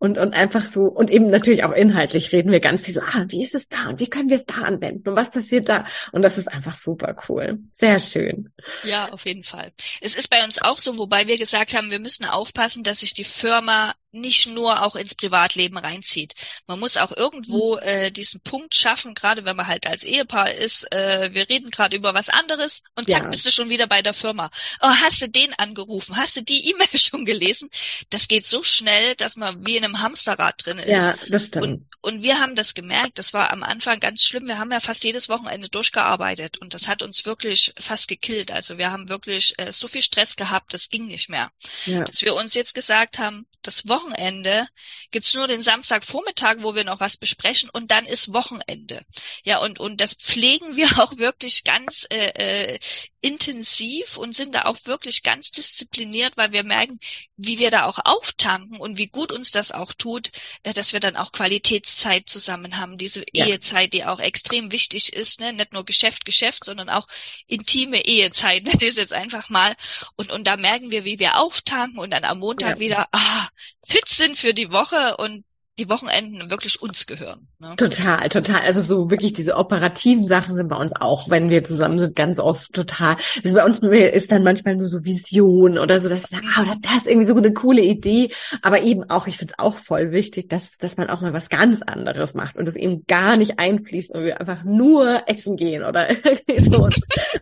und, 0.00 0.16
und 0.16 0.32
einfach 0.32 0.64
so, 0.64 0.84
und 0.84 1.10
eben 1.10 1.28
natürlich 1.28 1.62
auch 1.62 1.72
inhaltlich 1.72 2.32
reden 2.32 2.50
wir 2.50 2.60
ganz 2.60 2.82
viel 2.82 2.94
so, 2.94 3.02
ah, 3.02 3.26
wie 3.28 3.42
ist 3.42 3.54
es 3.54 3.68
da 3.68 3.90
und 3.90 4.00
wie 4.00 4.08
können 4.08 4.30
wir 4.30 4.38
es 4.38 4.46
da 4.46 4.62
anwenden 4.62 5.06
und 5.06 5.14
was 5.14 5.30
passiert 5.30 5.68
da? 5.68 5.84
Und 6.12 6.22
das 6.22 6.38
ist 6.38 6.48
einfach 6.48 6.74
super 6.74 7.14
cool. 7.28 7.58
Sehr 7.74 7.98
schön. 7.98 8.50
Ja, 8.82 9.10
auf 9.12 9.26
jeden 9.26 9.44
Fall. 9.44 9.72
Es 10.00 10.16
ist 10.16 10.30
bei 10.30 10.42
uns 10.42 10.60
auch 10.62 10.78
so, 10.78 10.96
wobei 10.96 11.28
wir 11.28 11.36
gesagt 11.36 11.76
haben, 11.76 11.90
wir 11.90 12.00
müssen 12.00 12.24
aufpassen, 12.24 12.82
dass 12.82 13.00
sich 13.00 13.12
die 13.12 13.24
Firma 13.24 13.92
nicht 14.12 14.46
nur 14.46 14.82
auch 14.82 14.96
ins 14.96 15.14
Privatleben 15.14 15.78
reinzieht. 15.78 16.34
Man 16.66 16.80
muss 16.80 16.96
auch 16.96 17.16
irgendwo 17.16 17.76
mhm. 17.76 17.82
äh, 17.82 18.10
diesen 18.10 18.40
Punkt 18.40 18.74
schaffen, 18.74 19.14
gerade 19.14 19.44
wenn 19.44 19.56
man 19.56 19.66
halt 19.66 19.86
als 19.86 20.04
Ehepaar 20.04 20.52
ist, 20.52 20.90
äh, 20.92 21.30
wir 21.32 21.48
reden 21.48 21.70
gerade 21.70 21.96
über 21.96 22.14
was 22.14 22.28
anderes 22.28 22.82
und 22.96 23.08
zack, 23.08 23.24
ja. 23.24 23.28
bist 23.28 23.46
du 23.46 23.52
schon 23.52 23.68
wieder 23.68 23.86
bei 23.86 24.02
der 24.02 24.14
Firma. 24.14 24.50
Oh, 24.80 24.88
hast 24.88 25.22
du 25.22 25.28
den 25.28 25.54
angerufen? 25.54 26.16
Hast 26.16 26.36
du 26.36 26.42
die 26.42 26.68
E-Mail 26.70 26.98
schon 26.98 27.24
gelesen? 27.24 27.70
Das 28.10 28.28
geht 28.28 28.46
so 28.46 28.62
schnell, 28.62 29.14
dass 29.16 29.36
man 29.36 29.66
wie 29.66 29.76
in 29.76 29.84
einem 29.84 30.00
Hamsterrad 30.00 30.64
drin 30.64 30.78
ist. 30.78 30.88
Ja, 30.88 31.14
das 31.28 31.46
stimmt. 31.46 31.64
Und, 31.64 31.86
und 32.00 32.22
wir 32.22 32.40
haben 32.40 32.54
das 32.54 32.74
gemerkt, 32.74 33.18
das 33.18 33.32
war 33.32 33.50
am 33.50 33.62
Anfang 33.62 34.00
ganz 34.00 34.22
schlimm. 34.22 34.46
Wir 34.46 34.58
haben 34.58 34.72
ja 34.72 34.80
fast 34.80 35.04
jedes 35.04 35.28
Wochenende 35.28 35.68
durchgearbeitet 35.68 36.58
und 36.58 36.74
das 36.74 36.88
hat 36.88 37.02
uns 37.02 37.24
wirklich 37.26 37.72
fast 37.78 38.08
gekillt. 38.08 38.50
Also 38.50 38.78
wir 38.78 38.90
haben 38.90 39.08
wirklich 39.08 39.54
äh, 39.58 39.72
so 39.72 39.88
viel 39.88 40.02
Stress 40.02 40.36
gehabt, 40.36 40.74
das 40.74 40.88
ging 40.88 41.06
nicht 41.06 41.28
mehr. 41.28 41.50
Ja. 41.86 42.02
Dass 42.04 42.22
wir 42.22 42.34
uns 42.34 42.54
jetzt 42.54 42.74
gesagt 42.74 43.18
haben, 43.18 43.46
das 43.62 43.88
Wochenende 43.88 44.66
gibt's 45.10 45.34
nur 45.34 45.46
den 45.46 45.62
Samstagvormittag, 45.62 46.56
wo 46.60 46.74
wir 46.74 46.84
noch 46.84 47.00
was 47.00 47.16
besprechen 47.16 47.70
und 47.70 47.90
dann 47.90 48.06
ist 48.06 48.32
Wochenende. 48.32 49.04
Ja, 49.44 49.58
und, 49.58 49.78
und 49.78 50.00
das 50.00 50.14
pflegen 50.14 50.76
wir 50.76 50.86
auch 51.00 51.16
wirklich 51.18 51.64
ganz 51.64 52.06
äh, 52.10 52.74
äh, 52.74 52.78
intensiv 53.20 54.16
und 54.16 54.34
sind 54.34 54.54
da 54.54 54.62
auch 54.62 54.78
wirklich 54.84 55.22
ganz 55.22 55.50
diszipliniert, 55.50 56.36
weil 56.36 56.52
wir 56.52 56.64
merken, 56.64 56.98
wie 57.36 57.58
wir 57.58 57.70
da 57.70 57.84
auch 57.84 57.98
auftanken 58.02 58.78
und 58.78 58.96
wie 58.96 59.08
gut 59.08 59.30
uns 59.30 59.50
das 59.50 59.72
auch 59.72 59.92
tut, 59.92 60.30
äh, 60.62 60.72
dass 60.72 60.92
wir 60.92 61.00
dann 61.00 61.16
auch 61.16 61.32
Qualitätszeit 61.32 62.28
zusammen 62.28 62.78
haben, 62.78 62.96
diese 62.96 63.24
ja. 63.32 63.46
Ehezeit, 63.46 63.92
die 63.92 64.04
auch 64.04 64.20
extrem 64.20 64.72
wichtig 64.72 65.12
ist, 65.12 65.40
ne? 65.40 65.52
nicht 65.52 65.72
nur 65.72 65.84
Geschäft, 65.84 66.24
Geschäft, 66.24 66.64
sondern 66.64 66.88
auch 66.88 67.06
intime 67.46 68.04
Ehezeit, 68.06 68.66
das 68.72 68.82
ist 68.82 68.98
jetzt 68.98 69.12
einfach 69.12 69.50
mal 69.50 69.76
und, 70.16 70.30
und 70.30 70.46
da 70.46 70.56
merken 70.56 70.90
wir, 70.90 71.04
wie 71.04 71.18
wir 71.18 71.38
auftanken 71.38 71.98
und 71.98 72.10
dann 72.10 72.24
am 72.24 72.38
Montag 72.38 72.76
ja. 72.76 72.80
wieder 72.80 73.08
ah, 73.12 73.48
fit 73.86 74.08
sind 74.08 74.38
für 74.38 74.54
die 74.54 74.70
Woche 74.70 75.16
und 75.16 75.44
die 75.80 75.88
Wochenenden 75.88 76.50
wirklich 76.50 76.82
uns 76.82 77.06
gehören. 77.06 77.48
Ne? 77.58 77.74
Total, 77.76 78.28
total. 78.28 78.60
Also 78.60 78.82
so 78.82 79.10
wirklich 79.10 79.32
diese 79.32 79.56
operativen 79.56 80.26
Sachen 80.26 80.54
sind 80.54 80.68
bei 80.68 80.76
uns 80.76 80.92
auch, 80.94 81.30
wenn 81.30 81.48
wir 81.48 81.64
zusammen 81.64 81.98
sind, 81.98 82.14
ganz 82.14 82.38
oft 82.38 82.72
total. 82.72 83.16
Also 83.42 83.54
bei 83.54 83.64
uns 83.64 83.78
ist 83.78 84.30
dann 84.30 84.44
manchmal 84.44 84.76
nur 84.76 84.88
so 84.88 85.04
Vision 85.04 85.78
oder 85.78 85.98
so, 86.00 86.08
dass 86.08 86.24
ich 86.24 86.26
sage, 86.26 86.46
ah, 86.54 86.76
das 86.82 86.98
ist 86.98 87.06
irgendwie 87.06 87.26
so 87.26 87.34
eine 87.34 87.52
coole 87.54 87.82
Idee. 87.82 88.30
Aber 88.60 88.82
eben 88.82 89.08
auch, 89.08 89.26
ich 89.26 89.38
finde 89.38 89.54
es 89.56 89.58
auch 89.58 89.78
voll 89.78 90.12
wichtig, 90.12 90.50
dass, 90.50 90.76
dass 90.76 90.98
man 90.98 91.08
auch 91.08 91.22
mal 91.22 91.32
was 91.32 91.48
ganz 91.48 91.80
anderes 91.82 92.34
macht 92.34 92.56
und 92.56 92.68
das 92.68 92.76
eben 92.76 93.06
gar 93.06 93.36
nicht 93.38 93.58
einfließt 93.58 94.14
und 94.14 94.24
wir 94.24 94.38
einfach 94.38 94.64
nur 94.64 95.22
essen 95.26 95.56
gehen 95.56 95.82
oder 95.82 96.10
irgendwie 96.10 96.60
so. 96.70 96.88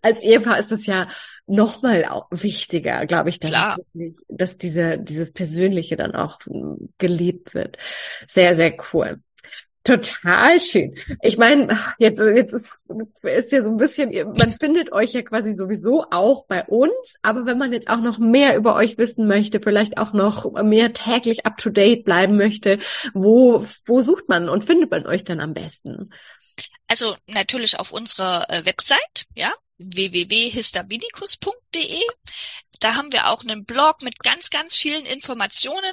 Als 0.01 0.21
Ehepaar 0.21 0.59
ist 0.59 0.71
das 0.71 0.87
ja 0.87 1.09
nochmal 1.49 2.05
wichtiger, 2.31 3.07
glaube 3.07 3.31
ich, 3.31 3.41
dass, 3.41 3.53
wirklich, 3.53 4.17
dass 4.29 4.57
diese, 4.57 4.99
dieses 4.99 5.33
Persönliche 5.33 5.97
dann 5.97 6.15
auch 6.15 6.41
hm, 6.45 6.89
gelebt 6.99 7.55
wird. 7.55 7.79
Sehr, 8.27 8.55
sehr 8.55 8.77
cool. 8.93 9.21
Total 9.89 10.61
schön. 10.61 10.99
Ich 11.23 11.39
meine, 11.39 11.79
jetzt, 11.99 12.21
jetzt 12.21 12.53
ist 13.23 13.53
ja 13.53 13.63
so 13.63 13.71
ein 13.71 13.79
bisschen, 13.79 14.11
man 14.37 14.51
findet 14.51 14.93
euch 14.93 15.15
ja 15.15 15.23
quasi 15.23 15.55
sowieso 15.55 16.05
auch 16.11 16.45
bei 16.45 16.63
uns, 16.65 16.93
aber 17.23 17.47
wenn 17.47 17.57
man 17.57 17.73
jetzt 17.73 17.89
auch 17.89 18.01
noch 18.01 18.19
mehr 18.19 18.57
über 18.57 18.75
euch 18.75 18.99
wissen 18.99 19.27
möchte, 19.27 19.61
vielleicht 19.61 19.97
auch 19.97 20.13
noch 20.13 20.53
mehr 20.63 20.93
täglich 20.93 21.47
up 21.47 21.57
to 21.57 21.71
date 21.71 22.05
bleiben 22.05 22.37
möchte, 22.37 22.81
wo, 23.15 23.65
wo 23.87 24.01
sucht 24.03 24.29
man 24.29 24.51
und 24.51 24.65
findet 24.65 24.91
man 24.91 25.07
euch 25.07 25.25
dann 25.25 25.41
am 25.41 25.55
besten? 25.55 26.11
Also 26.87 27.17
natürlich 27.27 27.79
auf 27.79 27.91
unserer 27.91 28.51
äh, 28.51 28.67
Website, 28.67 29.27
ja, 29.35 29.53
www.histabinicus.com 29.81 31.53
www.histaminicus.de. 31.75 32.03
Da 32.81 32.95
haben 32.95 33.11
wir 33.11 33.29
auch 33.29 33.41
einen 33.43 33.65
Blog 33.65 34.03
mit 34.03 34.21
ganz, 34.21 34.51
ganz 34.51 34.77
vielen 34.77 35.05
Informationen. 35.05 35.93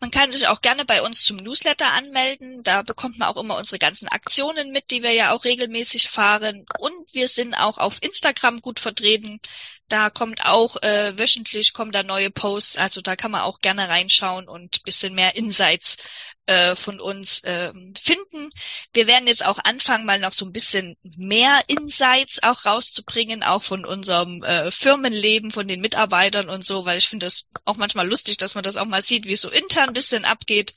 Man 0.00 0.10
kann 0.10 0.32
sich 0.32 0.48
auch 0.48 0.62
gerne 0.62 0.86
bei 0.86 1.02
uns 1.02 1.22
zum 1.22 1.36
Newsletter 1.36 1.92
anmelden. 1.92 2.62
Da 2.62 2.80
bekommt 2.80 3.18
man 3.18 3.28
auch 3.28 3.36
immer 3.36 3.58
unsere 3.58 3.78
ganzen 3.78 4.08
Aktionen 4.08 4.70
mit, 4.70 4.90
die 4.90 5.02
wir 5.02 5.12
ja 5.12 5.32
auch 5.32 5.44
regelmäßig 5.44 6.08
fahren. 6.08 6.64
Und 6.78 6.94
wir 7.12 7.28
sind 7.28 7.54
auch 7.54 7.76
auf 7.76 8.02
Instagram 8.02 8.62
gut 8.62 8.80
vertreten. 8.80 9.40
Da 9.88 10.08
kommt 10.08 10.46
auch 10.46 10.82
äh, 10.82 11.18
wöchentlich 11.18 11.74
kommen 11.74 11.92
da 11.92 12.02
neue 12.02 12.30
Posts, 12.30 12.78
also 12.78 13.02
da 13.02 13.16
kann 13.16 13.30
man 13.30 13.42
auch 13.42 13.60
gerne 13.60 13.88
reinschauen 13.88 14.48
und 14.48 14.82
bisschen 14.82 15.14
mehr 15.14 15.36
Insights 15.36 15.98
äh, 16.46 16.74
von 16.74 17.00
uns 17.00 17.40
äh, 17.44 17.72
finden. 18.00 18.50
Wir 18.94 19.06
werden 19.06 19.26
jetzt 19.26 19.44
auch 19.44 19.58
anfangen, 19.62 20.06
mal 20.06 20.18
noch 20.18 20.32
so 20.32 20.46
ein 20.46 20.52
bisschen 20.52 20.96
mehr 21.02 21.62
Insights 21.68 22.42
auch 22.42 22.64
rauszubringen, 22.64 23.42
auch 23.42 23.62
von 23.62 23.84
unserem 23.84 24.42
äh, 24.42 24.70
Firmenleben, 25.04 25.50
von 25.50 25.68
den 25.68 25.80
Mitarbeitern 25.80 26.48
und 26.48 26.66
so, 26.66 26.84
weil 26.84 26.98
ich 26.98 27.08
finde 27.08 27.26
das 27.26 27.44
auch 27.64 27.76
manchmal 27.76 28.08
lustig, 28.08 28.38
dass 28.38 28.54
man 28.54 28.64
das 28.64 28.76
auch 28.76 28.86
mal 28.86 29.02
sieht, 29.02 29.26
wie 29.26 29.34
es 29.34 29.42
so 29.42 29.50
intern 29.50 29.88
ein 29.88 29.92
bisschen 29.92 30.24
abgeht. 30.24 30.74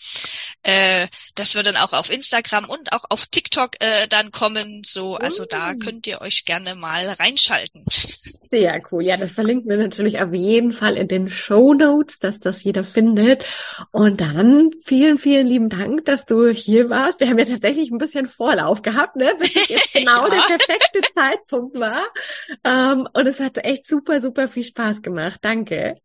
Äh, 0.63 1.07
das 1.35 1.55
wird 1.55 1.67
dann 1.67 1.77
auch 1.77 1.93
auf 1.93 2.09
Instagram 2.09 2.65
und 2.65 2.91
auch 2.91 3.05
auf 3.09 3.27
TikTok 3.27 3.75
äh, 3.79 4.07
dann 4.07 4.31
kommen. 4.31 4.83
So, 4.85 5.15
also 5.15 5.43
mm. 5.43 5.47
da 5.49 5.73
könnt 5.75 6.07
ihr 6.07 6.21
euch 6.21 6.45
gerne 6.45 6.75
mal 6.75 7.09
reinschalten. 7.09 7.85
Sehr 8.49 8.81
cool. 8.91 9.03
Ja, 9.03 9.17
das 9.17 9.31
verlinken 9.31 9.69
wir 9.69 9.77
natürlich 9.77 10.19
auf 10.19 10.33
jeden 10.33 10.71
Fall 10.71 10.95
in 10.95 11.07
den 11.07 11.27
Show 11.27 11.73
Notes, 11.73 12.19
dass 12.19 12.39
das 12.39 12.63
jeder 12.63 12.83
findet. 12.83 13.43
Und 13.91 14.21
dann 14.21 14.71
vielen, 14.83 15.17
vielen 15.17 15.47
lieben 15.47 15.69
Dank, 15.69 16.05
dass 16.05 16.25
du 16.25 16.49
hier 16.49 16.89
warst. 16.89 17.19
Wir 17.19 17.29
haben 17.29 17.39
ja 17.39 17.45
tatsächlich 17.45 17.91
ein 17.91 17.97
bisschen 17.97 18.27
Vorlauf 18.27 18.81
gehabt, 18.81 19.15
ne? 19.17 19.35
Bis 19.39 19.55
es 19.55 19.67
jetzt 19.67 19.93
genau 19.93 20.27
ja. 20.27 20.47
der 20.47 20.57
perfekte 20.57 21.01
Zeitpunkt 21.13 21.77
war. 21.77 22.03
Um, 22.63 23.01
ähm, 23.01 23.07
und 23.13 23.27
es 23.27 23.39
hat 23.39 23.57
echt 23.57 23.87
super, 23.87 24.21
super 24.21 24.47
viel 24.47 24.63
Spaß 24.63 25.01
gemacht. 25.01 25.39
Danke. 25.41 25.95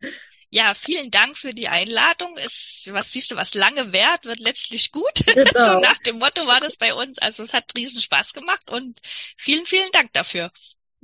Ja, 0.54 0.74
vielen 0.74 1.10
Dank 1.10 1.38
für 1.38 1.54
die 1.54 1.68
Einladung. 1.68 2.36
Es, 2.36 2.86
was 2.90 3.10
siehst 3.10 3.30
du, 3.30 3.36
was 3.36 3.54
lange 3.54 3.94
währt, 3.94 4.26
wird 4.26 4.38
letztlich 4.38 4.92
gut. 4.92 5.02
Genau. 5.24 5.64
so 5.64 5.80
nach 5.80 5.98
dem 5.98 6.18
Motto 6.18 6.46
war 6.46 6.60
das 6.60 6.76
bei 6.76 6.92
uns. 6.92 7.18
Also 7.18 7.42
es 7.42 7.54
hat 7.54 7.72
riesen 7.74 8.02
Spaß 8.02 8.34
gemacht 8.34 8.70
und 8.70 9.00
vielen, 9.38 9.64
vielen 9.64 9.90
Dank 9.92 10.12
dafür. 10.12 10.50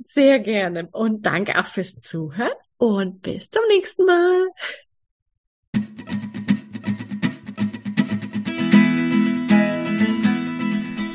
Sehr 0.03 0.39
gerne. 0.39 0.87
Und 0.91 1.25
danke 1.25 1.59
auch 1.59 1.67
fürs 1.67 1.99
Zuhören 2.01 2.51
und 2.77 3.21
bis 3.21 3.49
zum 3.49 3.63
nächsten 3.67 4.05
Mal. 4.05 4.47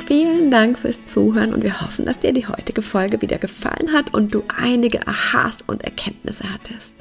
Vielen 0.07 0.51
Dank 0.51 0.79
fürs 0.79 1.05
Zuhören 1.07 1.55
und 1.55 1.65
wir 1.65 1.81
hoffen, 1.81 2.05
dass 2.05 2.21
dir 2.21 2.33
die 2.33 2.47
heutige 2.47 2.83
Folge 2.83 3.21
wieder 3.23 3.39
gefallen 3.39 3.93
hat 3.93 4.13
und 4.13 4.35
du 4.35 4.45
einige 4.55 5.07
Aha's 5.07 5.63
und 5.63 5.83
Erkenntnisse 5.83 6.45
hattest. 6.53 6.93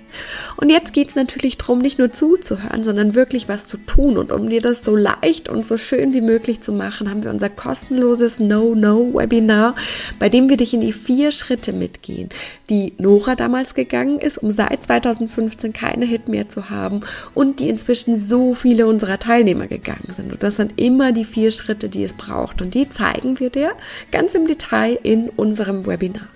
Und 0.58 0.70
jetzt 0.70 0.94
geht 0.94 1.10
es 1.10 1.16
natürlich 1.16 1.58
darum, 1.58 1.80
nicht 1.80 2.00
nur 2.00 2.12
zuzuhören, 2.12 2.84
sondern 2.84 3.16
wirklich 3.16 3.48
was 3.50 3.68
zu 3.68 3.78
tun. 3.78 4.18
Und 4.18 4.32
um 4.32 4.50
dir 4.50 4.62
das 4.62 4.84
so 4.84 4.96
leicht 4.96 5.50
und 5.50 5.66
so 5.66 5.78
schön 5.78 6.14
wie 6.14 6.22
möglich 6.22 6.62
zu 6.62 6.72
machen, 6.72 7.10
haben 7.10 7.24
wir 7.24 7.32
unser 7.32 7.50
kostenloses 7.50 8.40
No-No-Webinar, 8.40 9.76
bei 10.20 10.30
dem 10.30 10.50
wir 10.50 10.58
dich 10.58 10.74
in 10.74 10.82
die 10.82 10.94
vier 10.94 11.32
Schritte 11.32 11.74
mitgehen, 11.74 12.30
die 12.70 12.94
Nora 12.98 13.36
damals 13.36 13.76
gegangen 13.76 14.20
ist, 14.20 14.38
um 14.38 14.52
seit 14.52 14.84
2015 14.84 15.74
keine 15.74 16.06
Hit 16.06 16.28
mehr 16.28 16.50
zu 16.50 16.70
haben 16.70 17.02
und 17.34 17.60
die 17.60 17.70
inzwischen 17.70 18.20
so 18.20 18.54
viele 18.54 18.88
unserer 18.88 19.20
Teilnehmer 19.20 19.68
gegangen 19.68 20.14
sind. 20.16 20.32
Und 20.32 20.44
das 20.44 20.58
sind 20.58 20.80
immer 20.80 21.12
die 21.12 21.26
vier 21.26 21.52
Schritte, 21.52 21.90
die 21.90 22.04
es 22.04 22.14
braucht. 22.14 22.62
Und 22.62 22.74
die 22.74 22.90
zeigen 22.90 23.40
wir 23.40 23.50
dir 23.50 23.72
ganz 24.12 24.36
im 24.36 24.48
Detail 24.48 24.98
in 25.04 25.30
unserem 25.30 25.86
Webinar. 25.86 26.28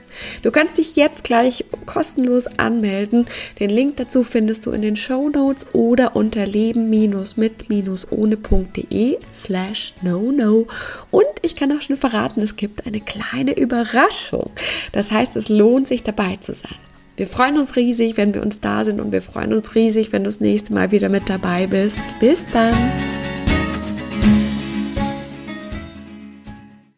Du 0.41 0.51
kannst 0.51 0.77
dich 0.77 0.95
jetzt 0.95 1.23
gleich 1.23 1.65
kostenlos 1.85 2.47
anmelden. 2.57 3.25
Den 3.59 3.69
Link 3.69 3.97
dazu 3.97 4.23
findest 4.23 4.65
du 4.65 4.71
in 4.71 4.81
den 4.81 4.95
Show 4.95 5.29
Notes 5.29 5.67
oder 5.73 6.15
unter 6.15 6.45
leben-mit-ohne.de 6.45 9.17
slash 9.39 9.93
no 10.01 10.31
no. 10.31 10.67
Und 11.11 11.25
ich 11.41 11.55
kann 11.55 11.71
auch 11.71 11.81
schon 11.81 11.97
verraten, 11.97 12.41
es 12.41 12.55
gibt 12.55 12.85
eine 12.85 13.01
kleine 13.01 13.57
Überraschung. 13.57 14.51
Das 14.91 15.11
heißt, 15.11 15.35
es 15.35 15.49
lohnt 15.49 15.87
sich 15.87 16.03
dabei 16.03 16.37
zu 16.37 16.53
sein. 16.53 16.75
Wir 17.17 17.27
freuen 17.27 17.57
uns 17.57 17.75
riesig, 17.75 18.15
wenn 18.17 18.35
wir 18.35 18.43
uns 18.43 18.59
da 18.59 18.85
sind 18.85 19.01
und 19.01 19.11
wir 19.11 19.23
freuen 19.23 19.53
uns 19.53 19.73
riesig, 19.73 20.11
wenn 20.11 20.23
du 20.23 20.29
das 20.29 20.39
nächste 20.39 20.71
Mal 20.71 20.91
wieder 20.91 21.09
mit 21.09 21.27
dabei 21.27 21.65
bist. 21.65 21.97
Bis 22.19 22.39
dann! 22.53 22.75